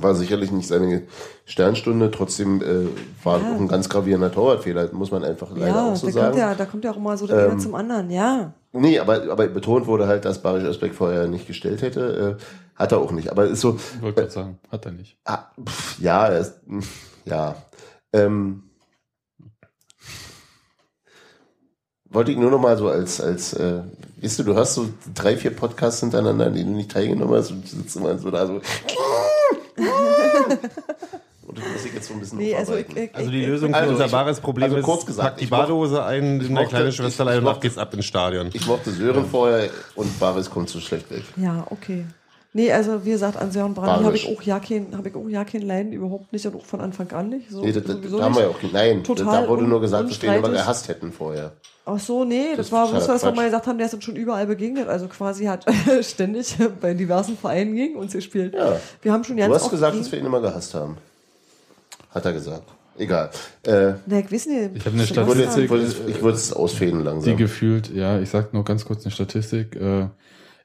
War 0.00 0.14
sicherlich 0.14 0.50
nicht 0.52 0.68
seine 0.68 1.02
Sternstunde, 1.44 2.10
trotzdem 2.10 2.60
äh, 2.62 2.88
war 3.24 3.40
Ja. 3.40 3.52
auch 3.54 3.60
ein 3.60 3.68
ganz 3.68 3.88
gravierender 3.88 4.30
Torwartfäller, 4.32 4.92
muss 4.92 5.10
man 5.10 5.24
einfach 5.24 5.50
leider 5.52 5.66
ja, 5.68 5.92
auch 5.92 5.96
so 5.96 6.06
da 6.06 6.12
sagen. 6.12 6.26
kommt 6.28 6.38
ja, 6.38 6.54
da 6.54 6.64
kommt 6.66 6.84
ja 6.84 6.90
auch 6.92 6.96
immer 6.96 7.16
so 7.16 7.26
der 7.26 7.38
eine 7.44 7.52
Ähm, 7.52 7.60
zum 7.60 7.74
anderen, 7.74 8.10
ja. 8.10 8.52
Nee, 8.72 8.98
aber, 8.98 9.30
aber 9.30 9.46
betont 9.48 9.86
wurde 9.86 10.06
halt, 10.06 10.24
dass 10.24 10.42
Barisch 10.42 10.64
Özbek 10.64 10.94
vorher 10.94 11.26
nicht 11.26 11.46
gestellt 11.46 11.82
hätte. 11.82 12.36
Äh, 12.38 12.42
hat 12.78 12.92
er 12.92 12.98
auch 12.98 13.10
nicht. 13.12 13.30
Aber 13.30 13.46
ist 13.46 13.60
so, 13.60 13.76
Ich 13.96 14.02
wollte 14.02 14.20
gerade 14.20 14.32
sagen, 14.32 14.58
hat 14.70 14.84
er 14.86 14.92
nicht. 14.92 15.16
ah, 15.24 15.46
pff, 15.66 15.98
ja, 16.00 16.26
er 16.28 16.38
ist, 16.40 16.54
mh, 16.66 16.84
ja. 17.24 17.56
Ähm, 18.12 18.62
wollte 22.10 22.30
ich 22.32 22.38
nur 22.38 22.50
noch 22.50 22.60
mal 22.60 22.76
so 22.78 22.88
als, 22.88 23.20
als 23.20 23.52
äh, 23.54 23.80
weißt 24.22 24.38
du, 24.38 24.42
du 24.44 24.56
hast 24.56 24.74
so 24.74 24.88
drei, 25.14 25.36
vier 25.36 25.50
Podcasts 25.54 26.00
hintereinander, 26.00 26.46
an 26.46 26.54
denen 26.54 26.70
du 26.72 26.76
nicht 26.76 26.90
teilgenommen 26.90 27.34
hast 27.36 27.50
und 27.50 27.64
du 27.64 27.68
sitzt 27.76 27.96
immer 27.96 28.16
so 28.18 28.30
da 28.30 28.46
so. 28.46 28.60
Und 31.46 31.58
das 31.58 31.64
muss 31.72 31.84
ich 31.84 31.94
jetzt 31.94 32.08
so 32.08 32.14
ein 32.14 32.20
bisschen 32.20 32.38
Nee, 32.38 32.54
also 32.54 32.74
ich, 32.76 32.84
aufarbeiten. 32.86 33.04
ich, 33.10 33.14
Also 33.16 33.30
die 33.30 33.44
Lösung 33.44 33.70
für 33.70 33.76
Also 33.76 33.92
unser 33.92 34.06
ich- 34.06 34.12
wahres 34.12 34.40
Problem 34.40 34.64
also 34.64 34.76
ist, 34.76 34.84
kurz 34.84 35.06
gesagt, 35.06 35.28
pack 35.30 35.38
die 35.38 35.46
Badehose 35.46 36.04
ein, 36.04 36.38
nimm 36.38 36.40
deine 36.48 36.54
mochte- 36.60 36.68
kleine 36.68 36.92
Schwesterlein 36.92 37.38
und 37.38 37.48
ab 37.48 37.60
geht's 37.60 37.78
ab 37.78 37.94
ins 37.94 38.04
Stadion. 38.06 38.50
Ich 38.52 38.66
mochte 38.66 38.90
Sören 38.90 39.26
vorher 39.26 39.70
und 39.94 40.18
Baris 40.20 40.50
kommt 40.50 40.68
zu 40.68 40.80
schlecht 40.80 41.10
weg. 41.10 41.22
Ja, 41.36 41.66
okay. 41.70 42.04
Nee, 42.54 42.72
also 42.72 43.04
wie 43.04 43.10
gesagt, 43.10 43.36
an 43.36 43.52
Sören 43.52 43.74
Brandi 43.74 44.04
habe 44.04 44.16
ich 44.16 44.26
auch 44.34 44.40
ja 44.42 44.58
kein, 44.58 44.96
habe 44.96 45.10
ich 45.10 45.14
auch 45.14 45.28
ja 45.28 45.44
kein 45.44 45.60
Leiden, 45.62 45.92
überhaupt 45.92 46.32
nicht 46.32 46.46
und 46.46 46.56
auch 46.56 46.64
von 46.64 46.80
Anfang 46.80 47.10
an 47.12 47.28
nicht. 47.28 47.50
So, 47.50 47.60
Nee, 47.62 47.72
das, 47.72 47.84
das, 47.84 47.96
da 48.10 48.22
haben 48.22 48.34
wir 48.34 48.42
ja 48.42 48.48
nicht. 48.48 48.64
auch. 48.64 48.72
Nein, 48.72 49.04
Total 49.04 49.42
da 49.42 49.48
wurde 49.48 49.64
nur 49.64 49.80
gesagt, 49.82 50.08
dass 50.10 50.22
wir 50.22 50.30
ihn 50.32 50.38
immer 50.38 50.48
gehasst 50.50 50.88
hätten 50.88 51.12
vorher. 51.12 51.52
Ach 51.84 51.98
so, 52.00 52.24
nee, 52.24 52.48
das, 52.48 52.56
Das 52.56 52.66
ist 52.66 52.72
war 52.72 52.90
das, 52.90 53.08
was 53.08 53.22
wir 53.22 53.32
Quatsch. 53.32 53.44
gesagt 53.44 53.66
haben, 53.66 53.78
der 53.78 53.86
ist 53.86 53.94
uns 53.94 54.04
schon 54.04 54.16
überall 54.16 54.46
begegnet. 54.46 54.88
Also 54.88 55.08
quasi 55.08 55.44
hat 55.44 55.64
ständig 56.02 56.56
bei 56.80 56.94
diversen 56.94 57.36
Vereinen 57.36 57.74
gegen 57.76 57.96
uns 57.96 58.12
gespielt. 58.14 58.54
Ja. 58.54 58.80
Wir 59.02 59.12
haben 59.12 59.24
schon 59.24 59.36
ganz 59.36 59.48
Du 59.50 59.54
hast 59.54 59.70
gesagt, 59.70 59.92
gegen- 59.92 60.02
dass 60.04 60.12
wir 60.12 60.18
ihn 60.18 60.26
immer 60.26 60.40
gehasst 60.40 60.74
haben. 60.74 60.96
Hat 62.10 62.24
er 62.24 62.32
gesagt. 62.32 62.64
Egal. 62.96 63.30
Äh, 63.64 63.92
Na, 64.06 64.18
ich 64.18 64.32
weiß 64.32 64.46
nicht. 64.46 64.70
Ich 64.74 64.84
habe 64.86 64.96
eine 64.96 65.06
Statistik. 65.06 65.70
ich, 66.08 66.20
würde 66.22 66.36
es 66.36 66.52
ausfäden 66.52 67.00
Die 67.00 67.04
langsam. 67.04 67.36
gefühlt, 67.36 67.90
ja, 67.94 68.18
ich 68.18 68.28
sag 68.30 68.52
nur 68.52 68.64
ganz 68.64 68.84
kurz 68.84 69.04
eine 69.04 69.12
Statistik. 69.12 69.76
Äh, 69.76 70.06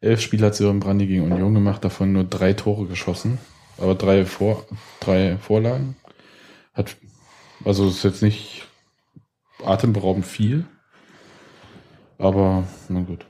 elf 0.04 0.22
Spiele 0.22 0.47
hat 0.47 0.56
Sören 0.56 0.80
Brandy 0.80 1.08
gegen 1.08 1.24
Union 1.32 1.54
gemacht, 1.54 1.84
davon 1.84 2.14
nur 2.14 2.24
drei 2.24 2.54
Tore 2.54 2.86
geschossen. 2.88 3.38
Aber 3.78 3.95
drei, 3.95 4.26
Vor 4.26 4.66
drei 4.99 5.38
Vorlagen. 5.38 5.95
Hat, 6.74 6.95
also 7.66 7.88
ist 7.88 8.04
jetzt 8.04 8.22
nicht 8.22 8.68
atemberaubend 9.64 10.26
viel. 10.26 10.66
Aber, 12.18 12.64
na 12.89 13.01
gut. 13.01 13.26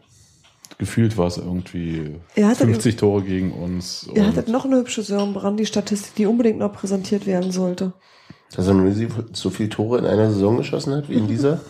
Gefühlt 0.78 1.18
war 1.18 1.28
es 1.28 1.38
irgendwie 1.38 2.16
Er 2.36 2.48
hatte- 2.48 2.66
50 2.66 2.98
Tore 2.98 3.22
gegen 3.24 3.52
uns. 3.54 4.10
Ihr 4.14 4.22
und- 4.24 4.28
hattet 4.28 4.48
noch 4.50 4.66
eine 4.66 4.78
hübsche 4.78 5.02
Sören 5.04 5.34
Brandi-Statistik, 5.34 6.16
die 6.16 6.26
unbedingt 6.26 6.60
noch 6.60 6.74
präsentiert 6.74 7.26
werden 7.26 7.52
sollte. 7.52 7.94
Dass 8.56 8.68
er 8.68 8.74
nur 8.74 8.94
so 9.34 9.50
viele 9.50 9.70
Tore 9.70 10.00
in 10.00 10.06
einer 10.06 10.30
Saison 10.32 10.58
geschossen 10.58 10.94
hat 10.96 11.10
wie 11.10 11.16
in 11.16 11.28
dieser? 11.28 11.62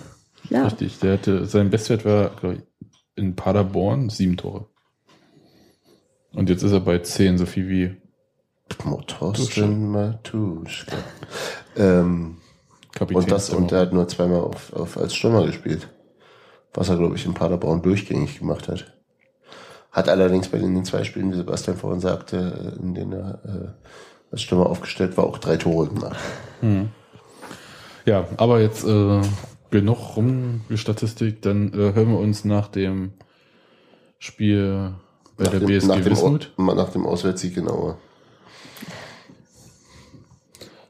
Ja. 0.49 0.63
Richtig, 0.65 0.99
der 0.99 1.13
hatte, 1.13 1.45
sein 1.45 1.69
Bestwert 1.69 2.05
war, 2.05 2.29
glaube 2.31 2.55
ich, 2.55 2.61
in 3.15 3.35
Paderborn 3.35 4.09
sieben 4.09 4.35
Tore. 4.37 4.67
Und 6.33 6.49
jetzt 6.49 6.63
ist 6.63 6.71
er 6.71 6.79
bei 6.79 6.99
zehn, 6.99 7.37
so 7.37 7.45
viel 7.45 7.69
wie 7.69 8.01
Thorsten 9.07 9.91
Matuschka. 9.91 10.97
Ähm, 11.75 12.37
Kapitän. 12.91 13.23
und 13.23 13.31
das, 13.31 13.49
und 13.49 13.71
er 13.71 13.81
hat 13.81 13.93
nur 13.93 14.07
zweimal 14.07 14.41
auf, 14.41 14.73
auf, 14.73 14.97
als 14.97 15.15
Stürmer 15.15 15.45
gespielt. 15.45 15.89
Was 16.73 16.89
er, 16.89 16.97
glaube 16.97 17.15
ich, 17.15 17.25
in 17.25 17.33
Paderborn 17.33 17.81
durchgängig 17.81 18.39
gemacht 18.39 18.67
hat. 18.67 18.93
Hat 19.91 20.09
allerdings 20.09 20.47
bei 20.47 20.57
den 20.57 20.83
zwei 20.85 21.03
Spielen, 21.03 21.31
wie 21.31 21.37
Sebastian 21.37 21.77
vorhin 21.77 21.99
sagte, 21.99 22.77
in 22.81 22.95
denen 22.95 23.13
er 23.13 23.39
äh, 23.45 24.31
als 24.31 24.41
Stürmer 24.41 24.67
aufgestellt 24.67 25.17
war, 25.17 25.25
auch 25.25 25.37
drei 25.37 25.57
Tore 25.57 25.87
gemacht. 25.89 26.19
Ja, 28.05 28.27
aber 28.37 28.59
jetzt 28.59 28.83
äh, 28.85 29.21
genug 29.69 30.17
rumgestatistik, 30.17 31.41
dann 31.43 31.73
äh, 31.73 31.93
hören 31.93 32.09
wir 32.09 32.19
uns 32.19 32.43
nach 32.43 32.67
dem 32.67 33.13
Spiel 34.17 34.93
bei 35.37 35.45
der 35.45 35.59
dem, 35.59 35.67
BSG 35.67 35.87
nach, 35.87 35.95
dem, 35.95 36.05
Wismut. 36.05 36.53
Au- 36.57 36.73
nach 36.73 36.89
dem 36.91 37.05
Auswärtssieg 37.05 37.55
genauer. 37.55 37.97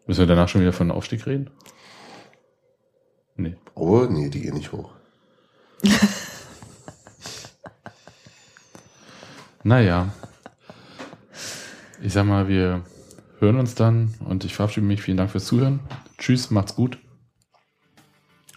Müssen 0.06 0.20
wir 0.20 0.28
danach 0.28 0.50
schon 0.50 0.62
wieder 0.62 0.74
von 0.74 0.92
Aufstieg 0.92 1.26
reden? 1.26 1.50
Nee. 3.36 3.56
Oh, 3.76 4.06
nee, 4.10 4.30
die 4.30 4.42
gehen 4.42 4.56
nicht 4.56 4.72
hoch. 4.72 4.92
Naja. 9.66 10.14
Ich 12.02 12.12
sag 12.12 12.26
mal, 12.26 12.50
wir 12.50 12.84
hören 13.40 13.58
uns 13.58 13.76
dann 13.76 14.14
und 14.28 14.44
ich 14.44 14.54
verabschiede 14.56 14.86
mich. 14.86 15.02
Vielen 15.02 15.16
Dank 15.18 15.32
fürs 15.32 15.46
Zuhören. 15.46 15.80
Tschüss, 16.18 16.52
macht's 16.52 16.76
gut. 16.76 16.98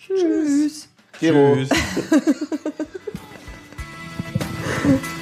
Tschüss. 0.00 0.88
Gero. 1.20 1.54
Tschüss. 1.56 1.70